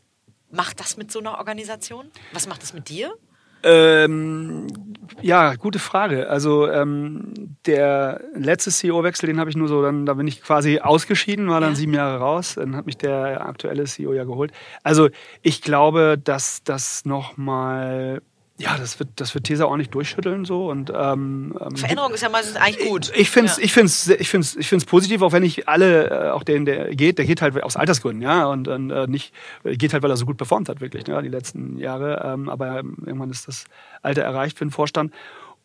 macht 0.50 0.80
das 0.80 0.96
mit 0.96 1.12
so 1.12 1.18
einer 1.18 1.36
Organisation? 1.36 2.10
Was 2.32 2.46
macht 2.46 2.62
das 2.62 2.72
mit 2.72 2.88
dir? 2.88 3.14
Ähm, 3.62 4.66
ja, 5.20 5.54
gute 5.54 5.78
Frage. 5.78 6.28
Also 6.28 6.70
ähm, 6.70 7.56
der 7.66 8.20
letzte 8.34 8.70
CEO-Wechsel, 8.70 9.26
den 9.26 9.40
habe 9.40 9.50
ich 9.50 9.56
nur 9.56 9.68
so, 9.68 9.82
dann 9.82 10.06
da 10.06 10.14
bin 10.14 10.26
ich 10.26 10.42
quasi 10.42 10.78
ausgeschieden, 10.78 11.48
war 11.48 11.60
dann 11.60 11.70
ja. 11.70 11.76
sieben 11.76 11.94
Jahre 11.94 12.18
raus. 12.18 12.54
Dann 12.54 12.76
hat 12.76 12.86
mich 12.86 12.96
der 12.96 13.46
aktuelle 13.46 13.84
CEO 13.84 14.12
ja 14.12 14.24
geholt. 14.24 14.52
Also 14.82 15.08
ich 15.42 15.62
glaube, 15.62 16.18
dass 16.22 16.62
das 16.62 17.04
nochmal 17.04 18.22
ja, 18.60 18.76
das 18.76 18.98
wird, 18.98 19.10
das 19.16 19.34
wird 19.34 19.44
Tesa 19.44 19.66
auch 19.66 19.76
nicht 19.76 19.94
durchschütteln 19.94 20.44
so 20.44 20.68
und 20.68 20.90
ähm, 20.94 21.56
ähm 21.60 21.76
Veränderung 21.76 22.12
ist 22.12 22.22
ja 22.22 22.28
meistens 22.28 22.56
eigentlich 22.56 22.88
gut. 22.88 23.10
Ich, 23.14 23.20
ich 23.20 23.30
finde 23.30 23.52
es, 23.52 23.58
ja. 23.58 23.64
ich 23.64 23.72
find's, 23.72 24.08
ich 24.08 24.28
find's, 24.28 24.56
ich 24.56 24.68
find's 24.68 24.84
positiv, 24.84 25.22
auch 25.22 25.32
wenn 25.32 25.44
ich 25.44 25.68
alle, 25.68 26.10
äh, 26.10 26.30
auch 26.30 26.42
den, 26.42 26.64
der 26.64 26.94
geht, 26.94 27.18
der 27.18 27.24
geht 27.24 27.40
halt 27.40 27.62
aus 27.62 27.76
Altersgründen, 27.76 28.20
ja, 28.20 28.46
und, 28.46 28.66
und 28.66 28.90
äh, 28.90 29.06
nicht 29.06 29.32
geht 29.64 29.92
halt, 29.92 30.02
weil 30.02 30.10
er 30.10 30.16
so 30.16 30.26
gut 30.26 30.36
performt 30.36 30.68
hat 30.68 30.80
wirklich, 30.80 31.06
ja, 31.06 31.22
die 31.22 31.28
letzten 31.28 31.78
Jahre. 31.78 32.20
Ähm, 32.24 32.48
aber 32.48 32.78
irgendwann 32.78 33.30
ist 33.30 33.46
das 33.46 33.64
Alter 34.02 34.22
erreicht 34.22 34.58
für 34.58 34.64
den 34.64 34.72
Vorstand 34.72 35.12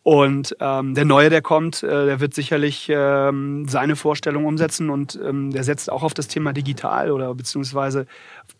Und 0.04 0.54
ähm, 0.60 0.94
der 0.94 1.06
Neue, 1.06 1.30
der 1.30 1.40
kommt, 1.40 1.82
äh, 1.82 1.88
der 1.88 2.20
wird 2.20 2.34
sicherlich 2.34 2.88
ähm, 2.90 3.66
seine 3.66 3.96
Vorstellung 3.96 4.44
umsetzen 4.44 4.90
und 4.90 5.18
ähm, 5.24 5.50
der 5.50 5.64
setzt 5.64 5.90
auch 5.90 6.02
auf 6.02 6.12
das 6.12 6.28
Thema 6.28 6.52
digital 6.52 7.10
oder 7.10 7.34
beziehungsweise 7.34 8.06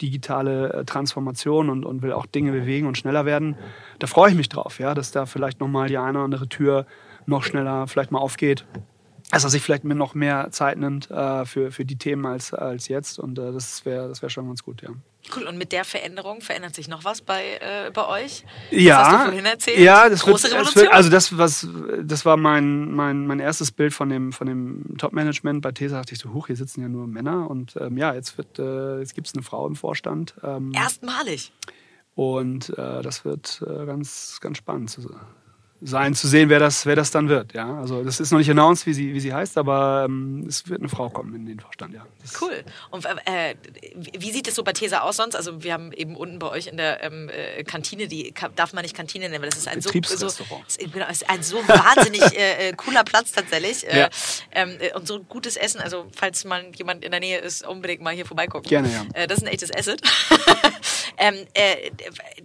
digitale 0.01 0.73
äh, 0.73 0.85
Transformation 0.85 1.71
und, 1.71 1.85
und 1.85 2.03
will 2.03 2.13
auch 2.13 2.27
Dinge 2.27 2.53
bewegen 2.53 2.87
und 2.87 2.99
schneller 2.99 3.25
werden. 3.25 3.57
Da 3.99 4.07
freue 4.07 4.31
ich 4.31 4.37
mich 4.37 4.49
drauf, 4.49 4.79
ja, 4.79 4.95
dass 4.95 5.11
da 5.11 5.27
vielleicht 5.27 5.61
nochmal 5.61 5.89
die 5.89 5.99
eine 5.99 6.19
oder 6.19 6.25
andere 6.25 6.49
Tür 6.49 6.87
noch 7.27 7.43
schneller 7.43 7.87
vielleicht 7.87 8.11
mal 8.11 8.19
aufgeht. 8.19 8.65
Dass 9.35 9.45
er 9.45 9.51
sich 9.51 9.63
vielleicht 9.63 9.85
mir 9.85 9.95
noch 9.95 10.15
mehr 10.15 10.51
Zeit 10.51 10.79
nimmt 10.79 11.11
äh, 11.11 11.45
für, 11.45 11.71
für 11.73 11.85
die 11.85 11.97
Themen 11.97 12.25
als, 12.27 12.55
als 12.55 12.89
jetzt. 12.89 13.19
Und 13.19 13.39
äh, 13.39 13.53
das 13.53 13.85
wäre 13.85 14.09
das 14.09 14.23
wär 14.23 14.31
schon 14.31 14.47
ganz 14.47 14.63
gut, 14.63 14.83
ja. 14.83 14.91
Cool, 15.35 15.45
und 15.45 15.57
mit 15.57 15.73
der 15.73 15.85
Veränderung 15.85 16.43
verändert 16.43 16.75
sich 16.75 16.87
noch 16.87 17.05
was 17.05 17.23
bei, 17.23 17.59
äh, 17.61 17.91
bei 17.91 18.07
euch? 18.07 18.45
Ja, 18.71 18.99
hast 18.99 19.13
du 19.13 19.25
vorhin 19.25 19.47
erzählt? 19.47 19.79
ja, 19.79 20.09
das 20.09 20.23
Große 20.23 20.45
wird, 20.45 20.55
Revolution? 20.55 20.83
wird, 20.83 20.93
also 20.93 21.09
das 21.09 21.39
was 21.39 21.67
das 22.03 22.27
war 22.27 22.37
mein, 22.37 22.93
mein, 22.93 23.27
mein 23.27 23.41
erstes 23.41 23.73
Bild 23.73 23.95
von 23.95 24.11
dem 24.11 24.33
von 24.33 24.47
dem 24.47 24.97
Top-Management 24.99 25.63
bei 25.63 25.73
Tesa. 25.73 25.97
Dachte 25.97 26.13
ich 26.13 26.19
so, 26.19 26.35
huch, 26.35 26.49
hier 26.49 26.57
sitzen 26.57 26.83
ja 26.83 26.89
nur 26.89 27.07
Männer 27.07 27.51
und 27.51 27.75
ähm, 27.81 27.97
ja, 27.97 28.13
jetzt 28.15 28.37
wird 28.37 28.59
äh, 28.59 28.99
jetzt 28.99 29.15
gibt 29.15 29.27
es 29.27 29.35
eine 29.35 29.43
Frau 29.43 29.67
im 29.67 29.77
Vorstand 29.77 30.35
ähm, 30.43 30.73
Erstmalig. 30.75 31.53
und 32.15 32.69
äh, 32.71 33.01
das 33.01 33.25
wird 33.25 33.63
äh, 33.67 33.87
ganz 33.87 34.39
ganz 34.43 34.59
spannend 34.59 34.91
zu 34.91 35.01
sein 35.87 36.15
zu 36.15 36.27
sehen, 36.27 36.49
wer 36.49 36.59
das 36.59 36.87
wer 36.87 36.97
das 36.97 37.11
dann 37.11 37.29
wird. 37.29 37.53
Ja, 37.53 37.79
also 37.79 38.03
das 38.03 38.19
ist 38.19 38.31
noch 38.31 38.39
nicht 38.39 38.51
announced, 38.51 38.87
wie 38.87 38.95
sie 38.95 39.13
wie 39.15 39.21
sie 39.21 39.33
heißt, 39.35 39.59
aber 39.59 40.07
ähm, 40.09 40.45
es 40.49 40.69
wird 40.69 40.81
eine 40.81 40.89
Frau 40.89 41.11
kommen 41.11 41.35
in 41.35 41.47
den 41.47 41.61
Vorstand. 41.61 41.95
Ja, 41.95 42.07
das, 42.23 42.41
Cool. 42.41 42.65
Und 42.91 43.05
äh, 43.05 43.55
wie 44.19 44.33
sieht 44.33 44.49
es 44.49 44.55
so 44.55 44.65
bei 44.65 44.73
Tesa 44.73 45.01
aus 45.01 45.17
sonst? 45.17 45.35
Also 45.37 45.63
wir 45.63 45.73
haben 45.75 45.93
eben 45.93 46.17
unten 46.17 46.39
bei 46.39 46.49
euch 46.49 46.67
in 46.69 46.79
der 46.79 47.03
ähm, 47.05 47.29
äh, 47.29 47.63
Kantine, 47.65 48.09
die 48.09 48.33
darf 48.57 48.73
man 48.73 48.83
nicht 48.83 48.97
Kantine 48.97 49.29
nennen, 49.29 49.43
weil 49.43 49.51
das 49.51 49.59
ist 49.59 49.69
ein 49.69 49.83
so, 49.83 49.91
so, 49.91 50.27
ist, 50.27 50.79
genau, 50.93 51.07
ist 51.11 51.29
ein 51.29 51.43
so 51.43 51.57
wahnsinnig 51.69 52.23
äh, 52.37 52.71
äh, 52.71 52.73
cooler 52.73 53.05
Platz 53.05 53.33
tatsächlich. 53.33 53.87
Äh, 53.87 54.01
Ja. 54.01 54.09
ähm, 54.53 54.77
äh, 54.81 54.95
und 54.95 55.07
so 55.07 55.21
gutes 55.21 55.57
Essen. 55.57 55.81
Also 55.81 56.07
falls 56.17 56.45
mal 56.45 56.65
jemand 56.77 57.05
in 57.05 57.11
der 57.11 57.21
Nähe 57.21 57.39
ist, 57.39 57.67
unbedingt 57.67 58.03
mal 58.03 58.15
hier 58.15 58.27
vorbeigucken. 58.27 58.69
Gerne, 58.69 58.91
ja. 58.91 59.05
Äh, 59.13 59.27
das 59.27 59.39
ist 59.39 59.45
ein 59.45 59.53
echtes 59.53 59.71
Asset. 59.75 60.01
ähm, 61.19 61.47
äh, 61.55 61.91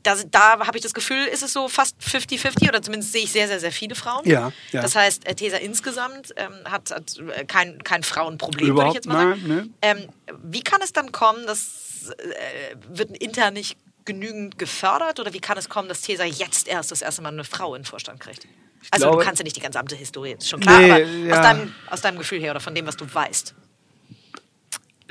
da 0.04 0.16
da 0.30 0.66
habe 0.66 0.78
ich 0.78 0.84
das 0.84 0.94
Gefühl, 0.94 1.26
ist 1.26 1.44
es 1.44 1.54
so 1.54 1.68
fast 1.68 1.96
50-50 2.02 2.68
oder 2.70 2.82
zumindest 2.82 3.12
sehe 3.14 3.24
ich 3.24 3.32
sehr, 3.32 3.48
sehr, 3.48 3.60
sehr 3.60 3.72
viele 3.72 3.96
Frauen. 3.96 4.28
Ja, 4.28 4.52
ja. 4.72 4.82
Das 4.82 4.96
heißt, 4.96 5.26
äh, 5.28 5.36
Tesa 5.36 5.58
insgesamt 5.58 6.34
ähm, 6.38 6.54
hat, 6.66 6.92
hat 6.92 7.18
äh, 7.36 7.46
kein, 7.46 7.84
kein 7.84 8.04
Frauenproblem, 8.04 8.76
würde 8.76 8.90
ich 8.90 8.94
jetzt 8.96 9.08
mal 9.08 9.36
sagen. 9.36 9.44
nein, 9.48 9.74
Ähm, 9.82 10.10
wie 10.44 10.62
kann 10.62 10.82
es 10.82 10.94
dann 10.94 11.12
kommen, 11.12 11.46
dass 11.48 12.12
äh, 12.18 12.76
wird 12.90 13.18
intern 13.18 13.54
nicht 13.54 13.78
genügend 14.06 14.58
gefördert 14.58 15.20
oder 15.20 15.34
wie 15.34 15.40
kann 15.40 15.58
es 15.58 15.70
kommen, 15.70 15.88
dass 15.90 16.02
Tesa 16.02 16.24
jetzt 16.24 16.68
erst 16.68 16.92
das 16.92 17.02
erste 17.02 17.22
Mal 17.22 17.30
eine 17.30 17.44
Frau 17.44 17.76
in 17.76 17.82
den 17.82 17.86
Vorstand 17.86 18.20
kriegt? 18.20 18.48
Also 18.92 19.06
glaube- 19.08 19.20
du 19.20 19.26
kannst 19.26 19.40
ja 19.40 19.44
nicht 19.44 19.56
die 19.58 19.60
gesamte 19.62 19.96
Historie, 19.96 20.32
ist 20.40 20.48
schon 20.50 20.62
klar, 20.62 20.80
Nee, 20.80 20.92
aber 20.92 21.00
ja. 21.04 21.36
aus, 21.36 21.42
deinem, 21.42 21.76
aus 21.90 22.02
deinem 22.02 22.18
Gefühl 22.18 22.40
her 22.40 22.52
oder 22.52 22.60
von 22.62 22.74
dem, 22.74 22.88
was 22.88 22.96
du 22.98 23.06
weißt. 23.14 23.54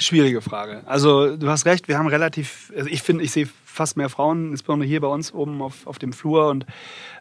Schwierige 0.00 0.40
Frage. 0.40 0.82
Also 0.86 1.36
du 1.36 1.48
hast 1.48 1.66
recht, 1.66 1.88
wir 1.88 1.98
haben 1.98 2.06
relativ, 2.06 2.72
also 2.76 2.88
ich 2.88 3.02
finde, 3.02 3.24
ich 3.24 3.32
sehe 3.32 3.48
fast 3.64 3.96
mehr 3.96 4.08
Frauen, 4.08 4.52
insbesondere 4.52 4.88
hier 4.88 5.00
bei 5.00 5.08
uns 5.08 5.34
oben 5.34 5.60
auf, 5.60 5.88
auf 5.88 5.98
dem 5.98 6.12
Flur 6.12 6.48
und 6.48 6.66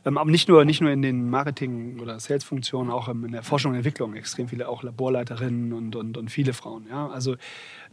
ähm, 0.05 0.19
aber 0.19 0.29
nicht 0.29 0.47
nur, 0.47 0.63
nicht 0.63 0.79
nur 0.79 0.91
in 0.91 1.01
den 1.01 1.27
Marketing- 1.27 1.99
oder 1.99 2.19
Sales-Funktionen, 2.19 2.91
auch 2.91 3.09
in 3.09 3.31
der 3.31 3.41
Forschung 3.41 3.71
und 3.71 3.77
Entwicklung 3.77 4.13
extrem 4.13 4.47
viele, 4.47 4.69
auch 4.69 4.83
Laborleiterinnen 4.83 5.73
und, 5.73 5.95
und, 5.95 6.17
und 6.17 6.29
viele 6.29 6.53
Frauen. 6.53 6.85
Ja? 6.87 7.07
Also 7.07 7.35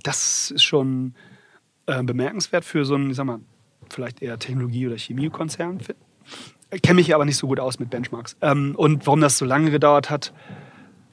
das 0.03 0.51
ist 0.51 0.64
schon 0.64 1.14
äh, 1.87 2.03
bemerkenswert 2.03 2.66
für 2.66 2.85
so 2.85 2.94
einen, 2.94 3.09
ich 3.09 3.16
sag 3.16 3.25
mal, 3.25 3.40
vielleicht 3.88 4.20
eher 4.20 4.38
Technologie- 4.38 4.87
oder 4.87 4.97
Chemiekonzern. 4.97 5.79
Kenne 6.83 6.97
mich 6.97 7.14
aber 7.14 7.25
nicht 7.25 7.37
so 7.37 7.47
gut 7.47 7.59
aus 7.59 7.79
mit 7.79 7.88
Benchmarks. 7.88 8.37
Ähm, 8.42 8.75
und 8.77 9.07
warum 9.07 9.23
das 9.23 9.38
so 9.38 9.47
lange 9.47 9.70
gedauert 9.70 10.11
hat, 10.11 10.35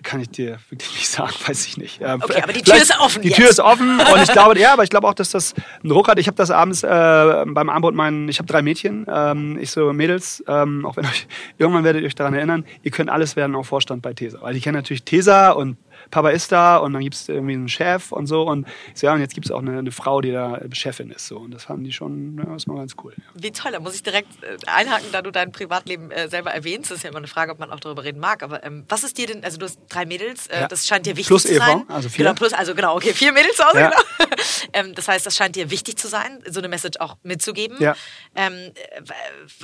kann 0.04 0.22
ich 0.22 0.30
dir 0.30 0.60
wirklich 0.70 0.92
nicht 0.94 1.10
sagen, 1.10 1.34
weiß 1.48 1.66
ich 1.68 1.78
nicht. 1.78 2.02
Ähm, 2.02 2.22
Okay, 2.24 2.42
aber 2.42 2.54
die 2.54 2.62
Tür 2.62 2.76
ist 2.76 2.98
offen 3.00 3.22
Die 3.22 3.30
jetzt. 3.30 3.38
Tür 3.38 3.50
ist 3.50 3.60
offen 3.60 4.00
und 4.14 4.22
ich 4.22 4.32
glaube, 4.32 4.60
ja, 4.60 4.74
aber 4.74 4.84
ich 4.84 4.90
glaube 4.90 5.08
auch, 5.08 5.14
dass 5.14 5.32
das 5.32 5.54
einen 5.82 5.90
Druck 5.90 6.08
hat. 6.08 6.20
Ich 6.20 6.28
habe 6.28 6.36
das 6.38 6.52
abends 6.52 6.84
äh, 6.84 6.88
beim 6.88 7.70
Abendbrot 7.70 7.96
meinen, 7.96 8.30
ich 8.30 8.40
habe 8.40 8.48
drei 8.48 8.62
Mädchen, 8.62 9.06
ähm, 9.12 9.58
ich 9.60 9.72
so 9.72 9.92
Mädels, 9.94 10.44
ähm, 10.48 10.86
auch 10.86 10.98
wenn 10.98 11.06
euch, 11.06 11.28
irgendwann 11.58 11.84
werdet 11.84 12.02
ihr 12.02 12.08
euch 12.08 12.16
daran 12.16 12.34
erinnern, 12.34 12.66
ihr 12.84 12.92
könnt 12.92 13.10
alles 13.10 13.36
werden, 13.36 13.56
auch 13.56 13.66
Vorstand 13.66 14.02
bei 14.02 14.14
Tesa. 14.14 14.40
Weil 14.42 14.54
die 14.54 14.62
kennen 14.62 14.76
natürlich 14.76 15.04
Tesa 15.04 15.52
und 15.52 15.78
Papa 16.12 16.30
ist 16.30 16.52
da 16.52 16.78
und 16.78 16.94
dann 16.94 17.02
gibt 17.02 17.16
es 17.16 17.28
irgendwie 17.30 17.54
einen 17.54 17.70
Chef 17.70 18.12
und 18.12 18.28
so 18.28 18.44
und 18.44 18.68
so, 18.94 19.08
ja, 19.08 19.14
und 19.14 19.22
jetzt 19.22 19.34
gibt 19.34 19.46
es 19.48 19.52
auch 19.52 19.60
eine, 19.60 19.80
eine 19.80 19.92
Frau, 19.92 20.22
die 20.22 20.32
da 20.32 20.60
Chefin 20.74 21.10
ist. 21.10 21.28
So. 21.28 21.38
Und 21.38 21.52
das 21.52 21.64
fanden 21.64 21.84
die 21.86 21.94
schon, 21.94 22.38
ja, 22.38 22.46
das 22.54 22.68
war 22.68 22.76
ganz 22.76 22.96
cool. 23.04 23.14
Wie 23.34 23.52
toll, 23.52 23.72
da 23.72 23.80
muss 23.80 23.96
ich 23.96 24.04
direkt 24.04 24.28
äh, 24.44 24.58
einhaken, 24.68 25.08
da 25.12 25.22
du 25.22 25.32
dein 25.32 25.52
Privatleben 25.52 26.12
äh, 26.12 26.28
selber 26.30 26.52
erwähnst. 26.52 26.92
Das 26.92 26.98
ist 26.98 27.04
ja 27.04 27.10
immer 27.10 27.20
eine 27.20 27.28
Frage, 27.28 27.52
ob 27.52 27.60
man 27.60 27.72
auch 27.72 27.80
darüber 27.80 28.04
reden 28.04 28.20
mag. 28.20 28.44
Aber 28.44 28.64
ähm, 28.64 28.86
was 28.90 29.04
ist 29.04 29.18
dir 29.18 29.28
denn, 29.28 29.44
also 29.44 29.58
du 29.58 29.66
hast 29.66 29.80
drei 29.90 30.06
Mädels, 30.06 30.48
äh, 30.48 30.62
Ja. 30.62 30.68
das 30.68 30.88
scheint 30.88 31.06
dir 31.06 31.12
wichtig 31.16 31.28
Plus 31.28 31.44
zu 31.44 31.54
Eva, 31.54 31.66
sein. 31.66 31.84
also 31.88 32.10
vier. 32.10 32.26
Genau, 32.26 32.36
plus, 32.36 32.54
also 32.54 32.76
genau, 32.76 32.96
okay, 32.96 33.14
vier 33.14 33.32
Mädels 33.32 33.56
zu 33.56 33.64
Hause, 33.66 33.80
Ja. 33.80 33.90
genau. 33.90 34.30
ähm, 34.74 34.96
das 34.96 35.08
heißt, 35.08 35.26
das 35.26 35.36
scheint 35.36 35.56
dir 35.56 35.72
wichtig 35.72 35.98
zu 35.98 36.08
sein, 36.08 36.44
so 36.50 36.60
eine 36.60 36.68
Message 36.68 37.00
auch 37.00 37.18
mitzugeben. 37.24 37.78
Ja. 37.80 37.96
Ähm, 38.36 38.54
äh, 38.54 39.02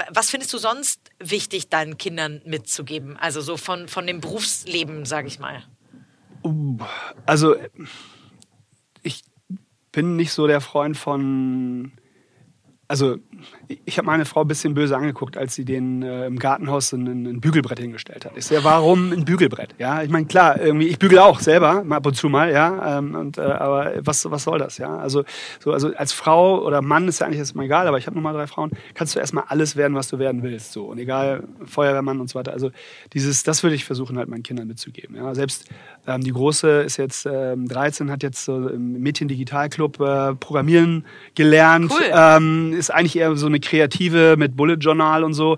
was 0.09 0.29
findest 0.29 0.53
du 0.53 0.57
sonst 0.57 1.01
wichtig, 1.19 1.69
deinen 1.69 1.97
Kindern 1.97 2.41
mitzugeben? 2.45 3.17
Also 3.17 3.41
so 3.41 3.57
von, 3.57 3.87
von 3.87 4.07
dem 4.07 4.21
Berufsleben, 4.21 5.05
sage 5.05 5.27
ich 5.27 5.39
mal. 5.39 5.63
Also, 7.25 7.55
ich 9.03 9.23
bin 9.91 10.15
nicht 10.15 10.31
so 10.31 10.47
der 10.47 10.61
Freund 10.61 10.97
von. 10.97 11.91
Also, 12.87 13.17
ich 13.85 13.97
habe 13.97 14.05
meine 14.05 14.25
Frau 14.25 14.41
ein 14.41 14.47
bisschen 14.47 14.73
böse 14.73 14.95
angeguckt, 14.95 15.37
als 15.37 15.55
sie 15.55 15.65
den 15.65 16.01
äh, 16.01 16.25
im 16.25 16.39
Gartenhaus 16.39 16.93
ein, 16.93 17.07
ein 17.07 17.41
Bügelbrett 17.41 17.79
hingestellt 17.79 18.25
hat. 18.25 18.31
Ich 18.35 18.49
ja, 18.49 18.63
warum 18.63 19.11
ein 19.11 19.25
Bügelbrett? 19.25 19.75
Ja, 19.77 20.03
ich 20.03 20.09
meine, 20.09 20.25
klar, 20.25 20.59
irgendwie, 20.59 20.87
ich 20.87 20.99
bügel 20.99 21.19
auch 21.19 21.39
selber, 21.39 21.83
mal 21.83 21.97
ab 21.97 22.05
und 22.05 22.15
zu 22.15 22.29
mal, 22.29 22.51
ja. 22.51 22.97
Ähm, 22.97 23.15
und, 23.15 23.37
äh, 23.37 23.41
aber 23.41 23.93
was, 23.99 24.29
was 24.29 24.43
soll 24.43 24.59
das, 24.59 24.77
ja? 24.77 24.97
Also, 24.97 25.23
so, 25.59 25.73
also 25.73 25.93
als 25.95 26.13
Frau 26.13 26.63
oder 26.63 26.81
Mann 26.81 27.07
ist 27.07 27.19
ja 27.19 27.27
eigentlich 27.27 27.39
erstmal 27.39 27.65
egal, 27.65 27.87
aber 27.87 27.97
ich 27.97 28.07
habe 28.07 28.15
nochmal 28.15 28.33
drei 28.33 28.47
Frauen, 28.47 28.71
kannst 28.93 29.15
du 29.15 29.19
erstmal 29.19 29.43
alles 29.47 29.75
werden, 29.75 29.95
was 29.95 30.07
du 30.07 30.19
werden 30.19 30.43
willst. 30.43 30.71
So. 30.71 30.85
Und 30.85 30.97
egal, 30.99 31.43
Feuerwehrmann 31.65 32.21
und 32.21 32.29
so 32.29 32.39
weiter. 32.39 32.53
Also, 32.53 32.71
dieses, 33.13 33.43
das 33.43 33.63
würde 33.63 33.75
ich 33.75 33.83
versuchen, 33.83 34.17
halt 34.17 34.29
meinen 34.29 34.43
Kindern 34.43 34.67
mitzugeben. 34.67 35.17
Ja. 35.17 35.35
Selbst 35.35 35.65
ähm, 36.07 36.21
die 36.21 36.31
Große 36.31 36.81
ist 36.81 36.97
jetzt 36.97 37.27
ähm, 37.29 37.67
13, 37.67 38.09
hat 38.11 38.23
jetzt 38.23 38.45
so 38.45 38.69
im 38.69 38.93
Mädchen-Digital-Club 39.01 39.99
äh, 39.99 40.35
Programmieren 40.35 41.05
gelernt. 41.35 41.91
Cool. 41.91 42.05
Ähm, 42.11 42.73
ist 42.73 42.93
eigentlich 42.93 43.17
eher 43.17 43.35
so 43.35 43.47
eine 43.47 43.56
Kreative 43.59 44.35
mit 44.37 44.55
Bullet 44.55 44.75
Journal 44.75 45.23
und 45.23 45.33
so. 45.33 45.57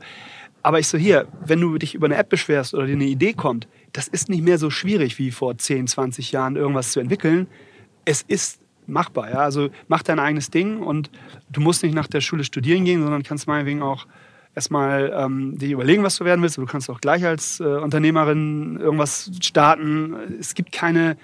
Aber 0.62 0.80
ich 0.80 0.88
so, 0.88 0.98
hier, 0.98 1.28
wenn 1.46 1.62
du 1.62 1.78
dich 1.78 1.96
über 1.96 2.06
eine 2.06 2.16
App 2.16 2.30
beschwerst 2.30 2.74
oder 2.74 2.86
dir 2.86 2.94
eine 2.94 3.06
Idee 3.06 3.34
kommt, 3.34 3.68
das 3.94 4.08
ist 4.08 4.30
nicht 4.30 4.44
mehr 4.44 4.58
so 4.58 4.70
schwierig 4.70 5.18
wie 5.18 5.32
vor 5.32 5.58
10, 5.58 5.88
20 5.88 6.32
Jahren, 6.32 6.56
irgendwas 6.56 6.92
zu 6.92 7.00
entwickeln. 7.00 7.48
Es 8.06 8.22
ist 8.22 8.62
machbar. 8.86 9.30
Ja? 9.30 9.40
Also 9.40 9.70
mach 9.88 10.04
dein 10.04 10.20
eigenes 10.20 10.52
Ding 10.52 10.82
und 10.82 11.10
du 11.50 11.62
musst 11.62 11.84
nicht 11.84 11.96
nach 11.96 12.08
der 12.08 12.22
Schule 12.22 12.44
studieren 12.44 12.86
gehen, 12.86 13.02
sondern 13.02 13.24
kannst 13.24 13.48
meinetwegen 13.48 13.82
auch 13.82 14.06
erstmal 14.56 15.14
ähm, 15.16 15.58
dir 15.58 15.70
überlegen, 15.70 16.04
was 16.04 16.18
du 16.18 16.26
werden 16.26 16.42
willst. 16.42 16.58
Du 16.58 16.66
kannst 16.66 16.90
auch 16.90 17.00
gleich 17.00 17.26
als 17.26 17.60
äh, 17.60 17.64
Unternehmerin 17.64 18.78
irgendwas 18.80 19.32
starten. 19.42 20.16
Es 20.40 20.54
gibt 20.56 20.72
keine 20.72 21.18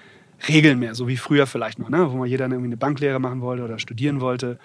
Regeln 0.48 0.78
mehr, 0.78 0.94
so 0.94 1.08
wie 1.08 1.16
früher 1.16 1.46
vielleicht 1.46 1.78
noch, 1.78 1.88
ne? 1.88 2.10
wo 2.10 2.16
mal 2.16 2.26
jeder 2.26 2.44
irgendwie 2.44 2.66
eine 2.66 2.76
Banklehre 2.76 3.18
machen 3.18 3.40
wollte 3.40 3.64
oder 3.64 3.78
studieren 3.78 4.20
wollte 4.20 4.58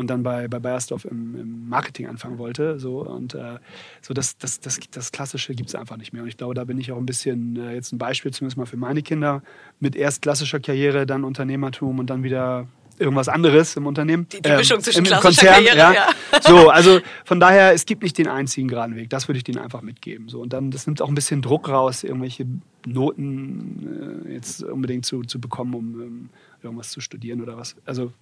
und 0.00 0.08
dann 0.08 0.22
bei, 0.24 0.48
bei 0.48 0.58
Bayersdorf 0.58 1.04
im, 1.04 1.36
im 1.36 1.68
Marketing 1.68 2.06
anfangen 2.08 2.38
wollte. 2.38 2.80
So, 2.80 3.06
und 3.06 3.34
äh, 3.34 3.58
so 4.02 4.12
das, 4.14 4.36
das, 4.38 4.58
das, 4.58 4.80
das 4.90 5.12
Klassische 5.12 5.54
gibt 5.54 5.68
es 5.68 5.74
einfach 5.76 5.96
nicht 5.96 6.12
mehr. 6.12 6.22
Und 6.22 6.28
ich 6.28 6.36
glaube, 6.36 6.54
da 6.54 6.64
bin 6.64 6.78
ich 6.78 6.90
auch 6.90 6.96
ein 6.98 7.06
bisschen 7.06 7.56
äh, 7.56 7.74
jetzt 7.74 7.92
ein 7.92 7.98
Beispiel, 7.98 8.32
zumindest 8.32 8.56
mal 8.56 8.66
für 8.66 8.76
meine 8.76 9.02
Kinder, 9.02 9.42
mit 9.78 9.94
erst 9.94 10.22
klassischer 10.22 10.58
Karriere, 10.58 11.06
dann 11.06 11.22
Unternehmertum 11.22 11.98
und 12.00 12.08
dann 12.10 12.22
wieder 12.24 12.66
irgendwas 12.98 13.28
anderes 13.28 13.76
im 13.76 13.86
Unternehmen. 13.86 14.26
Die- 14.30 14.42
die 14.42 14.50
Mischung 14.50 14.80
zwischen 14.80 14.98
im 14.98 15.04
klassischer 15.04 15.46
Konzern, 15.46 15.64
Karriere, 15.64 15.76
ja. 15.78 15.92
ja. 15.94 16.08
So, 16.42 16.68
also 16.68 17.00
von 17.24 17.40
daher, 17.40 17.72
es 17.72 17.86
gibt 17.86 18.02
nicht 18.02 18.18
den 18.18 18.26
einzigen 18.28 18.68
geraden 18.68 18.94
Weg. 18.96 19.08
Das 19.10 19.26
würde 19.28 19.38
ich 19.38 19.44
denen 19.44 19.58
einfach 19.58 19.80
mitgeben. 19.82 20.28
So, 20.28 20.40
und 20.40 20.52
dann, 20.52 20.70
das 20.70 20.86
nimmt 20.86 21.00
auch 21.00 21.08
ein 21.08 21.14
bisschen 21.14 21.40
Druck 21.42 21.68
raus, 21.70 22.04
irgendwelche 22.04 22.46
Noten 22.86 24.24
äh, 24.28 24.32
jetzt 24.34 24.62
unbedingt 24.62 25.06
zu, 25.06 25.22
zu 25.22 25.40
bekommen, 25.40 25.74
um 25.74 26.00
ähm, 26.00 26.28
irgendwas 26.62 26.90
zu 26.90 27.00
studieren 27.00 27.40
oder 27.42 27.56
was. 27.56 27.76
Also 27.86 28.12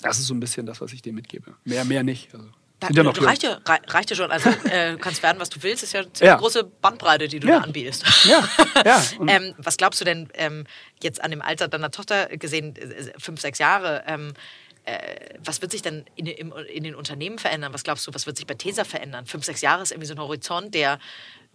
das 0.00 0.18
ist 0.18 0.26
so 0.26 0.34
ein 0.34 0.40
bisschen 0.40 0.66
das, 0.66 0.80
was 0.80 0.92
ich 0.92 1.02
denen 1.02 1.16
mitgebe. 1.16 1.54
Mehr, 1.64 1.84
mehr 1.84 2.02
nicht. 2.02 2.32
Also, 2.34 2.46
Da, 2.80 2.88
ja 2.90 3.02
noch 3.02 3.20
reicht, 3.22 3.42
ja, 3.42 3.58
rei- 3.66 3.80
reicht 3.88 4.10
ja 4.10 4.16
schon. 4.16 4.30
Also 4.30 4.50
äh, 4.70 4.92
du 4.92 4.98
kannst 4.98 5.22
werden, 5.22 5.38
was 5.40 5.48
du 5.48 5.62
willst. 5.62 5.82
Ist 5.82 5.92
ja 5.94 6.00
eine 6.00 6.12
ziemlich 6.12 6.30
Ja. 6.32 6.36
große 6.36 6.64
Bandbreite, 6.64 7.26
die 7.28 7.40
du 7.40 7.48
Ja. 7.48 7.58
da 7.58 7.64
anbietest. 7.64 8.04
Ja, 8.26 8.46
ja. 8.84 9.02
Ähm, 9.28 9.54
was 9.58 9.76
glaubst 9.76 10.00
du 10.00 10.04
denn 10.04 10.28
ähm, 10.34 10.64
jetzt 11.02 11.22
an 11.22 11.30
dem 11.30 11.40
Alter 11.42 11.68
deiner 11.68 11.90
Tochter 11.90 12.26
gesehen, 12.36 12.76
äh, 12.76 13.12
fünf, 13.18 13.40
sechs 13.40 13.58
Jahre? 13.58 14.04
Ähm, 14.06 14.34
äh, 14.84 14.98
was 15.44 15.62
wird 15.62 15.72
sich 15.72 15.82
denn 15.82 16.04
in, 16.16 16.26
im, 16.26 16.52
in 16.52 16.84
den 16.84 16.94
Unternehmen 16.94 17.38
verändern? 17.38 17.72
Was 17.72 17.82
glaubst 17.82 18.06
du, 18.06 18.14
was 18.14 18.26
wird 18.26 18.36
sich 18.36 18.46
bei 18.46 18.54
Tesa 18.54 18.84
verändern? 18.84 19.26
Fünf, 19.26 19.44
sechs 19.44 19.60
Jahre 19.62 19.82
ist 19.82 19.90
irgendwie 19.90 20.06
so 20.06 20.14
ein 20.14 20.20
Horizont, 20.20 20.74
der, 20.74 20.98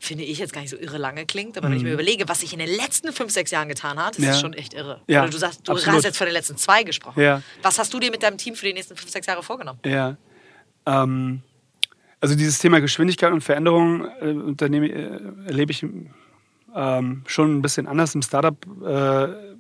finde 0.04 0.24
ich, 0.24 0.40
jetzt 0.40 0.52
gar 0.52 0.62
nicht 0.62 0.72
so 0.72 0.78
irre 0.78 0.98
lange 0.98 1.28
klingt. 1.28 1.58
Aber 1.60 1.70
wenn 1.70 1.78
ich 1.78 1.84
mir 1.84 1.94
überlege, 1.94 2.28
was 2.28 2.40
sich 2.40 2.52
in 2.54 2.60
den 2.60 2.68
letzten 2.76 3.14
fünf, 3.14 3.32
sechs 3.32 3.52
Jahren 3.52 3.68
getan 3.70 4.04
hat, 4.04 4.14
ist 4.14 4.20
Mhm. 4.20 4.26
Ja. 4.26 4.32
das 4.32 4.42
schon 4.42 4.54
echt 4.54 4.74
irre. 4.74 5.00
Ja, 5.08 5.22
Oder 5.22 5.30
du 5.30 5.38
sagst, 5.38 5.68
du 5.68 5.72
absolut. 5.74 5.96
hast 5.98 6.04
jetzt 6.06 6.18
von 6.18 6.26
den 6.26 6.34
letzten 6.34 6.58
zwei 6.58 6.82
gesprochen. 6.84 7.22
Ja. 7.22 7.44
Was 7.62 7.78
hast 7.78 7.94
du 7.94 8.00
dir 8.00 8.10
mit 8.10 8.24
deinem 8.24 8.38
Team 8.40 8.56
für 8.56 8.66
die 8.66 8.74
nächsten 8.74 8.96
fünf, 8.96 9.12
sechs 9.12 9.28
Jahre 9.28 9.44
vorgenommen? 9.44 9.80
Ja. 9.86 10.18
Ähm, 10.88 11.44
Also 12.20 12.36
dieses 12.36 12.58
Thema 12.60 12.82
Geschwindigkeit 12.82 13.32
und 13.32 13.42
Veränderung 13.42 14.06
äh, 14.22 14.30
äh, 14.30 15.20
erlebe 15.48 15.72
ich 15.72 15.86
ähm, 16.76 17.24
schon 17.28 17.58
ein 17.58 17.62
bisschen 17.62 17.88
anders. 17.88 18.14
Im 18.16 18.22
Startup 18.24 18.56
äh, 18.84 19.51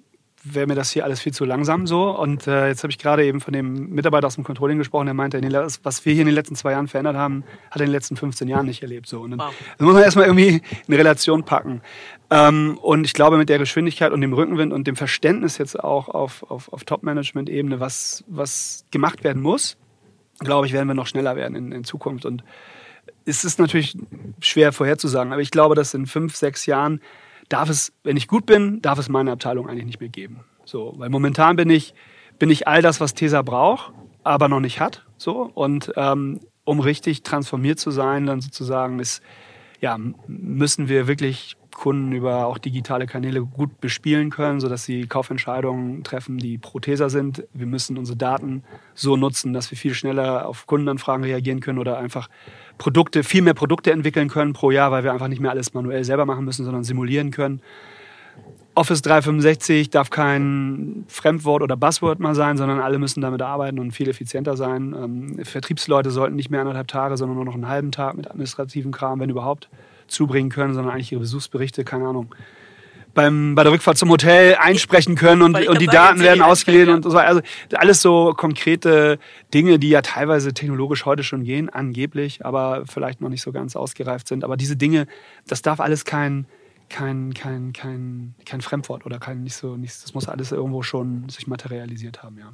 wäre 0.44 0.68
mir 0.68 0.76
das 0.76 0.92
hier 0.92 1.04
alles 1.04 1.20
viel 1.20 1.34
zu 1.34 1.46
langsam 1.46 1.86
so. 1.86 2.10
Und 2.10 2.48
äh, 2.48 2.68
jetzt 2.68 2.84
habe 2.84 2.92
ich 2.92 2.98
gerade 2.98 3.24
eben 3.26 3.42
von 3.42 3.54
dem 3.54 3.90
Mitarbeiter 3.90 4.28
aus 4.28 4.36
dem 4.36 4.44
Controlling 4.44 4.78
gesprochen, 4.78 5.06
der 5.06 5.14
meinte, 5.14 5.42
was 5.84 6.06
wir 6.06 6.14
hier 6.14 6.22
in 6.22 6.28
den 6.28 6.36
letzten 6.36 6.56
zwei 6.56 6.72
Jahren 6.72 6.88
verändert 6.88 7.16
haben, 7.16 7.44
hat 7.70 7.80
er 7.80 7.82
in 7.82 7.88
den 7.88 7.94
letzten 7.94 8.16
15 8.16 8.48
Jahren 8.48 8.66
nicht 8.66 8.82
erlebt. 8.82 9.08
So. 9.08 9.22
Und 9.22 9.32
dann, 9.32 9.40
wow. 9.40 9.54
das 9.78 9.86
muss 9.86 9.94
man 9.94 10.04
erstmal 10.04 10.26
irgendwie 10.26 10.62
in 10.88 10.94
Relation 10.94 11.44
packen. 11.44 11.82
Ähm, 12.30 12.78
und 12.82 13.06
ich 13.06 13.14
glaube, 13.14 13.38
mit 13.38 13.50
der 13.50 13.60
Geschwindigkeit 13.60 14.12
und 14.12 14.22
dem 14.22 14.34
Rückenwind 14.34 14.74
und 14.74 14.88
dem 14.88 14.96
Verständnis 14.96 15.58
jetzt 15.58 15.80
auch 15.80 16.10
auf, 16.10 16.44
auf, 16.50 16.72
auf 16.74 16.84
Top-Management-Ebene, 16.86 17.80
was, 17.80 18.24
was 18.28 18.86
gemacht 18.92 19.24
werden 19.24 19.42
muss, 19.42 19.78
glaube 20.40 20.66
ich, 20.66 20.74
werden 20.74 20.88
wir 20.88 20.96
noch 20.96 21.08
schneller 21.08 21.36
werden 21.36 21.56
in, 21.56 21.72
in 21.72 21.84
Zukunft. 21.84 22.26
Und 22.26 22.44
es 23.26 23.44
ist 23.44 23.60
natürlich 23.60 23.98
schwer 24.40 24.72
vorherzusagen, 24.72 25.32
aber 25.32 25.42
ich 25.42 25.52
glaube, 25.52 25.76
dass 25.76 25.94
in 25.94 26.08
fünf, 26.08 26.36
sechs 26.36 26.66
Jahren 26.66 27.02
darf 27.52 27.70
es, 27.70 27.94
wenn 28.04 28.18
ich 28.18 28.28
gut 28.28 28.46
bin, 28.46 28.82
darf 28.82 29.00
es 29.00 29.10
meine 29.10 29.32
Abteilung 29.32 29.68
eigentlich 29.68 29.86
nicht 29.86 30.00
mehr 30.00 30.10
geben. 30.10 30.42
So, 30.66 30.94
weil 30.98 31.10
momentan 31.10 31.56
bin 31.56 31.70
ich, 31.70 31.94
bin 32.40 32.50
ich 32.50 32.68
all 32.68 32.82
das, 32.82 33.02
was 33.02 33.14
Tesa 33.14 33.42
braucht, 33.42 33.94
aber 34.24 34.48
noch 34.48 34.60
nicht 34.60 34.80
hat. 34.80 35.06
So, 35.18 35.52
und 35.54 35.92
ähm, 35.96 36.40
um 36.64 36.80
richtig 36.80 37.24
transformiert 37.24 37.80
zu 37.80 37.92
sein, 37.92 38.26
dann 38.26 38.42
sozusagen 38.42 39.00
ist, 39.00 39.22
ja, 39.82 39.98
müssen 40.28 40.88
wir 40.88 41.08
wirklich 41.08 41.58
Kunden 41.72 42.12
über 42.12 42.46
auch 42.46 42.58
digitale 42.58 43.08
Kanäle 43.08 43.42
gut 43.42 43.82
bespielen 43.82 44.30
können, 44.30 44.60
sodass 44.60 44.84
sie 44.84 45.08
Kaufentscheidungen 45.08 46.04
treffen, 46.04 46.38
die 46.38 46.58
Protheser 46.58 47.10
sind. 47.10 47.48
Wir 47.54 47.66
müssen 47.66 47.98
unsere 47.98 48.18
Daten 48.18 48.64
so 48.94 49.16
nutzen, 49.16 49.54
dass 49.54 49.72
wir 49.72 49.78
viel 49.78 49.94
schneller 49.94 50.48
auf 50.48 50.68
Kundenanfragen 50.68 51.24
reagieren 51.24 51.60
können 51.60 51.80
oder 51.80 51.98
einfach 51.98 52.30
Produkte, 52.82 53.24
viel 53.24 53.44
mehr 53.44 53.54
Produkte 53.54 53.92
entwickeln 53.92 54.28
können 54.28 54.54
pro 54.54 54.72
Jahr, 54.72 54.92
weil 54.92 55.04
wir 55.04 55.14
einfach 55.14 55.28
nicht 55.28 55.40
mehr 55.40 55.52
alles 55.52 55.76
manuell 55.76 56.04
selber 56.04 56.26
machen 56.26 56.46
müssen, 56.46 56.66
sondern 56.66 56.84
simulieren 56.84 57.30
können. 57.30 57.62
Office 58.74 59.04
365 59.04 59.92
darf 59.92 60.10
kein 60.10 61.04
Fremdwort 61.08 61.62
oder 61.62 61.78
Buzzword 61.78 62.20
mal 62.20 62.34
sein, 62.34 62.58
sondern 62.58 62.80
alle 62.80 62.98
müssen 62.98 63.22
damit 63.22 63.44
arbeiten 63.44 63.78
und 63.78 63.92
viel 63.92 64.10
effizienter 64.10 64.58
sein. 64.58 64.96
Ähm, 64.98 65.46
Vertriebsleute 65.46 66.10
sollten 66.10 66.36
nicht 66.36 66.50
mehr 66.50 66.62
anderthalb 66.62 66.88
Tage, 66.88 67.18
sondern 67.18 67.36
nur 67.36 67.46
noch 67.46 67.54
einen 67.54 67.68
halben 67.68 67.92
Tag 67.92 68.18
mit 68.18 68.28
administrativen 68.28 68.92
Kram, 68.92 69.20
wenn 69.20 69.30
überhaupt, 69.30 69.70
zubringen 70.08 70.50
können, 70.50 70.74
sondern 70.74 70.92
eigentlich 70.92 71.12
ihre 71.12 71.22
Besuchsberichte, 71.22 71.84
keine 71.84 72.08
Ahnung, 72.08 72.34
beim, 73.14 73.56
bei 73.56 73.64
der 73.64 73.72
Rückfahrt 73.72 73.98
zum 73.98 74.10
Hotel 74.10 74.56
einsprechen 74.60 75.16
können 75.16 75.42
und, 75.42 75.68
und 75.68 75.82
die 75.82 75.88
Daten 75.88 76.20
werden 76.22 76.42
ausgelesen 76.42 76.94
und 76.94 77.04
so 77.04 77.14
weiter. 77.14 77.28
Also 77.28 77.42
alles 77.74 78.02
so 78.02 78.34
konkrete 78.36 79.20
Dinge, 79.54 79.80
die 79.80 79.90
ja 79.90 80.02
teilweise 80.02 80.54
technologisch 80.54 81.06
heute 81.06 81.24
schon 81.24 81.44
gehen, 81.44 81.70
angeblich, 81.70 82.46
aber 82.46 82.84
vielleicht 82.88 83.22
noch 83.22 83.30
nicht 83.30 83.42
so 83.42 83.52
ganz 83.52 83.76
ausgereift 83.76 84.28
sind. 84.28 84.44
Aber 84.44 84.58
diese 84.58 84.76
Dinge, 84.76 85.08
das 85.48 85.62
darf 85.62 85.80
alles 85.80 86.06
kein, 86.06 86.46
kein, 86.92 87.34
kein, 87.34 87.72
kein, 87.72 88.36
kein 88.46 88.62
Fremdwort 88.62 89.06
oder 89.06 89.18
kein 89.18 89.44
nicht 89.44 89.56
so, 89.56 89.78
nicht, 89.78 90.04
das 90.04 90.14
muss 90.14 90.28
alles 90.28 90.52
irgendwo 90.52 90.84
schon 90.84 91.30
sich 91.30 91.48
materialisiert 91.48 92.22
haben, 92.22 92.38
ja. 92.38 92.54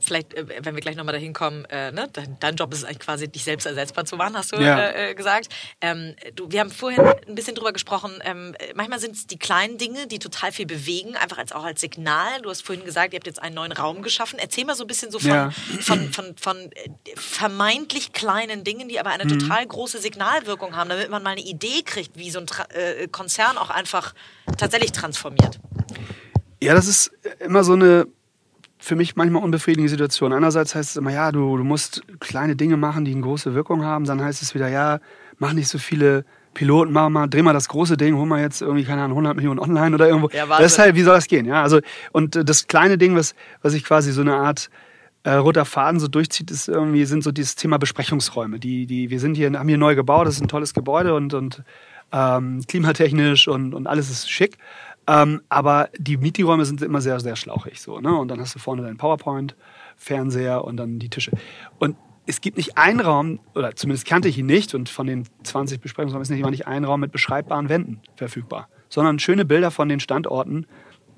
Vielleicht, 0.00 0.34
äh, 0.34 0.46
wenn 0.64 0.74
wir 0.74 0.80
gleich 0.82 0.96
nochmal 0.96 1.12
dahin 1.12 1.32
kommen, 1.32 1.64
äh, 1.66 1.92
ne? 1.92 2.08
dein, 2.12 2.36
dein, 2.40 2.56
Job 2.56 2.72
ist 2.72 2.84
eigentlich 2.84 2.98
quasi, 2.98 3.28
dich 3.28 3.44
selbst 3.44 3.64
ersetzbar 3.64 4.04
zu 4.04 4.16
machen, 4.16 4.36
hast 4.36 4.52
du 4.52 4.56
ja. 4.56 4.78
äh, 4.78 5.10
äh 5.10 5.14
gesagt. 5.14 5.48
Ähm, 5.80 6.14
du, 6.34 6.50
wir 6.50 6.60
haben 6.60 6.70
vorhin 6.70 7.00
ein 7.28 7.34
bisschen 7.34 7.54
drüber 7.54 7.72
gesprochen, 7.72 8.12
ähm, 8.24 8.54
manchmal 8.74 8.98
sind 8.98 9.14
es 9.14 9.26
die 9.26 9.38
kleinen 9.38 9.78
Dinge, 9.78 10.08
die 10.08 10.18
total 10.18 10.50
viel 10.50 10.66
bewegen, 10.66 11.14
einfach 11.16 11.38
als, 11.38 11.52
auch 11.52 11.64
als 11.64 11.80
Signal. 11.80 12.42
Du 12.42 12.50
hast 12.50 12.62
vorhin 12.62 12.84
gesagt, 12.84 13.12
ihr 13.12 13.18
habt 13.18 13.26
jetzt 13.26 13.40
einen 13.40 13.54
neuen 13.54 13.72
Raum 13.72 14.02
geschaffen. 14.02 14.38
Erzähl 14.40 14.64
mal 14.64 14.74
so 14.74 14.84
ein 14.84 14.88
bisschen 14.88 15.12
so 15.12 15.18
von, 15.20 15.30
ja. 15.30 15.50
von, 15.50 16.10
von, 16.12 16.36
von, 16.36 16.36
von, 16.36 16.70
vermeintlich 17.14 18.12
kleinen 18.12 18.64
Dingen, 18.64 18.88
die 18.88 18.98
aber 18.98 19.10
eine 19.10 19.24
mhm. 19.24 19.38
total 19.38 19.66
große 19.66 19.98
Signalwirkung 19.98 20.74
haben, 20.74 20.88
damit 20.88 21.08
man 21.08 21.22
mal 21.22 21.30
eine 21.30 21.42
Idee 21.42 21.82
kriegt, 21.84 22.16
wie 22.16 22.30
so 22.30 22.40
ein 22.40 22.46
Tra 22.46 22.64
äh, 22.70 23.06
Konzern 23.08 23.58
auch 23.58 23.70
einfach 23.76 24.14
tatsächlich 24.58 24.92
transformiert? 24.92 25.60
Ja, 26.60 26.74
das 26.74 26.88
ist 26.88 27.12
immer 27.38 27.62
so 27.62 27.74
eine 27.74 28.06
für 28.78 28.94
mich 28.94 29.16
manchmal 29.16 29.42
unbefriedigende 29.42 29.88
Situation. 29.88 30.32
Einerseits 30.32 30.74
heißt 30.74 30.90
es 30.90 30.96
immer, 30.96 31.10
ja, 31.10 31.32
du, 31.32 31.56
du 31.56 31.64
musst 31.64 32.02
kleine 32.20 32.56
Dinge 32.56 32.76
machen, 32.76 33.04
die 33.04 33.12
eine 33.12 33.22
große 33.22 33.54
Wirkung 33.54 33.84
haben. 33.84 34.04
Dann 34.04 34.22
heißt 34.22 34.42
es 34.42 34.54
wieder, 34.54 34.68
ja, 34.68 35.00
mach 35.38 35.54
nicht 35.54 35.68
so 35.68 35.78
viele 35.78 36.24
Piloten, 36.54 36.92
mach 36.92 37.08
mal, 37.08 37.26
dreh 37.26 37.42
mal 37.42 37.52
das 37.52 37.68
große 37.68 37.96
Ding, 37.96 38.16
hol 38.16 38.26
mal 38.26 38.40
jetzt 38.40 38.62
irgendwie, 38.62 38.84
keine 38.84 39.02
Ahnung, 39.02 39.18
100 39.18 39.36
Millionen 39.36 39.58
online 39.58 39.94
oder 39.94 40.08
irgendwo. 40.08 40.30
Ja, 40.30 40.46
das 40.46 40.72
ist 40.72 40.78
halt, 40.78 40.94
wie 40.94 41.02
soll 41.02 41.14
das 41.14 41.26
gehen? 41.26 41.46
Ja, 41.46 41.62
also, 41.62 41.80
und 42.12 42.48
das 42.48 42.66
kleine 42.66 42.96
Ding, 42.96 43.16
was, 43.16 43.34
was 43.62 43.74
ich 43.74 43.84
quasi 43.84 44.12
so 44.12 44.20
eine 44.20 44.36
Art 44.36 44.70
äh, 45.24 45.32
roter 45.32 45.64
Faden 45.64 45.98
so 45.98 46.08
durchzieht, 46.08 46.50
ist 46.50 46.68
irgendwie, 46.68 47.04
sind 47.04 47.24
so 47.24 47.32
dieses 47.32 47.56
Thema 47.56 47.78
Besprechungsräume. 47.78 48.60
Die, 48.60 48.86
die, 48.86 49.10
wir 49.10 49.20
sind 49.20 49.34
hier, 49.34 49.52
haben 49.52 49.68
hier 49.68 49.78
neu 49.78 49.94
gebaut, 49.94 50.26
das 50.26 50.36
ist 50.36 50.42
ein 50.42 50.48
tolles 50.48 50.72
Gebäude 50.72 51.14
und, 51.14 51.34
und 51.34 51.62
ähm, 52.16 52.62
klimatechnisch 52.66 53.46
und, 53.46 53.74
und 53.74 53.86
alles 53.86 54.10
ist 54.10 54.30
schick. 54.30 54.56
Ähm, 55.06 55.42
aber 55.48 55.90
die 55.96 56.16
Meetingräume 56.16 56.64
sind 56.64 56.82
immer 56.82 57.00
sehr, 57.00 57.20
sehr 57.20 57.36
schlauchig. 57.36 57.80
So, 57.80 58.00
ne? 58.00 58.16
Und 58.16 58.28
dann 58.28 58.40
hast 58.40 58.54
du 58.54 58.58
vorne 58.58 58.82
deinen 58.82 58.96
PowerPoint, 58.96 59.54
Fernseher 59.96 60.64
und 60.64 60.78
dann 60.78 60.98
die 60.98 61.10
Tische. 61.10 61.32
Und 61.78 61.96
es 62.26 62.40
gibt 62.40 62.56
nicht 62.56 62.76
einen 62.76 63.00
Raum, 63.00 63.38
oder 63.54 63.76
zumindest 63.76 64.06
kannte 64.06 64.28
ich 64.28 64.38
ihn 64.38 64.46
nicht, 64.46 64.74
und 64.74 64.88
von 64.88 65.06
den 65.06 65.28
20 65.44 65.80
Besprechungsräumen 65.80 66.22
ist 66.22 66.30
nicht 66.30 66.40
immer 66.40 66.50
nicht 66.50 66.66
ein 66.66 66.84
Raum 66.84 67.00
mit 67.00 67.12
beschreibbaren 67.12 67.68
Wänden 67.68 68.00
verfügbar, 68.16 68.68
sondern 68.88 69.20
schöne 69.20 69.44
Bilder 69.44 69.70
von 69.70 69.88
den 69.88 70.00
Standorten 70.00 70.66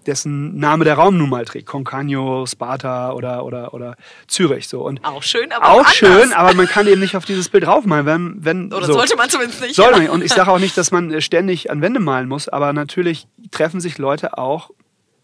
dessen 0.08 0.58
Name 0.58 0.84
der 0.84 0.94
Raum 0.94 1.16
nun 1.16 1.30
mal 1.30 1.44
trägt. 1.44 1.66
Concagno, 1.66 2.46
Sparta 2.46 3.12
oder, 3.12 3.44
oder, 3.44 3.74
oder 3.74 3.96
Zürich. 4.26 4.66
So. 4.66 4.84
Und 4.84 5.04
auch 5.04 5.22
schön, 5.22 5.52
aber 5.52 5.70
auch 5.70 5.88
schön, 5.88 6.32
aber 6.32 6.54
man 6.54 6.66
kann 6.66 6.86
eben 6.86 7.00
nicht 7.00 7.16
auf 7.16 7.24
dieses 7.24 7.48
Bild 7.48 7.66
raufmalen. 7.66 8.06
Wenn, 8.06 8.44
wenn, 8.44 8.72
oder 8.72 8.86
so. 8.86 8.94
sollte 8.94 9.16
man 9.16 9.28
zumindest 9.28 9.60
nicht. 9.60 9.74
Sollte 9.74 10.02
ja. 10.02 10.10
Und 10.10 10.24
ich 10.24 10.32
sage 10.32 10.50
auch 10.50 10.58
nicht, 10.58 10.76
dass 10.76 10.90
man 10.90 11.20
ständig 11.20 11.70
an 11.70 11.82
Wände 11.82 12.00
malen 12.00 12.28
muss, 12.28 12.48
aber 12.48 12.72
natürlich 12.72 13.28
treffen 13.50 13.80
sich 13.80 13.98
Leute 13.98 14.38
auch, 14.38 14.70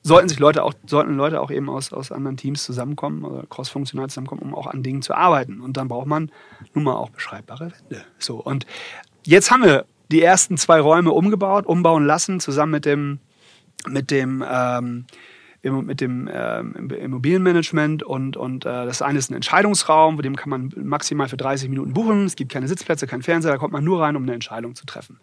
sollten 0.02 0.28
sich 0.28 0.38
Leute 0.38 0.62
auch, 0.62 0.74
sollten 0.86 1.16
Leute 1.16 1.40
auch 1.40 1.50
eben 1.50 1.70
aus, 1.70 1.92
aus 1.92 2.12
anderen 2.12 2.36
Teams 2.36 2.62
zusammenkommen 2.62 3.24
oder 3.24 3.44
crossfunktional 3.48 4.08
zusammenkommen, 4.08 4.42
um 4.42 4.54
auch 4.54 4.66
an 4.66 4.82
Dingen 4.82 5.02
zu 5.02 5.14
arbeiten. 5.14 5.60
Und 5.60 5.76
dann 5.78 5.88
braucht 5.88 6.06
man 6.06 6.30
nun 6.74 6.84
mal 6.84 6.94
auch 6.94 7.08
beschreibbare 7.08 7.72
Wände. 7.72 8.04
So. 8.18 8.36
Und 8.36 8.66
jetzt 9.24 9.50
haben 9.50 9.64
wir 9.64 9.86
die 10.12 10.22
ersten 10.22 10.58
zwei 10.58 10.80
Räume 10.80 11.10
umgebaut, 11.10 11.64
umbauen 11.64 12.04
lassen, 12.04 12.38
zusammen 12.38 12.72
mit 12.72 12.84
dem 12.84 13.18
mit 13.88 14.10
dem 14.10 14.44
ähm, 14.48 15.06
mit 15.62 16.00
dem 16.00 16.28
ähm, 16.30 16.90
Immobilienmanagement 16.90 18.02
und, 18.02 18.36
und 18.36 18.66
äh, 18.66 18.84
das 18.84 19.00
eine 19.00 19.18
ist 19.18 19.30
ein 19.30 19.34
Entscheidungsraum, 19.34 20.18
wo 20.18 20.22
dem 20.22 20.36
kann 20.36 20.50
man 20.50 20.72
maximal 20.76 21.28
für 21.28 21.38
30 21.38 21.70
Minuten 21.70 21.94
buchen. 21.94 22.26
Es 22.26 22.36
gibt 22.36 22.52
keine 22.52 22.68
Sitzplätze, 22.68 23.06
kein 23.06 23.22
Fernseher, 23.22 23.52
da 23.52 23.58
kommt 23.58 23.72
man 23.72 23.82
nur 23.82 24.02
rein, 24.02 24.14
um 24.14 24.24
eine 24.24 24.34
Entscheidung 24.34 24.74
zu 24.74 24.84
treffen. 24.84 25.18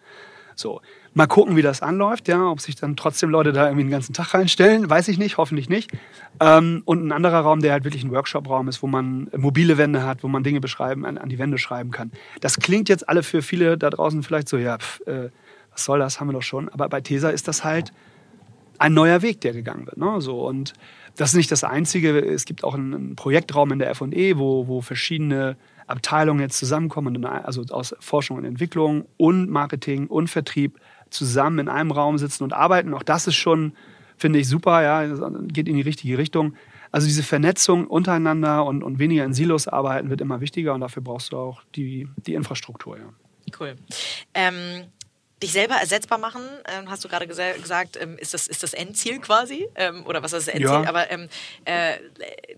So, 0.56 0.82
mal 1.14 1.28
gucken, 1.28 1.56
wie 1.56 1.62
das 1.62 1.82
anläuft, 1.82 2.28
ja, 2.28 2.46
ob 2.46 2.60
sich 2.60 2.76
dann 2.76 2.96
trotzdem 2.96 3.30
Leute 3.30 3.54
da 3.54 3.66
irgendwie 3.66 3.84
den 3.84 3.92
ganzen 3.92 4.14
Tag 4.14 4.34
reinstellen, 4.34 4.90
weiß 4.90 5.08
ich 5.08 5.18
nicht, 5.18 5.38
hoffentlich 5.38 5.70
nicht. 5.70 5.92
Ähm, 6.40 6.82
und 6.86 7.06
ein 7.06 7.12
anderer 7.12 7.40
Raum, 7.40 7.62
der 7.62 7.72
halt 7.72 7.84
wirklich 7.84 8.04
ein 8.04 8.12
Workshop-Raum 8.12 8.68
ist, 8.68 8.82
wo 8.82 8.88
man 8.88 9.30
mobile 9.36 9.78
Wände 9.78 10.04
hat, 10.04 10.24
wo 10.24 10.28
man 10.28 10.44
Dinge 10.44 10.60
beschreiben, 10.60 11.06
an, 11.06 11.18
an, 11.18 11.30
die 11.30 11.40
Wände 11.40 11.58
schreiben 11.58 11.92
kann. 11.92 12.12
Das 12.42 12.58
klingt 12.58 12.90
jetzt 12.90 13.08
alle 13.08 13.24
für 13.24 13.42
viele 13.42 13.78
da 13.78 13.90
draußen 13.90 14.24
vielleicht 14.24 14.50
so, 14.50 14.58
ja, 14.58 14.78
pf, 14.78 15.02
äh, 15.08 15.30
was 15.72 15.86
soll 15.86 16.00
das, 16.00 16.20
haben 16.20 16.28
wir 16.28 16.34
doch 16.34 16.42
schon. 16.42 16.68
Aber 16.70 16.90
bei 16.90 17.02
Tesa 17.02 17.30
ist 17.30 17.48
das 17.48 17.64
halt 17.64 17.94
ein 18.82 18.94
neuer 18.94 19.22
Weg, 19.22 19.42
der 19.42 19.54
gegangen 19.54 19.86
wird. 19.86 19.98
Ne? 19.98 20.20
So, 20.22 20.48
und 20.48 20.74
das 21.16 21.30
ist 21.30 21.36
nicht 21.36 21.52
das 21.52 21.64
Einzige. 21.64 22.18
Es 22.20 22.46
gibt 22.46 22.64
auch 22.64 22.74
einen 22.74 23.16
Projektraum 23.16 23.72
in 23.72 23.80
der 23.80 23.94
FE, 23.94 24.38
wo, 24.38 24.68
wo 24.68 24.82
verschiedene 24.82 25.56
Abteilungen 25.86 26.40
jetzt 26.40 26.58
zusammenkommen, 26.58 27.24
also 27.26 27.64
aus 27.70 27.96
Forschung 28.00 28.38
und 28.38 28.46
Entwicklung 28.46 29.06
und 29.18 29.50
Marketing 29.50 30.08
und 30.08 30.30
Vertrieb 30.30 30.80
zusammen 31.10 31.60
in 31.60 31.70
einem 31.70 31.92
Raum 31.92 32.18
sitzen 32.18 32.44
und 32.44 32.54
arbeiten. 32.54 32.94
Auch 32.94 33.04
das 33.04 33.28
ist 33.28 33.36
schon, 33.36 33.74
finde 34.18 34.40
ich, 34.40 34.48
super, 34.48 34.82
ja, 34.82 35.30
geht 35.48 35.68
in 35.68 35.76
die 35.76 35.82
richtige 35.82 36.18
Richtung. 36.18 36.56
Also 36.92 37.06
diese 37.08 37.24
Vernetzung 37.24 37.86
untereinander 37.88 38.66
und, 38.66 38.84
und 38.84 39.00
weniger 39.00 39.26
in 39.26 39.34
Silos 39.34 39.68
arbeiten 39.68 40.10
wird 40.10 40.22
immer 40.22 40.42
wichtiger 40.42 40.74
und 40.74 40.82
dafür 40.82 41.04
brauchst 41.04 41.34
du 41.34 41.38
auch 41.38 41.62
die, 41.76 42.08
die 42.26 42.34
Infrastruktur. 42.34 42.98
Ja. 42.98 43.14
Cool. 43.60 43.76
Ähm 44.34 44.86
dich 45.42 45.52
selber 45.54 45.76
ersetzbar 45.76 46.18
machen, 46.18 46.42
ähm, 46.66 46.90
hast 46.90 47.04
du 47.04 47.10
gerade 47.10 47.28
gesa 47.28 47.54
gesagt, 47.54 47.98
ähm, 48.00 48.18
ist, 48.18 48.34
das, 48.34 48.48
ist 48.48 48.62
das 48.62 48.74
Endziel 48.74 49.20
quasi? 49.20 49.68
Ähm, 49.76 50.06
oder 50.06 50.22
was 50.22 50.34
ist 50.34 50.48
das 50.48 50.54
Endziel? 50.54 50.70
Ja. 50.70 50.88
Aber 50.88 51.10
ähm, 51.10 51.30
äh, 51.66 51.98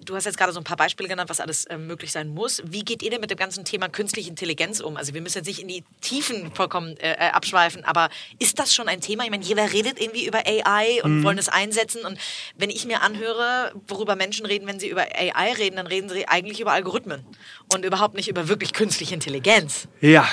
du 0.04 0.16
hast 0.16 0.26
jetzt 0.26 0.38
gerade 0.38 0.52
so 0.52 0.60
ein 0.60 0.66
paar 0.66 0.78
Beispiele 0.78 1.08
genannt, 1.08 1.30
was 1.30 1.40
alles 1.40 1.66
ähm, 1.70 1.88
möglich 1.88 2.12
sein 2.12 2.28
muss. 2.28 2.62
Wie 2.66 2.84
geht 2.84 3.02
ihr 3.02 3.10
denn 3.10 3.22
mit 3.22 3.32
dem 3.32 3.38
ganzen 3.38 3.64
Thema 3.64 3.88
künstliche 3.88 4.30
Intelligenz 4.30 4.82
um? 4.82 4.98
Also 4.98 5.14
wir 5.14 5.22
müssen 5.22 5.38
jetzt 5.38 5.48
nicht 5.48 5.62
in 5.62 5.68
die 5.70 5.84
Tiefen 6.02 6.54
vollkommen 6.54 6.98
äh, 6.98 7.14
äh 7.14 7.32
abschweifen, 7.32 7.86
aber 7.86 8.10
ist 8.40 8.60
das 8.60 8.76
schon 8.76 8.90
ein 8.90 9.00
Thema? 9.00 9.24
Ich 9.24 9.32
meine, 9.32 9.44
jeder 9.44 9.72
redet 9.72 10.00
irgendwie 10.02 10.26
über 10.26 10.40
AI 10.46 11.02
und 11.04 11.20
mhm. 11.20 11.24
wollen 11.24 11.38
es 11.38 11.48
einsetzen. 11.48 12.06
Und 12.06 12.18
wenn 12.58 12.70
ich 12.70 12.86
mir 12.86 13.02
anhöre, 13.02 13.72
worüber 13.88 14.16
Menschen 14.16 14.46
reden, 14.46 14.68
wenn 14.68 14.80
sie 14.80 14.90
über 14.90 15.04
AI 15.04 15.54
reden, 15.54 15.78
dann 15.78 15.88
reden 15.88 16.10
sie 16.10 16.28
eigentlich 16.28 16.60
über 16.60 16.74
Algorithmen 16.74 17.26
und 17.74 17.86
überhaupt 17.86 18.16
nicht 18.16 18.28
über 18.28 18.50
wirklich 18.50 18.74
künstliche 18.74 19.14
Intelligenz. 19.14 19.88
Ja, 20.02 20.28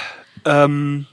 ähm 0.45 1.07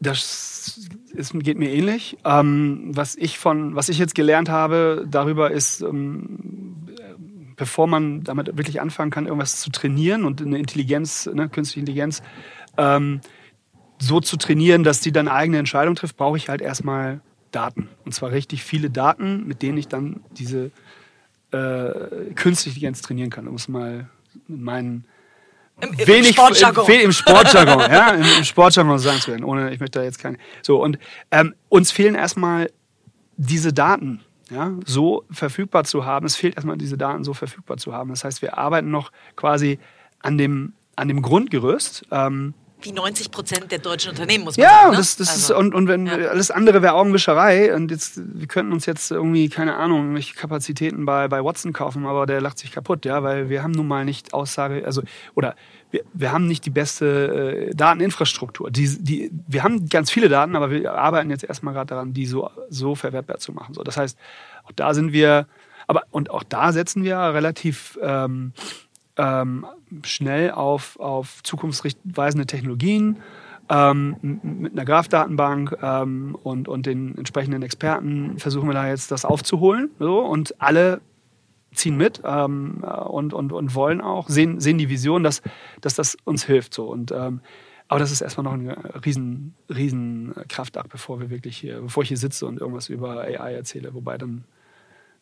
das 0.00 0.88
ist, 1.12 1.32
geht 1.40 1.58
mir 1.58 1.70
ähnlich. 1.70 2.18
Ähm, 2.24 2.90
was, 2.92 3.16
ich 3.16 3.38
von, 3.38 3.74
was 3.74 3.88
ich 3.88 3.98
jetzt 3.98 4.14
gelernt 4.14 4.48
habe 4.48 5.06
darüber 5.08 5.50
ist, 5.50 5.80
ähm, 5.80 6.86
bevor 7.56 7.86
man 7.86 8.22
damit 8.22 8.56
wirklich 8.56 8.80
anfangen 8.80 9.10
kann, 9.10 9.26
irgendwas 9.26 9.60
zu 9.60 9.70
trainieren 9.70 10.24
und 10.24 10.42
eine 10.42 10.58
Intelligenz, 10.58 11.26
ne, 11.32 11.48
künstliche 11.48 11.80
Intelligenz 11.80 12.22
ähm, 12.76 13.20
so 13.98 14.20
zu 14.20 14.36
trainieren, 14.36 14.84
dass 14.84 15.00
die 15.00 15.12
dann 15.12 15.28
eigene 15.28 15.58
Entscheidung 15.58 15.94
trifft, 15.94 16.18
brauche 16.18 16.36
ich 16.36 16.50
halt 16.50 16.60
erstmal 16.60 17.20
Daten. 17.50 17.88
Und 18.04 18.12
zwar 18.12 18.32
richtig 18.32 18.62
viele 18.62 18.90
Daten, 18.90 19.46
mit 19.46 19.62
denen 19.62 19.78
ich 19.78 19.88
dann 19.88 20.20
diese 20.32 20.70
äh, 21.52 22.34
künstliche 22.34 22.68
Intelligenz 22.68 23.00
trainieren 23.00 23.30
kann, 23.30 23.48
um 23.48 23.54
es 23.54 23.68
mal 23.68 24.10
mit 24.46 24.60
meinen 24.60 25.04
Im, 25.80 25.92
im 25.92 26.06
wenig 26.06 26.34
Sportjargon. 26.34 26.88
Im, 26.88 27.00
im 27.00 27.12
Sportjargon, 27.12 27.80
ja, 27.92 28.10
im, 28.10 28.24
im 28.38 28.44
Sportjargon 28.44 28.98
sagen 28.98 29.20
zu 29.20 29.30
werden, 29.30 29.44
ohne 29.44 29.72
ich 29.72 29.80
möchte 29.80 29.98
da 29.98 30.04
jetzt 30.04 30.18
keine. 30.18 30.38
So 30.62 30.82
und 30.82 30.98
ähm, 31.30 31.54
uns 31.68 31.90
fehlen 31.90 32.14
erstmal 32.14 32.70
diese 33.36 33.72
Daten, 33.72 34.22
ja, 34.50 34.72
so 34.84 35.24
verfügbar 35.30 35.84
zu 35.84 36.06
haben. 36.06 36.24
Es 36.24 36.36
fehlt 36.36 36.54
erstmal 36.54 36.78
diese 36.78 36.96
Daten 36.96 37.24
so 37.24 37.34
verfügbar 37.34 37.76
zu 37.76 37.92
haben. 37.92 38.10
Das 38.10 38.24
heißt, 38.24 38.40
wir 38.42 38.56
arbeiten 38.56 38.90
noch 38.90 39.12
quasi 39.34 39.78
an 40.20 40.38
dem 40.38 40.72
an 40.94 41.08
dem 41.08 41.20
Grundgerüst. 41.20 42.06
Ähm, 42.10 42.54
Wie 42.82 42.92
90 42.92 43.30
Prozent 43.30 43.72
der 43.72 43.78
deutschen 43.78 44.10
Unternehmen, 44.10 44.44
muss 44.44 44.56
man 44.56 44.64
ja, 44.64 44.70
sagen. 44.70 44.86
und 44.86 44.92
ne? 44.92 44.98
das, 44.98 45.16
das 45.16 45.28
Also, 45.30 45.54
ist, 45.54 45.58
und, 45.58 45.74
und 45.74 45.88
wenn 45.88 46.06
ja. 46.06 46.14
alles 46.28 46.50
andere 46.50 46.82
wäre 46.82 46.94
Augenwischerei 46.94 47.74
und 47.74 47.90
jetzt, 47.90 48.20
wir 48.22 48.46
könnten 48.46 48.72
uns 48.72 48.84
jetzt 48.86 49.10
irgendwie, 49.10 49.48
keine 49.48 49.76
Ahnung, 49.76 50.00
irgendwelche 50.00 50.34
Kapazitäten 50.34 51.06
bei, 51.06 51.26
bei 51.28 51.42
Watson 51.42 51.72
kaufen, 51.72 52.06
aber 52.06 52.26
der 52.26 52.40
lacht 52.40 52.58
sich 52.58 52.72
kaputt, 52.72 53.04
ja, 53.06 53.22
weil 53.22 53.48
wir 53.48 53.62
haben 53.62 53.72
nun 53.72 53.88
mal 53.88 54.04
nicht 54.04 54.34
Aussage, 54.34 54.84
also, 54.84 55.02
oder 55.34 55.56
wir, 55.90 56.02
wir 56.12 56.32
haben 56.32 56.46
nicht 56.46 56.66
die 56.66 56.70
beste 56.70 57.68
äh, 57.70 57.74
Dateninfrastruktur. 57.74 58.70
Die, 58.70 59.02
die, 59.02 59.30
wir 59.46 59.62
haben 59.62 59.88
ganz 59.88 60.10
viele 60.10 60.28
Daten, 60.28 60.56
aber 60.56 60.70
wir 60.70 60.92
arbeiten 60.92 61.30
jetzt 61.30 61.44
erstmal 61.44 61.74
gerade 61.74 61.88
daran, 61.88 62.12
die 62.12 62.26
so, 62.26 62.50
so 62.68 62.94
verwertbar 62.94 63.38
zu 63.38 63.52
machen. 63.52 63.74
So, 63.74 63.82
das 63.82 63.96
heißt, 63.96 64.18
auch 64.64 64.72
da 64.72 64.94
sind 64.94 65.12
wir, 65.12 65.46
aber, 65.86 66.02
und 66.10 66.30
auch 66.30 66.42
da 66.42 66.72
setzen 66.72 67.04
wir 67.04 67.16
relativ, 67.18 67.98
ähm, 68.02 68.52
ähm, 69.16 69.66
schnell 70.04 70.50
auf, 70.50 70.98
auf 70.98 71.42
zukunftsweisende 71.42 72.46
Technologien 72.46 73.18
ähm, 73.68 74.16
mit 74.42 74.72
einer 74.72 74.84
Graph-Datenbank 74.84 75.78
ähm, 75.82 76.36
und, 76.42 76.68
und 76.68 76.86
den 76.86 77.16
entsprechenden 77.18 77.62
Experten 77.62 78.38
versuchen 78.38 78.68
wir 78.68 78.74
da 78.74 78.88
jetzt 78.88 79.10
das 79.10 79.24
aufzuholen. 79.24 79.90
So, 79.98 80.20
und 80.20 80.60
alle 80.60 81.00
ziehen 81.74 81.96
mit 81.96 82.22
ähm, 82.24 82.84
äh, 82.86 82.86
und, 82.86 83.34
und, 83.34 83.52
und 83.52 83.74
wollen 83.74 84.00
auch, 84.00 84.28
sehen, 84.28 84.60
sehen 84.60 84.78
die 84.78 84.88
Vision, 84.88 85.22
dass, 85.22 85.42
dass 85.80 85.94
das 85.94 86.16
uns 86.24 86.44
hilft. 86.44 86.74
So. 86.74 86.84
Und, 86.86 87.12
ähm, 87.12 87.40
aber 87.88 88.00
das 88.00 88.10
ist 88.10 88.20
erstmal 88.20 88.44
noch 88.44 88.54
ein 88.54 88.70
riesen, 89.04 89.54
riesen 89.68 90.34
Kraftakt, 90.48 90.90
bevor 90.90 91.20
wir 91.20 91.30
wirklich 91.30 91.56
hier, 91.56 91.80
bevor 91.80 92.02
ich 92.02 92.08
hier 92.08 92.18
sitze 92.18 92.46
und 92.46 92.60
irgendwas 92.60 92.88
über 92.88 93.20
AI 93.20 93.54
erzähle. 93.54 93.94
Wobei 93.94 94.18
dann 94.18 94.44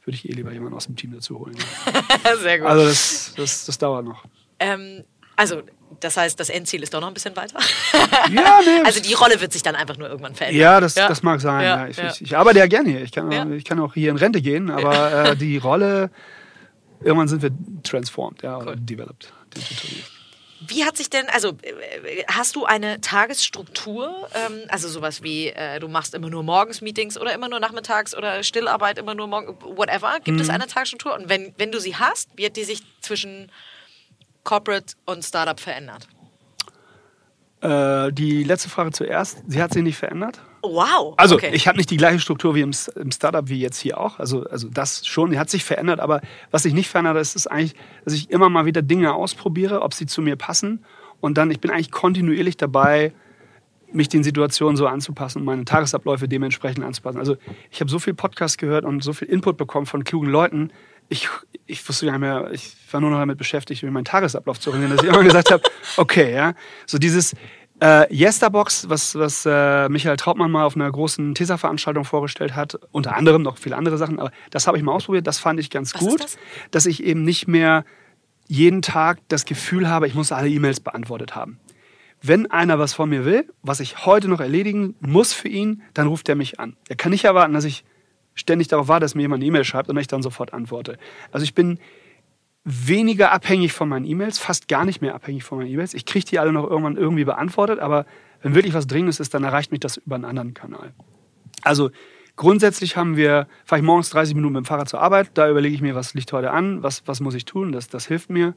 würde 0.05 0.17
ich 0.17 0.29
eh 0.29 0.33
lieber 0.33 0.53
jemanden 0.53 0.75
aus 0.75 0.87
dem 0.87 0.97
Team 0.97 1.13
dazu 1.13 1.39
holen. 1.39 1.57
Sehr 2.43 2.59
gut. 2.59 2.69
Also 2.69 2.85
das, 2.87 3.33
das, 3.37 3.67
das 3.67 3.79
dauert 3.79 4.05
noch. 4.05 4.25
ähm, 4.59 5.05
also, 5.37 5.63
das 5.99 6.17
heißt, 6.17 6.39
das 6.39 6.49
Endziel 6.49 6.83
ist 6.85 6.95
doch 6.95 7.01
noch 7.01 7.09
ein 7.09 7.15
bisschen 7.15 7.35
weiter. 7.35 7.59
Ja, 8.33 8.61
nee. 8.65 8.83
Also 8.85 9.01
die 9.01 9.15
Rolle 9.15 9.41
wird 9.41 9.53
sich 9.53 9.63
dann 9.63 9.75
einfach 9.75 9.97
nur 9.97 10.09
irgendwann 10.09 10.35
verändern. 10.35 10.61
ja, 10.61 10.81
das, 10.81 10.95
das 10.95 11.23
mag 11.25 11.41
sein. 11.41 11.63
Ja, 11.65 11.77
Ja, 11.83 11.89
ich, 11.89 11.97
ja. 11.97 12.11
Ich, 12.11 12.23
ich 12.23 12.37
arbeite 12.37 12.59
ja 12.61 12.67
gerne 12.67 12.91
hier. 12.91 13.03
Ich 13.03 13.11
kann, 13.13 13.33
Ja. 13.33 13.49
ich 13.51 13.65
kann 13.65 13.81
auch 13.81 13.95
hier 13.95 14.11
in 14.11 14.17
Rente 14.17 14.41
gehen, 14.41 14.71
aber 14.71 15.31
äh, 15.31 15.37
die 15.37 15.57
Rolle, 15.59 16.11
irgendwann 17.01 17.27
sind 17.29 17.43
wir 17.43 17.51
transformed, 17.83 18.43
ja, 18.43 18.59
oder 18.59 18.73
Cool. 18.73 18.77
developed. 18.81 19.33
digitally. 19.57 20.05
Wie 20.67 20.85
hat 20.85 20.97
sich 20.97 21.11
denn, 21.11 21.29
also 21.29 21.51
äh, 21.63 22.25
hast 22.29 22.57
du 22.57 22.65
eine 22.65 23.01
Tagesstruktur, 23.01 24.29
ähm, 24.35 24.61
also 24.69 24.89
sowas 24.89 25.23
wie, 25.23 25.49
äh, 25.49 25.81
du 25.81 25.89
machst 25.89 26.15
immer 26.15 26.31
nur 26.31 26.43
morgens 26.43 26.81
Meetings 26.81 27.19
oder 27.19 27.35
immer 27.35 27.49
nur 27.49 27.61
nachmittags 27.61 28.15
oder 28.17 28.43
Stillarbeit 28.43 28.99
immer 28.99 29.15
nur 29.15 29.27
morgen, 29.27 29.57
whatever? 29.77 30.15
Gibt 30.23 30.37
Mhm. 30.37 30.43
es 30.43 30.51
eine 30.51 30.67
Tagesstruktur? 30.67 31.15
Und 31.15 31.29
wenn, 31.29 31.55
wenn 31.59 31.73
du 31.73 31.81
sie 31.81 31.97
hast, 31.97 32.31
wie 32.37 32.47
hat 32.47 32.57
die 32.57 32.65
sich 32.65 32.83
zwischen 33.01 33.51
Corporate 34.45 34.95
und 35.07 35.25
Startup 35.25 35.59
verändert? 35.59 36.07
Äh, 37.61 38.13
die 38.13 38.45
letzte 38.45 38.69
Frage 38.69 38.93
zuerst. 38.93 39.43
Sie 39.47 39.63
hat 39.63 39.73
sich 39.73 39.83
nicht 39.83 39.97
verändert. 39.97 40.41
Wow. 40.65 41.15
Also, 41.17 41.35
okay. 41.35 41.51
ich 41.53 41.69
habe 41.69 41.77
nicht 41.77 41.91
die 41.91 41.97
gleiche 41.97 42.19
Struktur 42.19 42.55
wie 42.55 42.63
im, 42.63 42.73
im 42.97 43.11
Startup 43.11 43.49
wie 43.49 43.61
jetzt 43.61 43.79
hier 43.79 43.99
auch. 43.99 44.19
Also, 44.19 44.45
also 44.45 44.69
das 44.69 45.07
schon, 45.07 45.31
die 45.31 45.39
hat 45.39 45.51
sich 45.51 45.65
verändert. 45.65 46.01
Aber 46.01 46.21
was 46.51 46.63
sich 46.63 46.73
nicht 46.73 46.89
verändert, 46.89 47.19
ist, 47.19 47.37
ist 47.37 47.47
eigentlich, 47.47 47.75
dass 48.05 48.15
ich 48.15 48.31
immer 48.31 48.49
mal 48.49 48.65
wieder 48.65 48.83
Dinge 48.83 49.15
ausprobiere, 49.15 49.83
ob 49.83 49.95
sie 49.95 50.07
zu 50.07 50.23
mir 50.23 50.37
passen. 50.37 50.85
Und 51.21 51.39
dann, 51.39 51.51
ich 51.51 51.61
bin 51.61 51.71
eigentlich 51.71 51.91
kontinuierlich 51.91 52.57
dabei, 52.57 53.13
mich 53.95 54.09
den 54.09 54.25
Situationen 54.25 54.77
so 54.77 54.87
anzupassen 54.87 55.39
und 55.39 55.45
meine 55.45 55.65
Tagesabläufe 55.65 56.29
dementsprechend 56.29 56.85
anzupassen. 56.85 57.19
Also 57.19 57.37
ich 57.71 57.81
habe 57.81 57.91
so 57.91 57.99
viel 57.99 58.15
Podcast 58.15 58.59
gehört 58.59 58.85
und 58.85 59.03
so 59.03 59.13
viel 59.13 59.29
Input 59.29 59.57
bekommen 59.57 59.87
von 59.87 60.05
klugen 60.05 60.29
Leuten. 60.29 60.71
Ich, 61.09 61.29
ich 61.67 61.87
wusste 61.89 62.07
gar 62.07 62.13
nicht 62.13 62.21
mehr, 62.21 62.51
ich 62.53 62.75
war 62.91 63.01
nur 63.01 63.11
noch 63.11 63.19
damit 63.19 63.39
beschäftigt, 63.39 63.83
mir 63.83 63.91
meinen 63.91 64.05
Tagesablauf 64.05 64.59
zu 64.59 64.71
organisieren, 64.71 64.97
dass 64.97 65.07
ich 65.07 65.13
immer 65.13 65.23
gesagt 65.23 65.53
habe, 65.53 65.63
okay, 65.97 66.35
ja, 66.35 66.55
so 66.87 66.99
dieses 66.99 67.35
äh, 67.81 68.15
Yesterbox, 68.15 68.89
was, 68.89 69.15
was 69.17 69.47
äh, 69.47 69.89
Michael 69.89 70.17
Trautmann 70.17 70.51
mal 70.51 70.65
auf 70.65 70.77
einer 70.77 70.91
großen 70.91 71.35
TESA-Veranstaltung 71.35 72.05
vorgestellt 72.05 72.55
hat, 72.55 72.79
unter 72.93 73.17
anderem 73.17 73.43
noch 73.43 73.59
viele 73.59 73.77
andere 73.77 73.99
Sachen, 73.99 74.19
aber 74.19 74.31
das 74.51 74.67
habe 74.67 74.77
ich 74.77 74.83
mal 74.83 74.93
ausprobiert, 74.93 75.27
das 75.27 75.39
fand 75.39 75.61
ich 75.61 75.71
ganz 75.71 75.95
Was 75.95 76.01
gut, 76.01 76.21
das? 76.21 76.39
dass 76.71 76.87
ich 76.87 77.03
eben 77.03 77.25
nicht 77.25 77.49
mehr 77.49 77.85
jeden 78.47 78.83
Tag 78.83 79.21
das 79.29 79.45
Gefühl 79.45 79.89
habe, 79.89 80.07
ich 80.07 80.15
muss 80.15 80.31
alle 80.33 80.49
E-Mails 80.49 80.81
beantwortet 80.81 81.35
haben 81.35 81.59
wenn 82.27 82.51
einer 82.51 82.79
was 82.79 82.95
von 82.95 83.11
mir 83.11 83.27
will, 83.27 83.53
was 83.61 83.81
ich 83.81 84.07
heute 84.07 84.29
noch 84.29 84.41
erledigen 84.41 84.95
muss 85.01 85.35
für 85.35 85.49
ihn, 85.49 85.83
dann 85.93 86.07
ruft 86.07 86.27
er 86.31 86.37
mich 86.37 86.59
an. 86.59 86.75
Er 86.89 86.97
kann 86.97 87.13
nicht 87.13 87.25
erwarten, 87.25 87.53
dass 87.53 87.65
ich 87.65 87.85
ständig 88.35 88.69
darauf 88.69 88.89
warte, 88.89 89.05
dass 89.05 89.15
mir 89.15 89.21
jemand 89.21 89.43
eine 89.43 89.49
E-Mail 89.49 89.65
schreibt 89.65 89.91
und 89.91 89.99
ich 89.99 90.07
dann 90.07 90.23
sofort 90.23 90.55
antworte. 90.55 90.97
Also 91.33 91.45
ich 91.45 91.55
bin 91.55 91.79
weniger 92.65 93.31
abhängig 93.31 93.73
von 93.73 93.89
meinen 93.89 94.07
E-Mails, 94.07 94.39
fast 94.39 94.69
gar 94.69 94.85
nicht 94.85 95.03
mehr 95.03 95.15
abhängig 95.15 95.45
von 95.45 95.59
meinen 95.59 95.71
E-Mails. 95.71 95.93
Ich 95.95 96.07
kriege 96.07 96.25
die 96.25 96.39
alle 96.39 96.53
noch 96.53 96.69
irgendwann 96.69 96.97
irgendwie 96.97 97.25
beantwortet, 97.25 97.79
aber 97.79 98.07
wenn 98.43 98.55
wirklich 98.55 98.75
was 98.75 98.87
Dringendes 98.87 99.21
ist, 99.21 99.35
dann 99.35 99.45
erreicht 99.45 99.71
mich 99.71 99.81
das 99.81 99.99
über 99.99 100.17
einen 100.17 100.25
anderen 100.25 100.55
Kanal. 100.55 100.95
Also 101.63 101.91
grundsätzlich 102.37 102.97
haben 102.97 103.17
wir, 103.17 103.47
fahre 103.65 103.81
ich 103.81 103.87
morgens 103.87 104.11
30 104.11 104.35
Minuten 104.35 104.55
mit 104.55 104.65
dem 104.65 104.67
Fahrrad 104.67 104.89
zur 104.89 105.01
Arbeit, 105.01 105.31
da 105.35 105.49
überlege 105.49 105.75
ich 105.75 105.83
mir, 105.83 105.95
was 105.95 106.15
liegt 106.15 106.33
heute 106.33 106.51
an, 106.51 106.83
was, 106.83 107.07
was 107.07 107.21
muss 107.21 107.35
ich 107.35 107.45
tun, 107.45 107.73
das, 107.73 107.89
das 107.89 108.07
hilft 108.07 108.31
mir. 108.31 108.55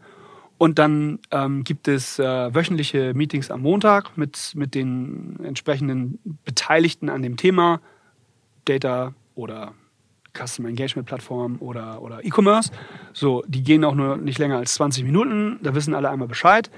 Und 0.58 0.80
dann 0.80 1.20
ähm, 1.30 1.64
gibt 1.64 1.88
es 1.88 2.18
äh, 2.18 2.56
wöchentliche 2.56 3.14
Meetings 3.14 3.52
am 3.52 3.62
Montag 3.62 4.18
mit, 4.18 4.54
mit 4.56 4.74
den 4.74 5.40
entsprechenden 5.44 6.20
Beteiligten 6.46 7.10
an 7.10 7.22
dem 7.22 7.38
Thema, 7.38 7.80
Data 8.66 9.14
oder 9.36 9.74
Customer 10.38 10.70
Engagement 10.70 11.08
Plattform 11.08 11.58
oder, 11.60 12.02
oder 12.02 12.24
E-Commerce. 12.24 12.72
So, 13.14 13.44
die 13.48 13.64
gehen 13.64 13.84
auch 13.84 13.96
nur 13.96 14.18
nicht 14.18 14.40
länger 14.40 14.58
als 14.58 14.76
20 14.76 15.04
Minuten, 15.04 15.60
da 15.64 15.74
wissen 15.76 15.94
alle 15.94 16.10
einmal 16.10 16.28
Bescheid. 16.28 16.70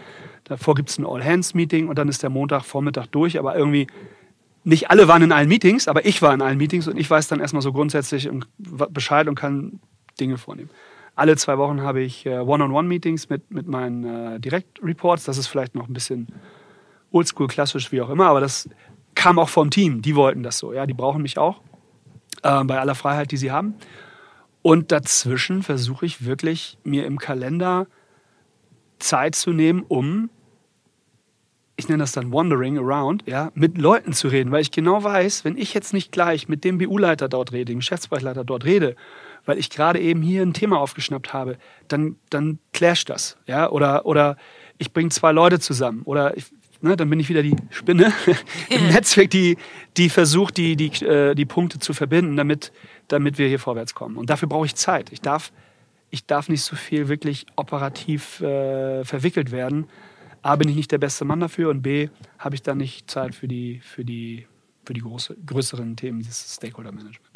Davor 0.45 0.75
gibt 0.75 0.89
es 0.89 0.97
ein 0.97 1.05
All-Hands-Meeting 1.05 1.87
und 1.87 1.97
dann 1.97 2.07
ist 2.07 2.23
der 2.23 2.29
Montagvormittag 2.29 3.07
durch, 3.07 3.37
aber 3.37 3.55
irgendwie 3.55 3.87
nicht 4.63 4.89
alle 4.89 5.07
waren 5.07 5.21
in 5.21 5.31
allen 5.31 5.47
Meetings, 5.47 5.87
aber 5.87 6.05
ich 6.05 6.21
war 6.21 6.33
in 6.33 6.41
allen 6.41 6.57
Meetings 6.57 6.87
und 6.87 6.97
ich 6.97 7.09
weiß 7.09 7.27
dann 7.27 7.39
erstmal 7.39 7.61
so 7.61 7.71
grundsätzlich 7.71 8.29
und- 8.29 8.47
Bescheid 8.57 9.27
und 9.27 9.35
kann 9.35 9.79
Dinge 10.19 10.37
vornehmen. 10.37 10.69
Alle 11.15 11.35
zwei 11.35 11.57
Wochen 11.57 11.81
habe 11.81 12.01
ich 12.01 12.25
äh, 12.25 12.39
One-on-One-Meetings 12.39 13.29
mit, 13.29 13.51
mit 13.51 13.67
meinen 13.67 14.03
äh, 14.05 14.39
Direct-Reports. 14.39 15.25
Das 15.25 15.37
ist 15.37 15.47
vielleicht 15.47 15.75
noch 15.75 15.87
ein 15.87 15.93
bisschen 15.93 16.27
oldschool, 17.11 17.47
klassisch, 17.47 17.91
wie 17.91 18.01
auch 18.01 18.09
immer, 18.09 18.27
aber 18.27 18.39
das 18.39 18.69
kam 19.15 19.39
auch 19.39 19.49
vom 19.49 19.69
Team. 19.69 20.01
Die 20.01 20.15
wollten 20.15 20.43
das 20.43 20.59
so. 20.59 20.71
Ja, 20.71 20.85
die 20.85 20.93
brauchen 20.93 21.21
mich 21.21 21.37
auch 21.37 21.61
äh, 22.43 22.63
bei 22.63 22.79
aller 22.79 22.95
Freiheit, 22.95 23.31
die 23.31 23.37
sie 23.37 23.51
haben. 23.51 23.75
Und 24.61 24.91
dazwischen 24.91 25.63
versuche 25.63 26.05
ich 26.05 26.25
wirklich, 26.25 26.77
mir 26.83 27.05
im 27.05 27.17
Kalender 27.17 27.87
Zeit 28.99 29.35
zu 29.35 29.51
nehmen, 29.51 29.83
um 29.87 30.29
ich 31.79 31.87
nenne 31.87 32.03
das 32.03 32.11
dann 32.11 32.33
Wandering 32.33 32.77
Around, 32.77 33.23
ja, 33.25 33.51
mit 33.53 33.77
Leuten 33.77 34.11
zu 34.11 34.27
reden, 34.27 34.51
weil 34.51 34.61
ich 34.61 34.71
genau 34.71 35.01
weiß, 35.01 35.45
wenn 35.45 35.57
ich 35.57 35.73
jetzt 35.73 35.93
nicht 35.93 36.11
gleich 36.11 36.49
mit 36.49 36.65
dem 36.65 36.77
BU-Leiter 36.77 37.29
dort 37.29 37.53
rede, 37.53 37.71
dem 37.71 37.79
Geschäftsbereichleiter 37.79 38.43
dort 38.43 38.65
rede, 38.65 38.97
weil 39.45 39.57
ich 39.57 39.69
gerade 39.69 39.97
eben 39.97 40.21
hier 40.21 40.41
ein 40.41 40.53
Thema 40.53 40.77
aufgeschnappt 40.77 41.31
habe, 41.31 41.57
dann, 41.87 42.17
dann 42.29 42.59
clasht 42.73 43.09
das, 43.09 43.37
ja, 43.45 43.69
oder, 43.69 44.05
oder 44.05 44.35
ich 44.77 44.91
bringe 44.91 45.09
zwei 45.09 45.31
Leute 45.31 45.59
zusammen. 45.59 46.01
Oder 46.03 46.35
ich, 46.35 46.45
ne, 46.81 46.95
dann 46.95 47.09
bin 47.09 47.19
ich 47.19 47.29
wieder 47.29 47.43
die 47.43 47.55
Spinne 47.69 48.13
im 48.69 48.87
Netzwerk, 48.87 49.29
die, 49.29 49.57
die 49.97 50.09
versucht, 50.09 50.57
die, 50.57 50.75
die, 50.75 51.05
äh, 51.05 51.35
die 51.35 51.45
Punkte 51.45 51.79
zu 51.79 51.93
verbinden, 51.93 52.35
damit, 52.37 52.71
damit 53.07 53.37
wir 53.37 53.47
hier 53.47 53.59
vorwärts 53.59 53.93
kommen. 53.93 54.17
Und 54.17 54.29
dafür 54.29 54.47
brauche 54.47 54.65
ich 54.65 54.75
Zeit. 54.75 55.11
Ich 55.11 55.21
darf, 55.21 55.51
ich 56.09 56.25
darf 56.25 56.49
nicht 56.49 56.63
so 56.63 56.75
viel 56.75 57.07
wirklich 57.07 57.45
operativ 57.55 58.41
äh, 58.41 59.03
verwickelt 59.03 59.51
werden. 59.51 59.87
A, 60.41 60.55
bin 60.55 60.69
ich 60.69 60.75
nicht 60.75 60.91
der 60.91 60.97
beste 60.97 61.25
Mann 61.25 61.39
dafür 61.39 61.69
und 61.69 61.81
B, 61.81 62.09
habe 62.37 62.55
ich 62.55 62.61
dann 62.61 62.77
nicht 62.77 63.11
Zeit 63.11 63.35
für 63.35 63.47
die, 63.47 63.81
für 63.83 64.05
die, 64.05 64.47
für 64.85 64.93
die 64.93 65.01
große, 65.01 65.35
größeren 65.45 65.95
Themen, 65.97 66.19
dieses 66.19 66.55
Stakeholder-Management. 66.55 67.25
So. 67.25 67.28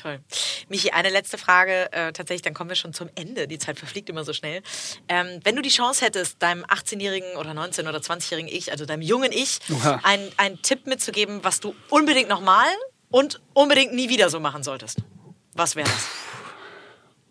Toll. 0.00 0.20
Michi, 0.68 0.90
eine 0.90 1.08
letzte 1.10 1.38
Frage. 1.38 1.90
Äh, 1.92 2.12
tatsächlich, 2.12 2.42
dann 2.42 2.54
kommen 2.54 2.70
wir 2.70 2.76
schon 2.76 2.92
zum 2.92 3.08
Ende. 3.16 3.48
Die 3.48 3.58
Zeit 3.58 3.78
verfliegt 3.78 4.08
immer 4.08 4.24
so 4.24 4.32
schnell. 4.32 4.62
Ähm, 5.08 5.40
wenn 5.42 5.56
du 5.56 5.62
die 5.62 5.70
Chance 5.70 6.04
hättest, 6.04 6.40
deinem 6.42 6.64
18-jährigen 6.64 7.36
oder 7.36 7.50
19- 7.50 7.88
oder 7.88 7.98
20-jährigen 7.98 8.48
Ich, 8.50 8.70
also 8.70 8.86
deinem 8.86 9.02
jungen 9.02 9.32
Ich, 9.32 9.58
einen, 10.04 10.30
einen 10.36 10.62
Tipp 10.62 10.86
mitzugeben, 10.86 11.40
was 11.42 11.58
du 11.60 11.74
unbedingt 11.90 12.28
nochmal 12.28 12.68
und 13.10 13.40
unbedingt 13.54 13.92
nie 13.92 14.08
wieder 14.08 14.30
so 14.30 14.38
machen 14.38 14.62
solltest. 14.62 14.98
Was 15.54 15.74
wäre 15.74 15.88
das? 15.88 16.08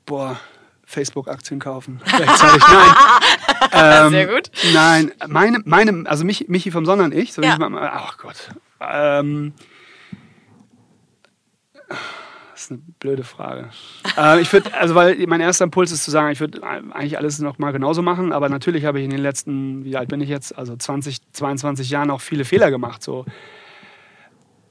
Boah, 0.05 0.39
Facebook-Aktien 0.86 1.59
kaufen. 1.59 2.01
Rechtzeitig. 2.05 2.63
Nein. 2.68 2.95
Ähm, 3.72 4.11
Sehr 4.11 4.28
gut. 4.28 4.49
Nein, 4.74 5.13
meine, 5.28 5.59
meine 5.65 6.09
also 6.09 6.24
Michi, 6.24 6.45
Michi 6.47 6.72
vom 6.72 6.86
Sondern 6.86 7.11
ich. 7.11 7.34
So 7.34 7.41
Ja. 7.41 7.53
ich 7.53 7.57
mal, 7.59 7.89
ach 7.91 8.18
Gott. 8.18 8.49
Ähm, 8.80 9.53
ist 12.68 12.72
eine 12.72 12.82
blöde 12.99 13.24
Frage. 13.24 13.70
äh, 14.18 14.41
ich 14.41 14.51
würde, 14.51 14.74
also 14.74 14.95
weil 14.95 15.26
mein 15.28 15.41
erster 15.41 15.65
Impuls 15.65 15.91
ist 15.91 16.03
zu 16.03 16.11
sagen, 16.11 16.32
ich 16.32 16.39
würde 16.39 16.63
eigentlich 16.63 17.18
alles 17.18 17.39
noch 17.39 17.57
mal 17.57 17.72
genauso 17.72 18.01
machen, 18.01 18.32
aber 18.32 18.49
natürlich 18.49 18.86
habe 18.86 18.99
ich 18.99 19.05
in 19.05 19.11
den 19.11 19.22
letzten, 19.22 19.84
wie 19.86 19.97
alt 19.97 20.09
bin 20.09 20.22
ich 20.22 20.30
jetzt, 20.30 20.57
also 20.57 20.76
20, 20.76 21.32
22 21.32 21.89
Jahren 21.89 22.11
auch 22.11 22.22
viele 22.22 22.45
Fehler 22.45 22.70
gemacht. 22.72 23.01
So. 23.01 23.26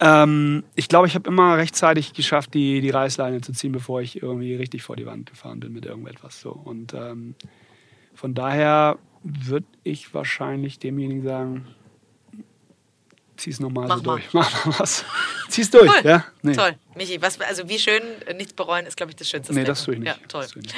Ähm, 0.00 0.64
ich 0.74 0.88
glaube, 0.88 1.06
ich 1.06 1.14
habe 1.14 1.28
immer 1.28 1.56
rechtzeitig 1.56 2.12
geschafft, 2.12 2.54
die, 2.54 2.80
die 2.80 2.90
Reißleine 2.90 3.40
zu 3.40 3.52
ziehen, 3.52 3.72
bevor 3.72 4.00
ich 4.02 4.22
irgendwie 4.22 4.54
richtig 4.54 4.82
vor 4.82 4.96
die 4.96 5.06
Wand 5.06 5.30
gefahren 5.30 5.60
bin 5.60 5.72
mit 5.72 5.86
irgendetwas. 5.86 6.40
So. 6.40 6.50
Und 6.50 6.92
ähm, 6.94 7.34
von 8.14 8.34
daher 8.34 8.98
würde 9.22 9.66
ich 9.82 10.12
wahrscheinlich 10.14 10.78
demjenigen 10.78 11.22
sagen, 11.22 11.66
zieh's 13.36 13.60
nochmal 13.60 13.86
Mach 13.88 13.98
so 13.98 14.02
mal. 14.04 14.12
durch. 14.16 14.24
Mach 14.32 14.64
mal 14.66 14.78
was. 14.78 15.04
Zieh's 15.48 15.70
durch, 15.70 15.90
Cool. 15.90 16.00
ja? 16.04 16.24
Nee. 16.42 16.54
Toll. 16.54 16.76
Michi, 16.94 17.20
was, 17.20 17.38
also 17.40 17.68
wie 17.68 17.78
schön, 17.78 18.02
nichts 18.36 18.54
bereuen 18.54 18.86
ist, 18.86 18.96
glaube 18.96 19.10
ich, 19.10 19.16
das 19.16 19.28
Schönste. 19.28 19.52
Nee, 19.52 19.64
das 19.64 19.84
tue 19.84 19.94
ich 19.94 20.00
nicht. 20.00 20.08
Ja, 20.08 20.16
toll. 20.28 20.46
Nicht. 20.54 20.74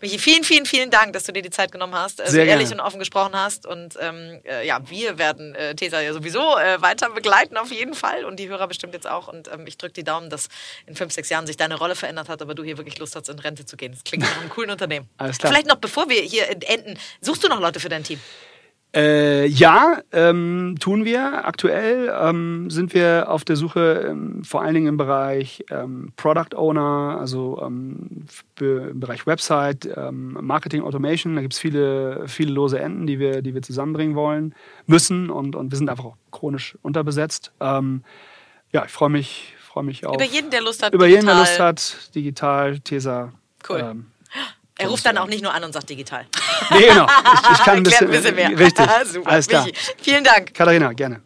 Michi, 0.00 0.18
vielen, 0.18 0.42
vielen, 0.42 0.66
vielen 0.66 0.90
Dank, 0.90 1.12
dass 1.12 1.24
du 1.24 1.32
dir 1.32 1.42
die 1.42 1.50
Zeit 1.50 1.70
genommen 1.70 1.94
hast, 1.94 2.20
äh, 2.20 2.26
so 2.26 2.32
Sehr 2.32 2.44
ehrlich 2.46 2.68
gerne. 2.68 2.82
und 2.82 2.86
offen 2.86 2.98
gesprochen 2.98 3.34
hast. 3.34 3.66
Und 3.66 3.94
ähm, 4.00 4.40
äh, 4.44 4.66
ja, 4.66 4.80
wir 4.90 5.18
werden 5.18 5.54
äh, 5.54 5.74
Tesa 5.76 6.00
ja 6.00 6.12
sowieso 6.12 6.58
äh, 6.58 6.82
weiter 6.82 7.10
begleiten 7.10 7.56
auf 7.56 7.70
jeden 7.70 7.94
Fall 7.94 8.24
und 8.24 8.38
die 8.40 8.48
Hörer 8.48 8.66
bestimmt 8.66 8.94
jetzt 8.94 9.08
auch. 9.08 9.28
Und 9.28 9.48
ähm, 9.52 9.66
ich 9.66 9.78
drücke 9.78 9.92
die 9.94 10.04
Daumen, 10.04 10.28
dass 10.28 10.48
in 10.86 10.96
fünf, 10.96 11.12
sechs 11.12 11.28
Jahren 11.28 11.46
sich 11.46 11.56
deine 11.56 11.76
Rolle 11.76 11.94
verändert 11.94 12.28
hat, 12.28 12.42
aber 12.42 12.54
du 12.56 12.64
hier 12.64 12.76
wirklich 12.76 12.98
Lust 12.98 13.14
hast, 13.14 13.28
in 13.28 13.38
Rente 13.38 13.64
zu 13.64 13.76
gehen. 13.76 13.92
Das 13.92 14.02
klingt 14.02 14.24
nach 14.24 14.40
einem 14.40 14.50
coolen 14.50 14.70
Unternehmen. 14.70 15.08
Alles 15.18 15.38
klar. 15.38 15.52
Vielleicht 15.52 15.68
noch, 15.68 15.76
bevor 15.76 16.08
wir 16.08 16.20
hier 16.20 16.48
enden, 16.68 16.98
suchst 17.20 17.44
du 17.44 17.48
noch 17.48 17.60
Leute 17.60 17.78
für 17.78 17.88
dein 17.88 18.02
Team? 18.02 18.20
Äh, 18.92 19.46
ja, 19.46 19.98
ähm, 20.10 20.74
tun 20.80 21.04
wir. 21.04 21.46
Aktuell 21.46 22.12
ähm, 22.20 22.70
sind 22.70 22.92
wir 22.92 23.26
auf 23.28 23.44
der 23.44 23.54
Suche 23.54 24.06
ähm, 24.08 24.42
vor 24.42 24.62
allen 24.62 24.74
Dingen 24.74 24.88
im 24.88 24.96
Bereich 24.96 25.64
ähm, 25.70 26.12
Product 26.16 26.56
Owner, 26.56 27.16
also 27.20 27.62
ähm, 27.64 28.26
im 28.58 28.98
Bereich 28.98 29.26
Website, 29.26 29.88
ähm, 29.96 30.36
Marketing 30.40 30.82
Automation. 30.82 31.36
Da 31.36 31.42
gibt 31.42 31.52
es 31.52 31.60
viele, 31.60 32.24
viele 32.26 32.52
lose 32.52 32.80
Enden, 32.80 33.06
die 33.06 33.20
wir, 33.20 33.42
die 33.42 33.54
wir 33.54 33.62
zusammenbringen 33.62 34.16
wollen, 34.16 34.56
müssen 34.86 35.30
und, 35.30 35.54
und 35.54 35.70
wir 35.70 35.78
sind 35.78 35.88
einfach 35.88 36.06
auch 36.06 36.16
chronisch 36.32 36.76
unterbesetzt. 36.82 37.52
Ähm, 37.60 38.02
ja, 38.72 38.84
ich 38.84 38.90
freue 38.90 39.10
mich, 39.10 39.54
freue 39.60 39.84
mich 39.84 40.04
auf. 40.04 40.16
Über 40.16 40.24
jeden, 40.24 40.50
der 40.50 40.62
Lust 40.62 40.82
hat. 40.82 40.94
über 40.94 41.06
jeden, 41.06 41.26
der 41.26 41.36
digital. 41.36 41.68
Lust 41.70 41.94
hat, 41.94 42.14
digital, 42.16 42.80
Tesa. 42.80 43.32
Cool. 43.68 44.04
Er 44.80 44.88
ruft 44.88 45.04
dann 45.04 45.18
auch 45.18 45.26
nicht 45.26 45.42
nur 45.42 45.52
an 45.52 45.62
und 45.64 45.72
sagt 45.72 45.90
digital. 45.90 46.24
nee, 46.70 46.86
genau. 46.86 47.06
Ich, 47.42 47.50
ich 47.50 47.64
kann 47.64 47.76
ein 47.76 47.82
bisschen, 47.82 48.06
ein 48.06 48.12
bisschen 48.12 48.34
mehr. 48.34 48.58
Richtig. 48.58 48.86
Super. 49.04 49.30
Alles 49.30 49.46
klar. 49.46 49.66
Vielen 50.02 50.24
Dank. 50.24 50.54
Katharina, 50.54 50.92
gerne. 50.92 51.20